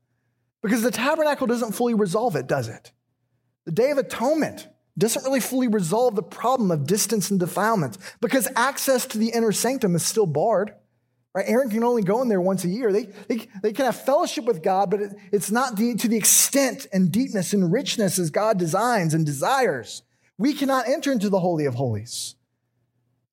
Because 0.61 0.81
the 0.81 0.91
tabernacle 0.91 1.47
doesn't 1.47 1.71
fully 1.71 1.93
resolve 1.93 2.35
it, 2.35 2.47
does 2.47 2.67
it? 2.67 2.91
The 3.63 3.71
Day 3.71 3.91
of 3.91 3.97
Atonement 3.97 4.67
doesn't 4.97 5.23
really 5.23 5.39
fully 5.39 5.67
resolve 5.67 6.15
the 6.15 6.23
problem 6.23 6.71
of 6.71 6.85
distance 6.85 7.31
and 7.31 7.39
defilement 7.39 7.97
because 8.21 8.47
access 8.55 9.05
to 9.07 9.17
the 9.17 9.29
inner 9.29 9.51
sanctum 9.51 9.95
is 9.95 10.05
still 10.05 10.27
barred. 10.27 10.73
Right? 11.33 11.45
Aaron 11.47 11.71
can 11.71 11.83
only 11.83 12.03
go 12.03 12.21
in 12.21 12.29
there 12.29 12.41
once 12.41 12.63
a 12.63 12.67
year. 12.67 12.91
They, 12.91 13.05
they, 13.27 13.47
they 13.63 13.73
can 13.73 13.85
have 13.85 13.95
fellowship 13.95 14.45
with 14.45 14.61
God, 14.61 14.91
but 14.91 15.01
it, 15.01 15.13
it's 15.31 15.49
not 15.49 15.77
the, 15.77 15.95
to 15.95 16.07
the 16.07 16.17
extent 16.17 16.85
and 16.93 17.11
deepness 17.11 17.53
and 17.53 17.71
richness 17.71 18.19
as 18.19 18.29
God 18.29 18.59
designs 18.59 19.15
and 19.15 19.25
desires. 19.25 20.03
We 20.37 20.53
cannot 20.53 20.87
enter 20.87 21.11
into 21.11 21.29
the 21.29 21.39
Holy 21.39 21.65
of 21.65 21.73
Holies. 21.73 22.35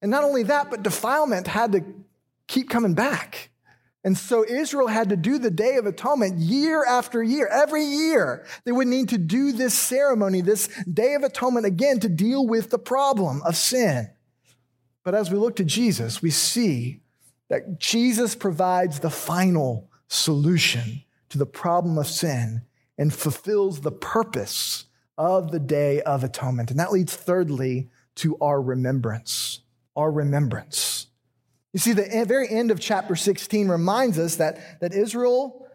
And 0.00 0.10
not 0.10 0.24
only 0.24 0.44
that, 0.44 0.70
but 0.70 0.82
defilement 0.82 1.46
had 1.46 1.72
to 1.72 1.84
keep 2.46 2.70
coming 2.70 2.94
back. 2.94 3.49
And 4.02 4.16
so 4.16 4.44
Israel 4.44 4.88
had 4.88 5.10
to 5.10 5.16
do 5.16 5.38
the 5.38 5.50
Day 5.50 5.76
of 5.76 5.84
Atonement 5.84 6.38
year 6.38 6.84
after 6.84 7.22
year. 7.22 7.46
Every 7.46 7.84
year, 7.84 8.46
they 8.64 8.72
would 8.72 8.88
need 8.88 9.10
to 9.10 9.18
do 9.18 9.52
this 9.52 9.74
ceremony, 9.74 10.40
this 10.40 10.68
Day 10.84 11.14
of 11.14 11.22
Atonement 11.22 11.66
again 11.66 12.00
to 12.00 12.08
deal 12.08 12.46
with 12.46 12.70
the 12.70 12.78
problem 12.78 13.42
of 13.44 13.56
sin. 13.56 14.08
But 15.04 15.14
as 15.14 15.30
we 15.30 15.36
look 15.36 15.56
to 15.56 15.64
Jesus, 15.64 16.22
we 16.22 16.30
see 16.30 17.00
that 17.48 17.78
Jesus 17.78 18.34
provides 18.34 19.00
the 19.00 19.10
final 19.10 19.90
solution 20.08 21.02
to 21.28 21.38
the 21.38 21.46
problem 21.46 21.98
of 21.98 22.06
sin 22.06 22.62
and 22.96 23.12
fulfills 23.12 23.80
the 23.80 23.92
purpose 23.92 24.86
of 25.18 25.50
the 25.50 25.60
Day 25.60 26.00
of 26.02 26.24
Atonement. 26.24 26.70
And 26.70 26.80
that 26.80 26.92
leads, 26.92 27.14
thirdly, 27.14 27.90
to 28.16 28.36
our 28.40 28.62
remembrance. 28.62 29.60
Our 29.94 30.10
remembrance. 30.10 31.08
You 31.72 31.78
see, 31.78 31.92
the 31.92 32.24
very 32.26 32.48
end 32.48 32.70
of 32.70 32.80
chapter 32.80 33.14
16 33.14 33.68
reminds 33.68 34.18
us 34.18 34.36
that, 34.36 34.80
that 34.80 34.92
Israel 34.92 35.68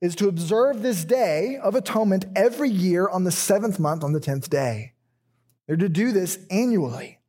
is 0.00 0.16
to 0.16 0.28
observe 0.28 0.82
this 0.82 1.04
day 1.04 1.56
of 1.62 1.74
atonement 1.74 2.24
every 2.34 2.68
year 2.68 3.08
on 3.08 3.24
the 3.24 3.30
seventh 3.30 3.78
month 3.78 4.02
on 4.02 4.12
the 4.12 4.20
10th 4.20 4.50
day. 4.50 4.92
They're 5.66 5.76
to 5.76 5.88
do 5.88 6.12
this 6.12 6.38
annually. 6.50 7.20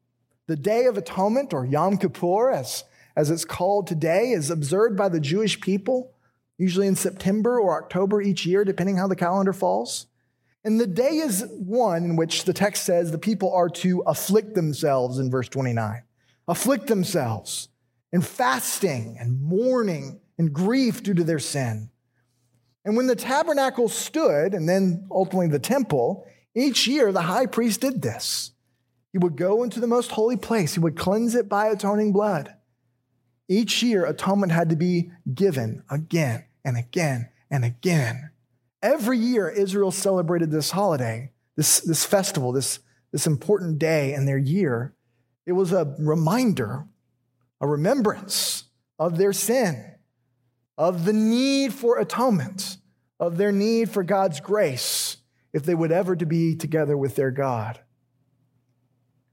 The 0.47 0.55
Day 0.55 0.85
of 0.85 0.97
Atonement, 0.97 1.53
or 1.53 1.65
Yom 1.65 1.97
Kippur, 1.97 2.51
as, 2.51 2.83
as 3.15 3.29
it's 3.29 3.45
called 3.45 3.87
today, 3.87 4.31
is 4.31 4.49
observed 4.49 4.95
by 4.95 5.09
the 5.09 5.19
Jewish 5.19 5.59
people, 5.59 6.13
usually 6.57 6.87
in 6.87 6.95
September 6.95 7.59
or 7.59 7.81
October 7.83 8.21
each 8.21 8.45
year, 8.45 8.63
depending 8.63 8.97
how 8.97 9.07
the 9.07 9.15
calendar 9.15 9.53
falls. 9.53 10.07
And 10.63 10.79
the 10.79 10.87
day 10.87 11.17
is 11.17 11.45
one 11.51 12.03
in 12.03 12.15
which 12.15 12.45
the 12.45 12.53
text 12.53 12.83
says 12.83 13.11
the 13.11 13.17
people 13.17 13.53
are 13.53 13.69
to 13.69 14.03
afflict 14.07 14.55
themselves 14.55 15.19
in 15.19 15.29
verse 15.29 15.49
29. 15.49 16.03
Afflict 16.47 16.87
themselves 16.87 17.69
and 18.11 18.25
fasting 18.25 19.17
and 19.19 19.41
mourning 19.41 20.19
and 20.37 20.53
grief 20.53 21.03
due 21.03 21.13
to 21.13 21.23
their 21.23 21.39
sin. 21.39 21.89
And 22.85 22.95
when 22.95 23.07
the 23.07 23.15
tabernacle 23.15 23.89
stood, 23.89 24.53
and 24.53 24.67
then 24.67 25.07
ultimately 25.11 25.49
the 25.49 25.59
temple, 25.59 26.25
each 26.55 26.87
year 26.87 27.11
the 27.11 27.23
high 27.23 27.45
priest 27.45 27.81
did 27.81 28.01
this. 28.01 28.51
He 29.11 29.17
would 29.17 29.35
go 29.35 29.63
into 29.63 29.79
the 29.79 29.87
most 29.87 30.11
holy 30.11 30.37
place, 30.37 30.73
he 30.73 30.79
would 30.79 30.95
cleanse 30.95 31.35
it 31.35 31.49
by 31.49 31.67
atoning 31.67 32.13
blood. 32.13 32.53
Each 33.49 33.81
year, 33.81 34.05
atonement 34.05 34.51
had 34.51 34.69
to 34.69 34.75
be 34.75 35.11
given 35.33 35.83
again 35.89 36.45
and 36.65 36.77
again 36.77 37.29
and 37.49 37.63
again. 37.63 38.31
Every 38.81 39.17
year, 39.17 39.49
Israel 39.49 39.91
celebrated 39.91 40.51
this 40.51 40.71
holiday, 40.71 41.31
this, 41.55 41.79
this 41.79 42.05
festival, 42.05 42.51
this, 42.51 42.79
this 43.11 43.25
important 43.25 43.79
day 43.79 44.13
in 44.13 44.25
their 44.25 44.37
year. 44.37 44.93
It 45.45 45.53
was 45.53 45.71
a 45.71 45.95
reminder 45.97 46.85
a 47.59 47.67
remembrance 47.67 48.65
of 48.99 49.17
their 49.17 49.33
sin, 49.33 49.95
of 50.77 51.05
the 51.05 51.13
need 51.13 51.73
for 51.73 51.97
atonement, 51.97 52.77
of 53.19 53.37
their 53.37 53.51
need 53.51 53.89
for 53.89 54.03
God's 54.03 54.39
grace 54.39 55.17
if 55.53 55.63
they 55.63 55.75
would 55.75 55.91
ever 55.91 56.15
to 56.15 56.25
be 56.25 56.55
together 56.55 56.97
with 56.97 57.15
their 57.15 57.31
God. 57.31 57.79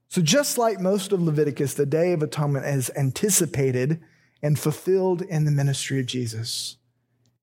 So, 0.09 0.23
just 0.23 0.59
like 0.59 0.81
most 0.81 1.13
of 1.13 1.21
Leviticus, 1.21 1.75
the 1.75 1.87
Day 1.87 2.13
of 2.13 2.23
Atonement 2.23 2.65
is 2.67 2.91
anticipated 2.97 4.01
and 4.43 4.59
fulfilled 4.59 5.23
in 5.23 5.45
the 5.45 5.51
ministry 5.51 5.99
of 5.99 6.07
Jesus. 6.07 6.77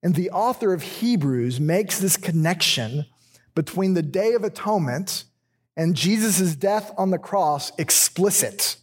And 0.01 0.15
the 0.15 0.31
author 0.31 0.73
of 0.73 0.81
Hebrews 0.81 1.59
makes 1.59 1.99
this 1.99 2.17
connection 2.17 3.05
between 3.55 3.93
the 3.93 4.01
Day 4.01 4.33
of 4.33 4.43
Atonement 4.43 5.25
and 5.75 5.95
Jesus' 5.95 6.55
death 6.55 6.91
on 6.97 7.11
the 7.11 7.17
cross 7.17 7.71
explicit 7.77 8.77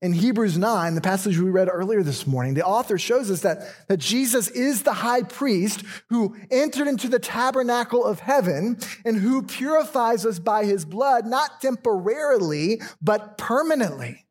in 0.00 0.12
Hebrews 0.12 0.56
9, 0.56 0.94
the 0.94 1.00
passage 1.00 1.38
we 1.38 1.50
read 1.50 1.68
earlier 1.70 2.04
this 2.04 2.24
morning, 2.24 2.54
the 2.54 2.64
author 2.64 2.98
shows 2.98 3.32
us 3.32 3.40
that, 3.40 3.62
that 3.88 3.96
Jesus 3.96 4.48
is 4.48 4.84
the 4.84 4.92
high 4.92 5.22
priest 5.22 5.82
who 6.08 6.36
entered 6.52 6.86
into 6.86 7.08
the 7.08 7.18
tabernacle 7.18 8.04
of 8.04 8.20
heaven 8.20 8.78
and 9.04 9.16
who 9.16 9.42
purifies 9.42 10.24
us 10.24 10.38
by 10.38 10.64
his 10.64 10.84
blood, 10.84 11.26
not 11.26 11.60
temporarily, 11.60 12.80
but 13.02 13.38
permanently. 13.38 14.24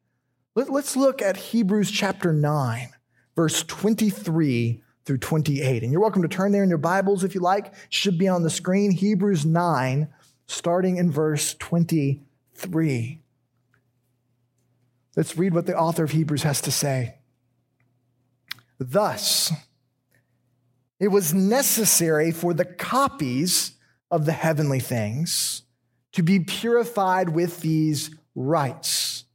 Let, 0.55 0.70
us 0.70 0.95
look 0.95 1.22
at 1.22 1.36
Hebrews 1.36 1.91
chapter 1.91 2.32
9, 2.32 2.89
verse 3.36 3.63
23 3.63 4.82
through 5.03 5.18
28. 5.18 5.84
And 5.84 5.91
you're 5.91 6.01
welcome 6.01 6.22
to 6.22 6.30
turn 6.30 6.53
there 6.53 6.63
in 6.63 6.70
your 6.70 6.78
Bibles 6.78 7.26
if 7.26 7.36
you 7.36 7.41
like. 7.41 7.74
Should 7.89 8.18
be 8.18 8.30
on 8.30 8.43
the 8.43 8.49
screen. 8.49 8.91
Hebrews 8.91 9.45
9, 9.45 10.07
starting 10.47 10.95
in 10.95 11.11
verse 11.11 11.55
23. 11.55 13.22
Let's 15.18 15.36
read 15.36 15.55
what 15.55 15.65
the 15.65 15.76
author 15.76 16.03
of 16.03 16.11
Hebrews 16.11 16.43
has 16.43 16.61
to 16.61 16.72
say. 16.72 17.15
Thus, 18.78 19.51
it 20.99 21.07
was 21.07 21.34
necessary 21.34 22.32
for 22.32 22.53
the 22.53 22.65
copies 22.65 23.72
of 24.11 24.28
the 24.28 24.32
heavenly 24.32 24.80
things 24.80 25.63
to 26.11 26.22
be 26.22 26.39
purified 26.39 27.30
with 27.30 27.61
these 27.61 28.11
rites. 28.36 29.26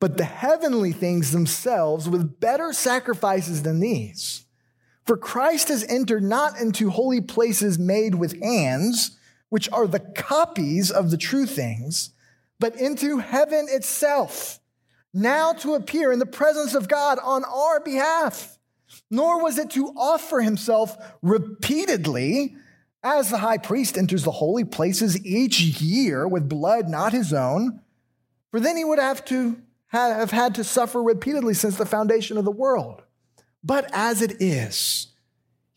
But 0.00 0.16
the 0.16 0.24
heavenly 0.24 0.90
things 0.90 1.30
themselves 1.30 2.08
with 2.08 2.40
better 2.40 2.72
sacrifices 2.72 3.62
than 3.62 3.78
these. 3.78 4.44
For 5.06 5.16
Christ 5.16 5.68
has 5.68 5.84
entered 5.84 6.24
not 6.24 6.58
into 6.58 6.90
holy 6.90 7.20
places 7.20 7.78
made 7.78 8.16
with 8.16 8.42
hands, 8.42 9.16
which 9.50 9.70
are 9.70 9.86
the 9.86 10.00
copies 10.00 10.90
of 10.90 11.12
the 11.12 11.16
true 11.16 11.46
things, 11.46 12.10
but 12.58 12.74
into 12.74 13.18
heaven 13.18 13.68
itself 13.70 14.59
now 15.12 15.52
to 15.52 15.74
appear 15.74 16.12
in 16.12 16.18
the 16.18 16.26
presence 16.26 16.74
of 16.74 16.88
God 16.88 17.18
on 17.22 17.44
our 17.44 17.80
behalf. 17.80 18.58
Nor 19.10 19.42
was 19.42 19.58
it 19.58 19.70
to 19.70 19.88
offer 19.96 20.40
himself 20.40 20.96
repeatedly 21.22 22.56
as 23.02 23.30
the 23.30 23.38
high 23.38 23.58
priest 23.58 23.96
enters 23.96 24.24
the 24.24 24.30
holy 24.30 24.64
places 24.64 25.24
each 25.24 25.60
year 25.80 26.26
with 26.26 26.48
blood 26.48 26.88
not 26.88 27.12
his 27.12 27.32
own, 27.32 27.80
For 28.50 28.60
then 28.60 28.76
he 28.76 28.84
would 28.84 28.98
have 28.98 29.24
to 29.26 29.60
have 29.88 30.30
had 30.30 30.54
to 30.56 30.64
suffer 30.64 31.02
repeatedly 31.02 31.54
since 31.54 31.76
the 31.76 31.86
foundation 31.86 32.36
of 32.36 32.44
the 32.44 32.50
world. 32.50 33.02
But 33.62 33.90
as 33.92 34.22
it 34.22 34.40
is, 34.40 35.08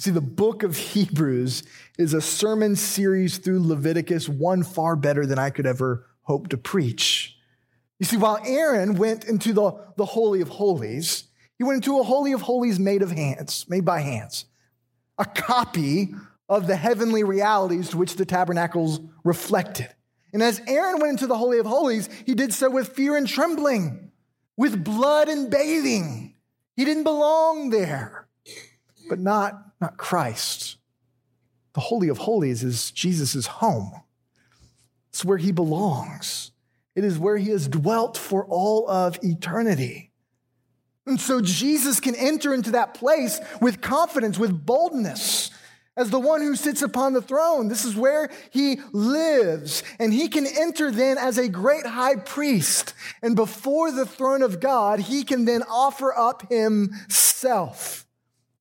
See, 0.00 0.12
the 0.12 0.22
book 0.22 0.62
of 0.62 0.78
Hebrews 0.78 1.62
is 1.98 2.14
a 2.14 2.22
sermon 2.22 2.74
series 2.74 3.36
through 3.36 3.62
Leviticus, 3.62 4.30
one 4.30 4.62
far 4.62 4.96
better 4.96 5.26
than 5.26 5.38
I 5.38 5.50
could 5.50 5.66
ever 5.66 6.06
hope 6.22 6.48
to 6.48 6.56
preach. 6.56 7.36
You 7.98 8.06
see, 8.06 8.16
while 8.16 8.40
Aaron 8.46 8.94
went 8.94 9.26
into 9.26 9.52
the, 9.52 9.72
the 9.98 10.06
Holy 10.06 10.40
of 10.40 10.48
Holies, 10.48 11.24
he 11.58 11.64
went 11.64 11.84
into 11.84 12.00
a 12.00 12.02
Holy 12.02 12.32
of 12.32 12.40
Holies 12.40 12.78
made 12.78 13.02
of 13.02 13.10
hands, 13.10 13.66
made 13.68 13.84
by 13.84 14.00
hands, 14.00 14.46
a 15.18 15.26
copy 15.26 16.14
of 16.48 16.66
the 16.66 16.76
heavenly 16.76 17.22
realities 17.22 17.90
to 17.90 17.98
which 17.98 18.16
the 18.16 18.24
tabernacles 18.24 19.00
reflected. 19.22 19.94
And 20.32 20.42
as 20.42 20.62
Aaron 20.66 20.98
went 20.98 21.10
into 21.10 21.26
the 21.26 21.36
Holy 21.36 21.58
of 21.58 21.66
Holies, 21.66 22.08
he 22.24 22.32
did 22.32 22.54
so 22.54 22.70
with 22.70 22.94
fear 22.94 23.18
and 23.18 23.28
trembling, 23.28 24.12
with 24.56 24.82
blood 24.82 25.28
and 25.28 25.50
bathing. 25.50 26.36
He 26.74 26.86
didn't 26.86 27.04
belong 27.04 27.68
there, 27.68 28.29
but 29.10 29.18
not, 29.18 29.72
not 29.80 29.98
Christ. 29.98 30.78
The 31.74 31.80
Holy 31.80 32.08
of 32.08 32.16
Holies 32.16 32.64
is 32.64 32.90
Jesus' 32.90 33.46
home. 33.46 33.92
It's 35.10 35.24
where 35.24 35.36
he 35.36 35.52
belongs. 35.52 36.52
It 36.94 37.04
is 37.04 37.18
where 37.18 37.36
he 37.36 37.50
has 37.50 37.68
dwelt 37.68 38.16
for 38.16 38.46
all 38.46 38.88
of 38.88 39.18
eternity. 39.22 40.12
And 41.06 41.20
so 41.20 41.40
Jesus 41.40 41.98
can 41.98 42.14
enter 42.14 42.54
into 42.54 42.70
that 42.70 42.94
place 42.94 43.40
with 43.60 43.80
confidence, 43.80 44.38
with 44.38 44.64
boldness, 44.64 45.50
as 45.96 46.10
the 46.10 46.20
one 46.20 46.40
who 46.40 46.54
sits 46.54 46.82
upon 46.82 47.12
the 47.12 47.22
throne. 47.22 47.68
This 47.68 47.84
is 47.84 47.96
where 47.96 48.30
he 48.50 48.78
lives. 48.92 49.82
And 49.98 50.12
he 50.12 50.28
can 50.28 50.46
enter 50.46 50.92
then 50.92 51.18
as 51.18 51.36
a 51.36 51.48
great 51.48 51.84
high 51.84 52.16
priest. 52.16 52.94
And 53.22 53.34
before 53.34 53.90
the 53.90 54.06
throne 54.06 54.42
of 54.42 54.60
God, 54.60 55.00
he 55.00 55.24
can 55.24 55.46
then 55.46 55.62
offer 55.64 56.16
up 56.16 56.48
himself, 56.48 58.06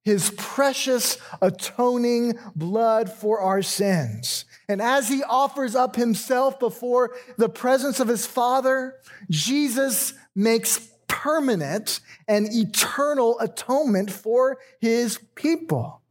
his 0.09 0.31
precious 0.37 1.19
atoning 1.39 2.37
blood 2.55 3.11
for 3.11 3.39
our 3.39 3.61
sins. 3.61 4.45
And 4.67 4.81
as 4.81 5.07
he 5.07 5.23
offers 5.23 5.75
up 5.75 5.95
himself 5.95 6.59
before 6.59 7.15
the 7.37 7.47
presence 7.47 7.99
of 7.99 8.07
his 8.07 8.25
Father, 8.25 8.95
Jesus 9.29 10.15
makes 10.35 10.89
permanent 11.07 11.99
and 12.27 12.47
eternal 12.51 13.39
atonement 13.39 14.09
for 14.09 14.57
his 14.81 15.19
people. 15.35 16.01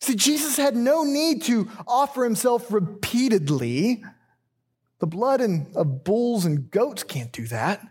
See, 0.00 0.14
Jesus 0.14 0.56
had 0.56 0.76
no 0.76 1.02
need 1.02 1.42
to 1.42 1.68
offer 1.86 2.22
himself 2.22 2.72
repeatedly. 2.72 4.04
The 5.00 5.06
blood 5.06 5.40
of 5.74 6.04
bulls 6.04 6.44
and 6.44 6.70
goats 6.70 7.02
can't 7.02 7.32
do 7.32 7.46
that. 7.48 7.86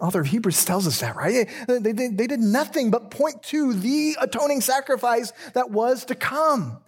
Author 0.00 0.20
of 0.20 0.26
Hebrews 0.26 0.64
tells 0.64 0.86
us 0.86 1.00
that, 1.00 1.16
right? 1.16 1.48
They, 1.66 1.92
they, 1.92 2.08
they 2.08 2.26
did 2.26 2.40
nothing 2.40 2.90
but 2.90 3.10
point 3.10 3.42
to 3.44 3.72
the 3.72 4.16
atoning 4.20 4.60
sacrifice 4.60 5.32
that 5.54 5.70
was 5.70 6.04
to 6.06 6.14
come. 6.14 6.78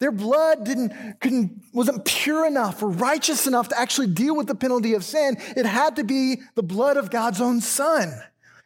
Their 0.00 0.12
blood 0.12 0.64
didn't, 0.64 1.20
couldn't, 1.20 1.62
wasn't 1.72 2.04
pure 2.04 2.46
enough 2.46 2.82
or 2.82 2.88
righteous 2.88 3.46
enough 3.46 3.68
to 3.68 3.78
actually 3.78 4.06
deal 4.08 4.36
with 4.36 4.46
the 4.46 4.54
penalty 4.54 4.94
of 4.94 5.02
sin. 5.04 5.36
It 5.56 5.66
had 5.66 5.96
to 5.96 6.04
be 6.04 6.36
the 6.54 6.62
blood 6.62 6.96
of 6.96 7.10
God's 7.10 7.40
own 7.40 7.60
son. 7.60 8.12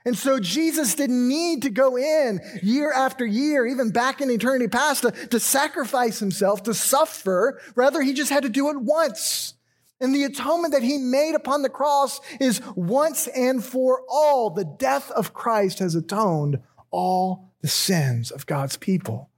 And 0.04 0.18
so 0.18 0.40
Jesus 0.40 0.94
didn't 0.94 1.28
need 1.28 1.62
to 1.62 1.70
go 1.70 1.96
in 1.96 2.40
year 2.60 2.92
after 2.92 3.24
year, 3.24 3.66
even 3.66 3.90
back 3.90 4.20
in 4.20 4.30
eternity 4.30 4.68
past, 4.68 5.02
to, 5.02 5.12
to 5.12 5.38
sacrifice 5.38 6.18
himself, 6.18 6.64
to 6.64 6.74
suffer. 6.74 7.60
Rather, 7.76 8.02
he 8.02 8.12
just 8.12 8.30
had 8.30 8.42
to 8.42 8.48
do 8.48 8.68
it 8.68 8.76
once. 8.76 9.54
And 10.03 10.12
the 10.12 10.24
atonement 10.24 10.74
that 10.74 10.82
he 10.82 10.98
made 10.98 11.36
upon 11.36 11.62
the 11.62 11.68
cross 11.68 12.20
is 12.40 12.61
once 12.74 13.28
and 13.28 13.64
for 13.64 14.03
all. 14.09 14.50
The 14.50 14.64
death 14.64 15.12
of 15.12 15.32
Christ 15.32 15.78
has 15.78 15.94
atoned 15.94 16.59
all 16.90 17.53
the 17.61 17.68
sins 17.68 18.32
of 18.32 18.44
God's 18.44 18.76
people. 18.76 19.30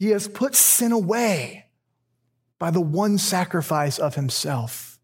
He 0.00 0.08
has 0.08 0.26
put 0.26 0.56
sin 0.56 0.90
away 0.90 1.66
by 2.58 2.72
the 2.72 2.80
one 2.80 3.18
sacrifice 3.18 3.98
of 3.98 4.16
himself. 4.16 4.98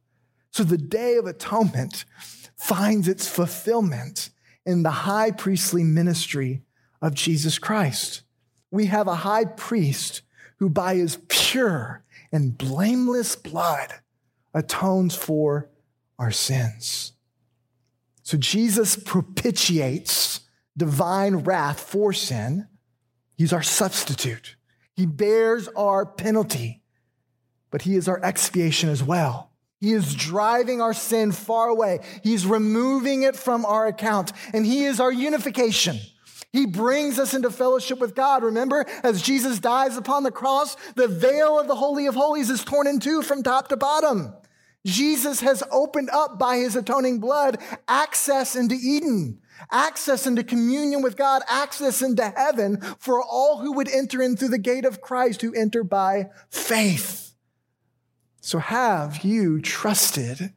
So 0.51 0.65
the 0.65 0.77
day 0.77 1.15
of 1.15 1.27
atonement 1.27 2.05
finds 2.57 3.07
its 3.07 3.29
fulfillment 3.29 4.31
in 4.67 4.83
the 4.83 4.91
high 4.91 5.31
priestly 5.31 5.85
ministry 5.85 6.63
of 7.01 7.15
Jesus 7.15 7.59
Christ. 7.59 8.23
We 8.73 8.87
have 8.87 9.07
a 9.07 9.17
high 9.17 9.45
priest 9.45 10.23
who, 10.57 10.69
by 10.69 10.97
his 10.97 11.19
pure 11.29 12.03
and 12.33 12.59
blameless 12.59 13.37
blood, 13.37 13.95
atones 14.55 15.15
for 15.15 15.71
our 16.19 16.31
sins. 16.31 17.13
So 18.23 18.37
Jesus 18.37 18.97
propitiates 18.97 20.41
divine 20.77 21.37
wrath 21.37 21.81
for 21.81 22.13
sin. 22.13 22.69
He's 23.37 23.53
our 23.53 23.63
substitute. 23.63 24.57
He 24.95 25.07
bears 25.07 25.69
our 25.69 26.05
penalty, 26.05 26.83
but 27.71 27.83
He 27.83 27.97
is 27.97 28.09
our 28.09 28.23
expiation 28.23 28.89
as 28.89 29.03
well. 29.03 29.51
He 29.81 29.93
is 29.93 30.15
driving 30.15 30.83
our 30.83 30.93
sin 30.93 31.33
far 31.33 31.69
away. 31.69 32.01
He's 32.23 32.45
removing 32.45 33.23
it 33.23 33.35
from 33.35 33.65
our 33.65 33.87
account, 33.87 34.33
and 34.53 34.67
He 34.67 34.85
is 34.85 35.01
our 35.01 35.13
unification. 35.13 35.99
He 36.53 36.67
brings 36.67 37.19
us 37.19 37.33
into 37.33 37.51
fellowship 37.51 37.99
with 37.99 38.15
God. 38.15 38.43
Remember, 38.43 38.85
as 39.03 39.23
Jesus 39.23 39.59
dies 39.59 39.97
upon 39.97 40.25
the 40.25 40.33
cross, 40.33 40.77
the 40.97 41.09
veil 41.09 41.59
of 41.59 41.69
the 41.69 41.77
Holy 41.77 42.07
of 42.07 42.15
Holies 42.15 42.51
is 42.51 42.65
torn 42.65 42.87
in 42.87 42.99
two 42.99 43.23
from 43.23 43.43
top 43.43 43.69
to 43.69 43.77
bottom. 43.77 44.35
Jesus 44.87 45.41
has 45.41 45.63
opened 45.71 46.11
up 46.11 46.39
by 46.39 46.57
his 46.57 46.75
atoning 46.75 47.21
blood 47.21 47.59
access 47.87 48.57
into 48.57 48.75
Eden 48.75 49.41
access 49.71 50.27
into 50.27 50.43
communion 50.43 51.03
with 51.03 51.17
God, 51.17 51.43
access 51.49 52.03
into 52.03 52.33
heaven 52.37 52.81
for 52.99 53.23
all 53.23 53.59
who 53.59 53.73
would 53.73 53.89
enter 53.89 54.23
in 54.23 54.37
through 54.37 54.49
the 54.49 54.59
gate 54.59 54.85
of 54.85 55.01
Christ, 55.01 55.43
who 55.43 55.55
enter 55.55 55.85
by 55.85 56.31
faith. 56.49 57.35
So 58.41 58.59
have 58.59 59.25
you 59.25 59.61
trusted 59.61 60.53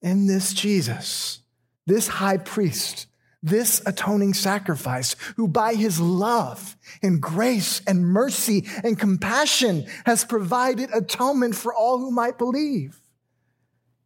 in 0.00 0.26
this 0.26 0.52
Jesus, 0.52 1.40
this 1.86 2.08
high 2.08 2.38
priest, 2.38 3.06
this 3.42 3.80
atoning 3.86 4.34
sacrifice, 4.34 5.14
who 5.36 5.46
by 5.46 5.74
his 5.74 6.00
love 6.00 6.76
and 7.02 7.20
grace 7.20 7.80
and 7.86 8.04
mercy 8.04 8.66
and 8.82 8.98
compassion 8.98 9.86
has 10.04 10.24
provided 10.24 10.90
atonement 10.92 11.54
for 11.54 11.72
all 11.72 11.98
who 11.98 12.10
might 12.10 12.38
believe? 12.38 13.01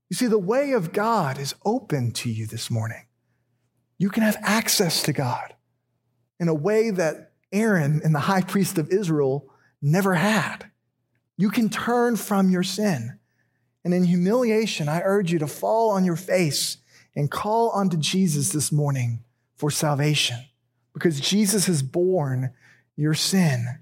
You 0.09 0.17
see, 0.17 0.27
the 0.27 0.39
way 0.39 0.73
of 0.73 0.93
God 0.93 1.39
is 1.39 1.55
open 1.65 2.13
to 2.13 2.31
you 2.31 2.47
this 2.47 2.71
morning 2.71 3.07
you 3.99 4.11
can 4.11 4.23
have 4.23 4.37
access 4.43 5.03
to 5.05 5.13
God 5.13 5.55
in 6.39 6.49
a 6.49 6.55
way 6.55 6.91
that 6.91 7.33
Aaron 7.53 8.01
and 8.05 8.15
the 8.15 8.21
high 8.21 8.43
priest 8.43 8.79
of 8.79 8.91
Israel 8.91 9.51
never 9.81 10.15
had. 10.15 10.71
You 11.39 11.51
can 11.51 11.69
turn 11.69 12.17
from 12.17 12.51
your 12.51 12.63
sin. 12.63 13.19
And 13.85 13.95
in 13.95 14.05
humiliation, 14.05 14.89
I 14.89 15.03
urge 15.03 15.33
you 15.33 15.39
to 15.39 15.47
fall 15.47 15.91
on 15.91 16.05
your 16.05 16.17
face 16.17 16.79
and 17.15 17.31
call 17.31 17.73
unto 17.75 17.97
Jesus 17.97 18.51
this 18.51 18.73
morning 18.73 19.23
for 19.55 19.71
salvation 19.71 20.39
because 20.93 21.21
Jesus 21.21 21.67
has 21.67 21.83
borne 21.83 22.53
your 22.97 23.15
sin. 23.15 23.79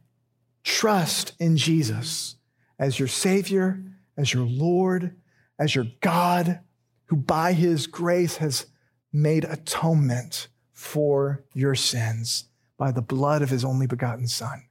Trust 0.62 1.33
in 1.41 1.57
Jesus 1.57 2.37
as 2.79 2.99
your 2.99 3.09
Savior, 3.09 3.83
as 4.16 4.33
your 4.33 4.47
Lord, 4.47 5.16
as 5.59 5.74
your 5.74 5.86
God, 6.00 6.61
who 7.07 7.16
by 7.16 7.52
his 7.52 7.86
grace 7.86 8.36
has 8.38 8.66
made 9.12 9.44
atonement 9.44 10.48
for 10.72 11.44
your 11.55 11.74
sins 11.74 12.44
by 12.76 12.90
the 12.90 13.02
blood 13.02 13.42
of 13.42 13.50
his 13.50 13.64
only 13.64 13.86
begotten 13.86 14.26
Son. 14.26 14.64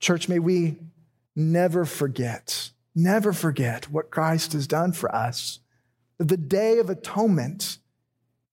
Church, 0.00 0.28
may 0.28 0.38
we 0.38 0.76
never 1.36 1.84
forget, 1.84 2.70
never 2.94 3.32
forget 3.32 3.90
what 3.90 4.10
Christ 4.10 4.52
has 4.54 4.66
done 4.66 4.92
for 4.92 5.14
us. 5.14 5.60
The 6.18 6.36
day 6.36 6.78
of 6.78 6.88
atonement 6.88 7.78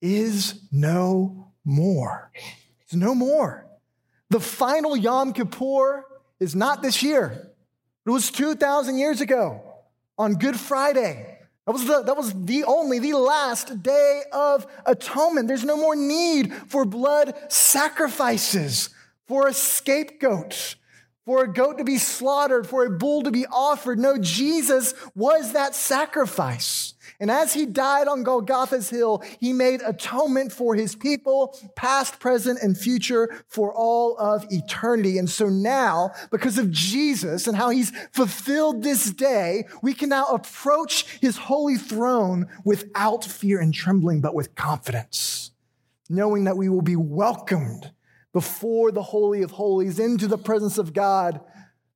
is 0.01 0.61
no 0.71 1.51
more. 1.63 2.31
It's 2.81 2.93
no 2.93 3.15
more. 3.15 3.65
The 4.29 4.39
final 4.39 4.95
Yom 4.95 5.33
Kippur 5.33 6.05
is 6.39 6.55
not 6.55 6.81
this 6.81 7.01
year. 7.01 7.51
It 8.05 8.09
was 8.09 8.29
2,000 8.29 8.97
years 8.97 9.21
ago 9.21 9.64
on 10.17 10.35
Good 10.35 10.59
Friday. 10.59 11.39
That 11.65 11.71
was, 11.71 11.85
the, 11.85 12.03
that 12.03 12.15
was 12.15 12.33
the 12.45 12.63
only, 12.63 12.99
the 12.99 13.13
last 13.13 13.81
day 13.81 14.21
of 14.31 14.67
atonement. 14.85 15.47
There's 15.47 15.63
no 15.63 15.77
more 15.77 15.95
need 15.95 16.53
for 16.53 16.85
blood 16.85 17.33
sacrifices, 17.51 18.89
for 19.27 19.47
a 19.47 19.53
scapegoat, 19.53 20.75
for 21.25 21.43
a 21.43 21.51
goat 21.51 21.77
to 21.79 21.83
be 21.83 21.97
slaughtered, 21.97 22.67
for 22.67 22.85
a 22.85 22.89
bull 22.89 23.23
to 23.23 23.31
be 23.31 23.45
offered. 23.47 23.97
No, 23.99 24.17
Jesus 24.17 24.93
was 25.15 25.53
that 25.53 25.75
sacrifice. 25.75 26.93
And 27.19 27.31
as 27.31 27.53
he 27.53 27.65
died 27.65 28.07
on 28.07 28.23
Golgotha's 28.23 28.89
hill, 28.89 29.23
he 29.39 29.53
made 29.53 29.81
atonement 29.81 30.51
for 30.51 30.75
his 30.75 30.95
people, 30.95 31.57
past, 31.75 32.19
present, 32.19 32.59
and 32.61 32.77
future, 32.77 33.43
for 33.47 33.73
all 33.73 34.17
of 34.17 34.45
eternity. 34.51 35.17
And 35.17 35.29
so 35.29 35.47
now, 35.47 36.11
because 36.29 36.57
of 36.57 36.71
Jesus 36.71 37.47
and 37.47 37.55
how 37.55 37.69
he's 37.69 37.91
fulfilled 38.11 38.83
this 38.83 39.11
day, 39.11 39.65
we 39.81 39.93
can 39.93 40.09
now 40.09 40.25
approach 40.25 41.05
his 41.21 41.37
holy 41.37 41.77
throne 41.77 42.47
without 42.65 43.23
fear 43.23 43.59
and 43.59 43.73
trembling, 43.73 44.19
but 44.19 44.35
with 44.35 44.55
confidence, 44.55 45.51
knowing 46.09 46.43
that 46.43 46.57
we 46.57 46.67
will 46.67 46.81
be 46.81 46.97
welcomed 46.97 47.91
before 48.35 48.91
the 48.91 49.01
Holy 49.01 49.43
of 49.43 49.51
Holies 49.51 49.97
into 49.97 50.27
the 50.27 50.37
presence 50.37 50.77
of 50.77 50.91
God 50.91 51.39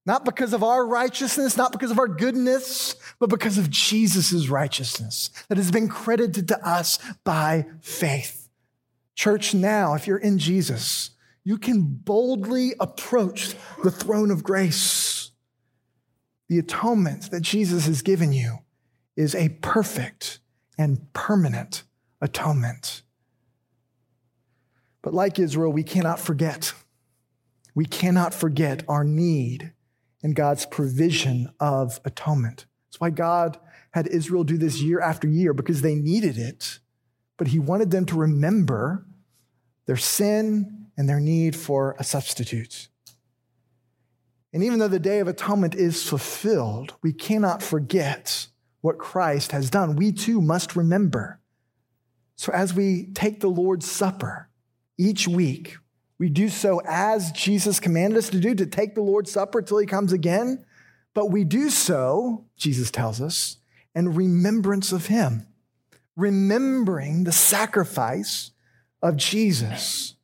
not 0.05 0.25
because 0.25 0.53
of 0.53 0.63
our 0.63 0.87
righteousness, 0.87 1.57
not 1.57 1.71
because 1.71 1.91
of 1.91 1.99
our 1.99 2.07
goodness, 2.07 2.95
but 3.19 3.29
because 3.29 3.59
of 3.59 3.69
Jesus' 3.69 4.47
righteousness 4.47 5.29
that 5.49 5.57
has 5.57 5.69
been 5.69 5.87
credited 5.87 6.47
to 6.47 6.67
us 6.67 6.97
by 7.23 7.67
faith. 7.81 8.49
Church, 9.13 9.53
now, 9.53 9.93
if 9.93 10.07
you're 10.07 10.17
in 10.17 10.39
Jesus, 10.39 11.11
you 11.43 11.59
can 11.59 11.83
boldly 11.83 12.73
approach 12.79 13.53
the 13.83 13.91
throne 13.91 14.31
of 14.31 14.43
grace. 14.43 15.29
The 16.47 16.57
atonement 16.57 17.29
that 17.29 17.41
Jesus 17.41 17.85
has 17.85 18.01
given 18.01 18.33
you 18.33 18.59
is 19.15 19.35
a 19.35 19.49
perfect 19.61 20.39
and 20.75 21.13
permanent 21.13 21.83
atonement. 22.19 23.03
But 25.01 25.13
like 25.13 25.39
Israel, 25.39 25.71
we 25.71 25.83
cannot 25.83 26.19
forget. 26.19 26.73
We 27.75 27.85
cannot 27.85 28.33
forget 28.33 28.83
our 28.87 29.03
need 29.03 29.73
and 30.21 30.35
God's 30.35 30.65
provision 30.65 31.49
of 31.59 31.99
atonement. 32.03 32.65
That's 32.87 32.99
why 32.99 33.09
God 33.09 33.57
had 33.91 34.07
Israel 34.07 34.43
do 34.43 34.57
this 34.57 34.81
year 34.81 34.99
after 34.99 35.27
year 35.27 35.53
because 35.53 35.81
they 35.81 35.95
needed 35.95 36.37
it, 36.37 36.79
but 37.37 37.47
He 37.47 37.59
wanted 37.59 37.91
them 37.91 38.05
to 38.07 38.15
remember 38.15 39.05
their 39.85 39.97
sin 39.97 40.87
and 40.97 41.07
their 41.07 41.19
need 41.19 41.55
for 41.55 41.95
a 41.97 42.03
substitute. 42.03 42.89
And 44.51 44.63
even 44.63 44.79
though 44.79 44.87
the 44.87 44.99
Day 44.99 45.19
of 45.19 45.27
Atonement 45.27 45.75
is 45.75 46.07
fulfilled, 46.07 46.95
we 47.01 47.13
cannot 47.13 47.61
forget 47.63 48.47
what 48.81 48.97
Christ 48.97 49.51
has 49.51 49.69
done. 49.69 49.95
We 49.95 50.11
too 50.11 50.41
must 50.41 50.75
remember. 50.75 51.39
So 52.35 52.51
as 52.51 52.73
we 52.73 53.07
take 53.13 53.39
the 53.39 53.49
Lord's 53.49 53.89
Supper 53.89 54.48
each 54.99 55.27
week, 55.27 55.77
we 56.19 56.29
do 56.29 56.49
so 56.49 56.81
as 56.85 57.31
Jesus 57.31 57.79
commanded 57.79 58.17
us 58.17 58.29
to 58.29 58.39
do, 58.39 58.53
to 58.53 58.65
take 58.65 58.93
the 58.93 59.01
Lord's 59.01 59.31
Supper 59.31 59.61
till 59.61 59.77
he 59.77 59.85
comes 59.85 60.11
again. 60.11 60.65
But 61.13 61.31
we 61.31 61.45
do 61.45 61.69
so, 61.69 62.45
Jesus 62.57 62.91
tells 62.91 63.21
us, 63.21 63.57
in 63.95 64.13
remembrance 64.13 64.91
of 64.91 65.07
him, 65.07 65.47
remembering 66.17 67.23
the 67.23 67.31
sacrifice 67.31 68.51
of 69.01 69.15
Jesus. 69.15 70.15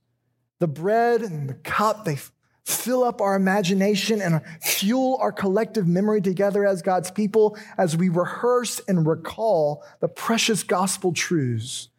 The 0.59 0.67
bread 0.67 1.21
and 1.21 1.49
the 1.49 1.53
cup, 1.53 2.03
they 2.03 2.17
fill 2.65 3.03
up 3.03 3.21
our 3.21 3.36
imagination 3.36 4.21
and 4.21 4.41
fuel 4.61 5.17
our 5.21 5.32
collective 5.32 5.88
memory 5.88 6.21
together 6.21 6.65
as 6.65 6.82
God's 6.82 7.11
people 7.11 7.57
as 7.78 7.95
we 7.95 8.09
rehearse 8.09 8.82
and 8.88 9.07
recall 9.07 9.84
the 10.01 10.07
precious 10.09 10.63
gospel 10.63 11.13
truths 11.13 11.89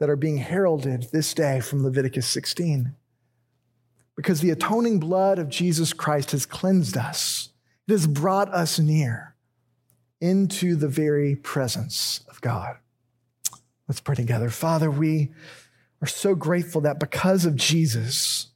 that 0.00 0.10
are 0.10 0.16
being 0.16 0.38
heralded 0.38 1.06
this 1.12 1.32
day 1.32 1.60
from 1.60 1.84
Leviticus 1.84 2.26
16 2.26 2.96
because 4.16 4.40
the 4.40 4.50
atoning 4.50 4.98
blood 4.98 5.38
of 5.38 5.48
Jesus 5.48 5.92
Christ 5.92 6.32
has 6.32 6.44
cleansed 6.44 6.96
us. 6.96 7.50
It 7.86 7.92
has 7.92 8.06
brought 8.06 8.52
us 8.52 8.78
near 8.78 9.34
into 10.20 10.74
the 10.74 10.88
very 10.88 11.36
presence 11.36 12.20
of 12.28 12.40
God. 12.40 12.76
Let's 13.88 14.00
pray 14.00 14.14
together. 14.14 14.50
Father, 14.50 14.90
we 14.90 15.32
are 16.02 16.06
so 16.06 16.34
grateful 16.34 16.82
that 16.82 17.00
because 17.00 17.44
of 17.44 17.56
Jesus, 17.56 18.48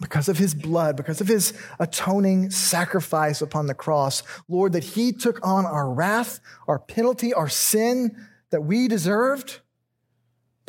because 0.00 0.28
of 0.28 0.38
his 0.38 0.54
blood, 0.54 0.96
because 0.96 1.20
of 1.20 1.28
his 1.28 1.52
atoning 1.78 2.50
sacrifice 2.50 3.42
upon 3.42 3.66
the 3.66 3.74
cross, 3.74 4.22
Lord, 4.48 4.72
that 4.72 4.84
he 4.84 5.12
took 5.12 5.46
on 5.46 5.66
our 5.66 5.90
wrath, 5.90 6.40
our 6.66 6.78
penalty, 6.78 7.32
our 7.32 7.48
sin 7.48 8.16
that 8.50 8.62
we 8.62 8.88
deserved 8.88 9.60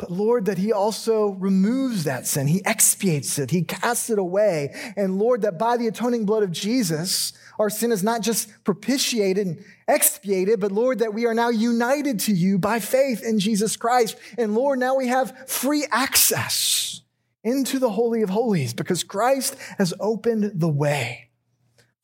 but 0.02 0.10
Lord, 0.10 0.46
that 0.46 0.58
He 0.58 0.72
also 0.72 1.28
removes 1.28 2.02
that 2.02 2.26
sin. 2.26 2.48
He 2.48 2.60
expiates 2.64 3.38
it. 3.38 3.52
He 3.52 3.62
casts 3.62 4.10
it 4.10 4.18
away. 4.18 4.74
And 4.96 5.16
Lord, 5.16 5.42
that 5.42 5.60
by 5.60 5.76
the 5.76 5.86
atoning 5.86 6.26
blood 6.26 6.42
of 6.42 6.50
Jesus, 6.50 7.32
our 7.56 7.70
sin 7.70 7.92
is 7.92 8.02
not 8.02 8.20
just 8.20 8.50
propitiated 8.64 9.46
and 9.46 9.64
expiated, 9.86 10.58
but 10.58 10.72
Lord, 10.72 10.98
that 10.98 11.14
we 11.14 11.24
are 11.24 11.34
now 11.34 11.50
united 11.50 12.18
to 12.20 12.32
you 12.32 12.58
by 12.58 12.80
faith 12.80 13.22
in 13.22 13.38
Jesus 13.38 13.76
Christ. 13.76 14.16
And 14.36 14.56
Lord, 14.56 14.80
now 14.80 14.96
we 14.96 15.06
have 15.06 15.48
free 15.48 15.86
access 15.92 17.02
into 17.44 17.78
the 17.78 17.90
Holy 17.90 18.22
of 18.22 18.30
Holies 18.30 18.74
because 18.74 19.04
Christ 19.04 19.56
has 19.78 19.94
opened 20.00 20.58
the 20.58 20.68
way. 20.68 21.30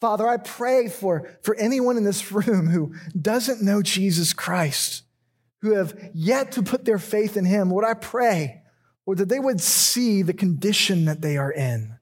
Father, 0.01 0.29
I 0.29 0.37
pray 0.37 0.89
for, 0.89 1.29
for 1.43 1.57
anyone 1.57 1.97
in 1.97 2.05
this 2.05 2.31
room 2.31 2.69
who 2.69 2.95
doesn't 3.21 3.61
know 3.61 3.83
Jesus 3.83 4.33
Christ 4.33 5.03
who 5.63 5.75
have 5.75 6.11
yet 6.15 6.53
to 6.53 6.63
put 6.63 6.85
their 6.85 6.99
faith 6.99 7.37
in 7.37 7.45
him, 7.45 7.71
Lord, 7.71 7.85
I 7.85 7.95
pray, 7.95 8.63
Lord, 9.07 9.19
that 9.19 9.29
they 9.29 9.41
would 9.41 9.61
see 9.61 10.23
the 10.23 10.35
condition 10.35 11.07
that 11.07 11.21
they 11.21 11.37
are 11.37 11.53
in. 11.53 11.99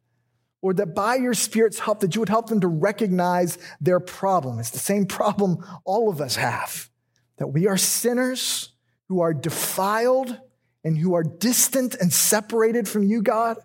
Or 0.62 0.74
that 0.74 0.94
by 0.94 1.16
your 1.16 1.34
Spirit's 1.34 1.78
help, 1.78 2.00
that 2.00 2.14
you 2.14 2.20
would 2.20 2.28
help 2.28 2.48
them 2.48 2.60
to 2.60 2.68
recognize 2.68 3.58
their 3.80 4.00
problem. 4.00 4.58
It's 4.58 4.70
the 4.70 4.78
same 4.78 5.06
problem 5.06 5.64
all 5.84 6.10
of 6.10 6.20
us 6.20 6.36
have 6.36 6.90
that 7.38 7.48
we 7.48 7.66
are 7.66 7.76
sinners 7.76 8.72
who 9.08 9.20
are 9.20 9.34
defiled 9.34 10.38
and 10.84 10.96
who 10.96 11.14
are 11.14 11.22
distant 11.22 11.94
and 11.96 12.12
separated 12.12 12.88
from 12.88 13.02
you, 13.02 13.22
God. 13.22 13.58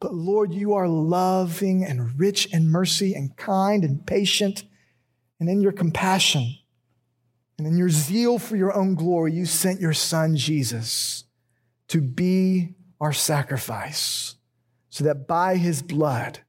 But 0.00 0.12
Lord, 0.12 0.52
you 0.52 0.74
are 0.74 0.88
loving 0.88 1.84
and 1.84 2.18
rich 2.18 2.46
in 2.52 2.68
mercy 2.68 3.14
and 3.14 3.36
kind 3.36 3.84
and 3.84 4.04
patient. 4.06 4.64
And 5.38 5.48
in 5.48 5.60
your 5.60 5.72
compassion, 5.72 6.56
and 7.58 7.66
in 7.66 7.76
your 7.76 7.90
zeal 7.90 8.38
for 8.38 8.56
your 8.56 8.74
own 8.74 8.94
glory, 8.94 9.32
you 9.32 9.46
sent 9.46 9.80
your 9.80 9.92
son, 9.92 10.36
Jesus, 10.36 11.24
to 11.88 12.00
be 12.00 12.74
our 13.00 13.12
sacrifice, 13.12 14.36
so 14.90 15.04
that 15.04 15.28
by 15.28 15.56
his 15.56 15.82
blood 15.82 16.40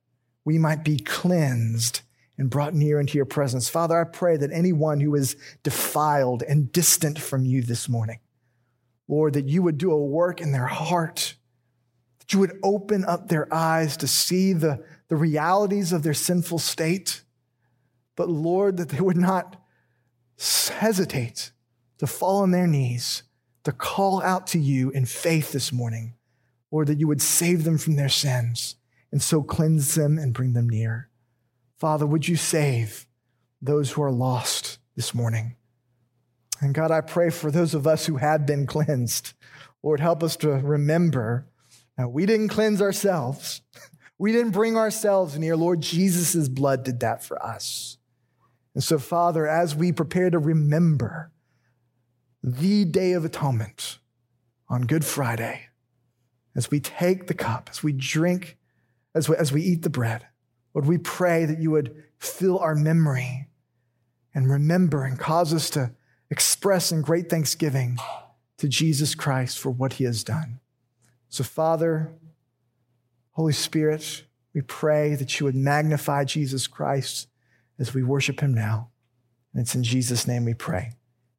we 0.44 0.58
might 0.58 0.84
be 0.84 0.98
cleansed 0.98 2.02
and 2.38 2.50
brought 2.50 2.74
near 2.74 3.00
into 3.00 3.18
your 3.18 3.26
presence. 3.26 3.70
Father, 3.70 4.00
I 4.00 4.04
pray 4.04 4.38
that 4.38 4.52
anyone 4.52 5.00
who 5.00 5.16
is 5.16 5.36
defiled 5.64 6.44
and 6.44 6.72
distant 6.72 7.20
from 7.20 7.46
you 7.46 7.62
this 7.62 7.88
morning, 7.88 8.20
Lord, 9.08 9.34
that 9.34 9.48
you 9.48 9.62
would 9.64 9.78
do 9.78 9.92
a 9.92 10.06
work 10.06 10.42
in 10.42 10.52
their 10.52 10.66
heart, 10.68 11.36
that 12.20 12.34
you 12.34 12.40
would 12.40 12.60
open 12.64 13.06
up 13.06 13.28
their 13.28 13.52
eyes 13.54 13.98
to 13.98 14.08
see 14.08 14.54
the, 14.54 14.84
the 15.08 15.16
realities 15.16 15.94
of 15.94 16.04
their 16.04 16.14
sinful 16.14 16.60
state, 16.60 17.22
but 18.16 18.30
Lord, 18.30 18.78
that 18.78 18.90
they 18.90 19.02
would 19.02 19.18
not 19.18 19.62
hesitate 20.38 21.52
to 21.98 22.08
fall 22.08 22.42
on 22.42 22.52
their 22.52 22.68
knees, 22.68 23.24
to 23.64 23.72
call 23.72 24.22
out 24.22 24.48
to 24.48 24.60
you 24.60 24.90
in 24.92 25.06
faith 25.06 25.52
this 25.52 25.72
morning, 25.72 26.14
Lord, 26.72 26.88
that 26.88 27.00
you 27.00 27.08
would 27.08 27.22
save 27.22 27.64
them 27.64 27.78
from 27.78 27.96
their 27.96 28.10
sins 28.10 28.76
and 29.12 29.22
so 29.22 29.42
cleanse 29.42 29.96
them 29.96 30.18
and 30.20 30.34
bring 30.34 30.54
them 30.54 30.70
near. 30.70 31.10
Father, 31.78 32.06
would 32.06 32.28
you 32.28 32.36
save 32.36 33.08
those 33.62 33.92
who 33.92 34.04
are 34.04 34.12
lost 34.12 34.80
this 34.96 35.14
morning? 35.14 35.56
And 36.62 36.74
God, 36.74 36.92
I 36.92 37.02
pray 37.02 37.30
for 37.30 37.52
those 37.52 37.74
of 37.74 37.88
us 37.88 38.06
who 38.06 38.18
have 38.18 38.46
been 38.46 38.66
cleansed. 38.66 39.34
Lord, 39.84 40.00
help 40.00 40.24
us 40.24 40.36
to 40.38 40.50
remember 40.50 41.48
that 41.98 42.12
we 42.12 42.26
didn't 42.26 42.50
cleanse 42.50 42.82
ourselves. 42.82 43.62
We 44.18 44.32
didn't 44.32 44.52
bring 44.52 44.78
ourselves 44.78 45.38
near. 45.38 45.58
Lord, 45.58 45.82
Jesus' 45.82 46.48
blood 46.48 46.86
did 46.86 47.02
that 47.02 47.22
for 47.22 47.44
us. 47.46 47.98
And 48.76 48.84
so, 48.84 49.00
Father, 49.00 49.48
as 49.48 49.74
we 49.74 49.94
prepare 49.94 50.30
to 50.30 50.38
remember 50.38 51.32
the 52.44 52.84
Day 52.84 53.14
of 53.14 53.24
Atonement 53.24 54.00
on 54.70 54.82
Good 54.82 55.06
Friday, 55.06 55.68
as 56.56 56.70
we 56.70 56.82
take 56.82 57.28
the 57.28 57.34
cup, 57.34 57.70
as 57.72 57.82
we 57.82 57.94
drink, 57.94 58.58
as 59.16 59.30
we, 59.30 59.36
as 59.38 59.54
we 59.54 59.62
eat 59.62 59.82
the 59.82 59.90
bread, 59.90 60.28
Lord, 60.74 60.88
we 60.88 60.98
pray 60.98 61.46
that 61.46 61.62
you 61.62 61.72
would 61.72 62.04
fill 62.20 62.60
our 62.60 62.76
memory 62.76 63.48
and 64.34 64.52
remember 64.52 65.06
and 65.06 65.18
cause 65.18 65.54
us 65.54 65.70
to 65.72 65.92
express 66.30 66.92
in 66.92 67.02
great 67.02 67.30
thanksgiving 67.30 67.98
to 68.58 68.68
Jesus 68.68 69.16
Christ 69.16 69.58
for 69.58 69.70
what 69.70 69.94
he 69.94 70.04
has 70.04 70.22
done. 70.24 70.60
So, 71.30 71.46
Father, 71.46 72.14
Holy 73.32 73.54
Spirit, 73.54 74.24
we 74.54 74.62
pray 74.62 75.16
that 75.16 75.40
you 75.40 75.46
would 75.46 75.56
magnify 75.56 76.26
Jesus 76.26 76.68
Christ 76.68 77.28
as 77.80 77.94
we 77.94 78.04
worship 78.04 78.40
him 78.40 78.54
now. 78.54 78.90
And 79.54 79.62
it's 79.62 79.76
in 79.76 79.84
Jesus' 79.84 80.28
name 80.28 80.46
we 80.46 80.54
pray. 80.54 80.94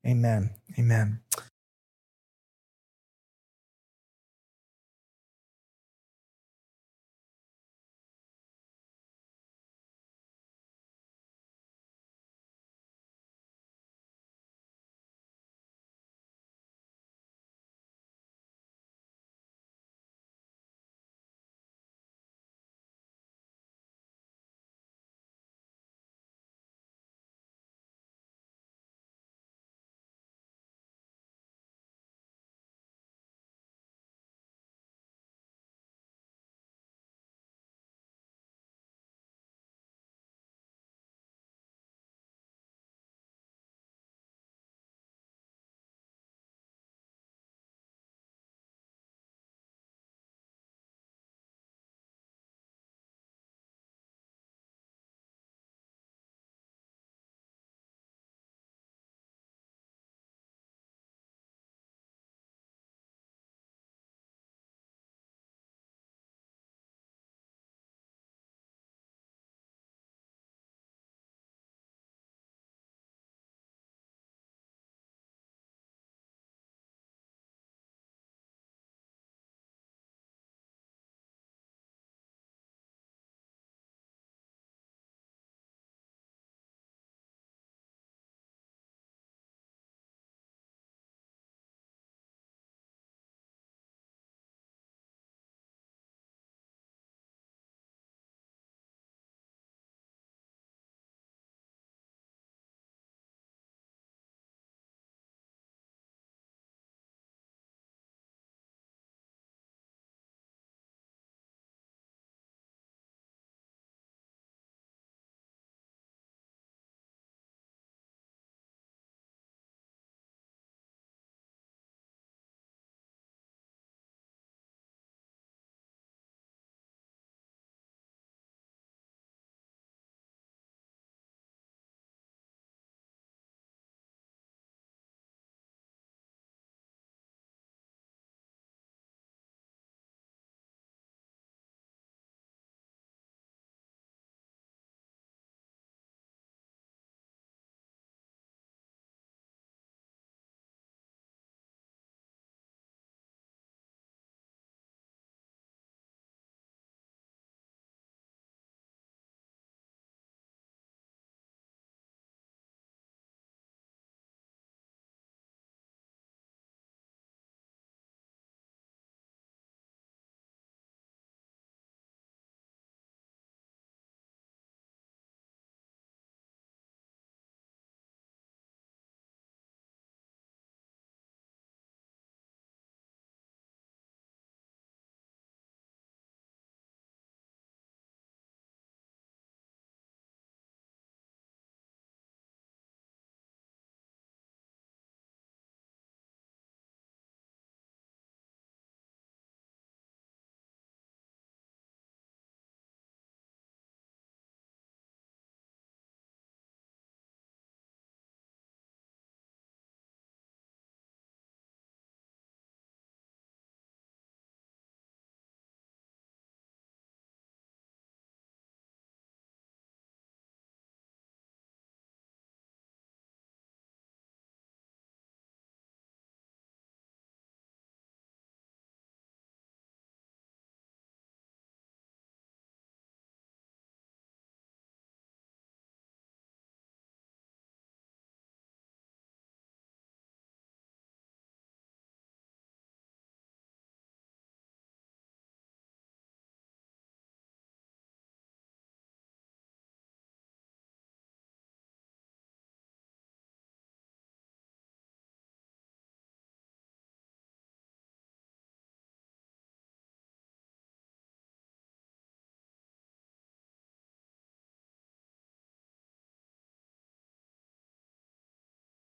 Amen. 0.06 0.50
Amen. 0.78 1.20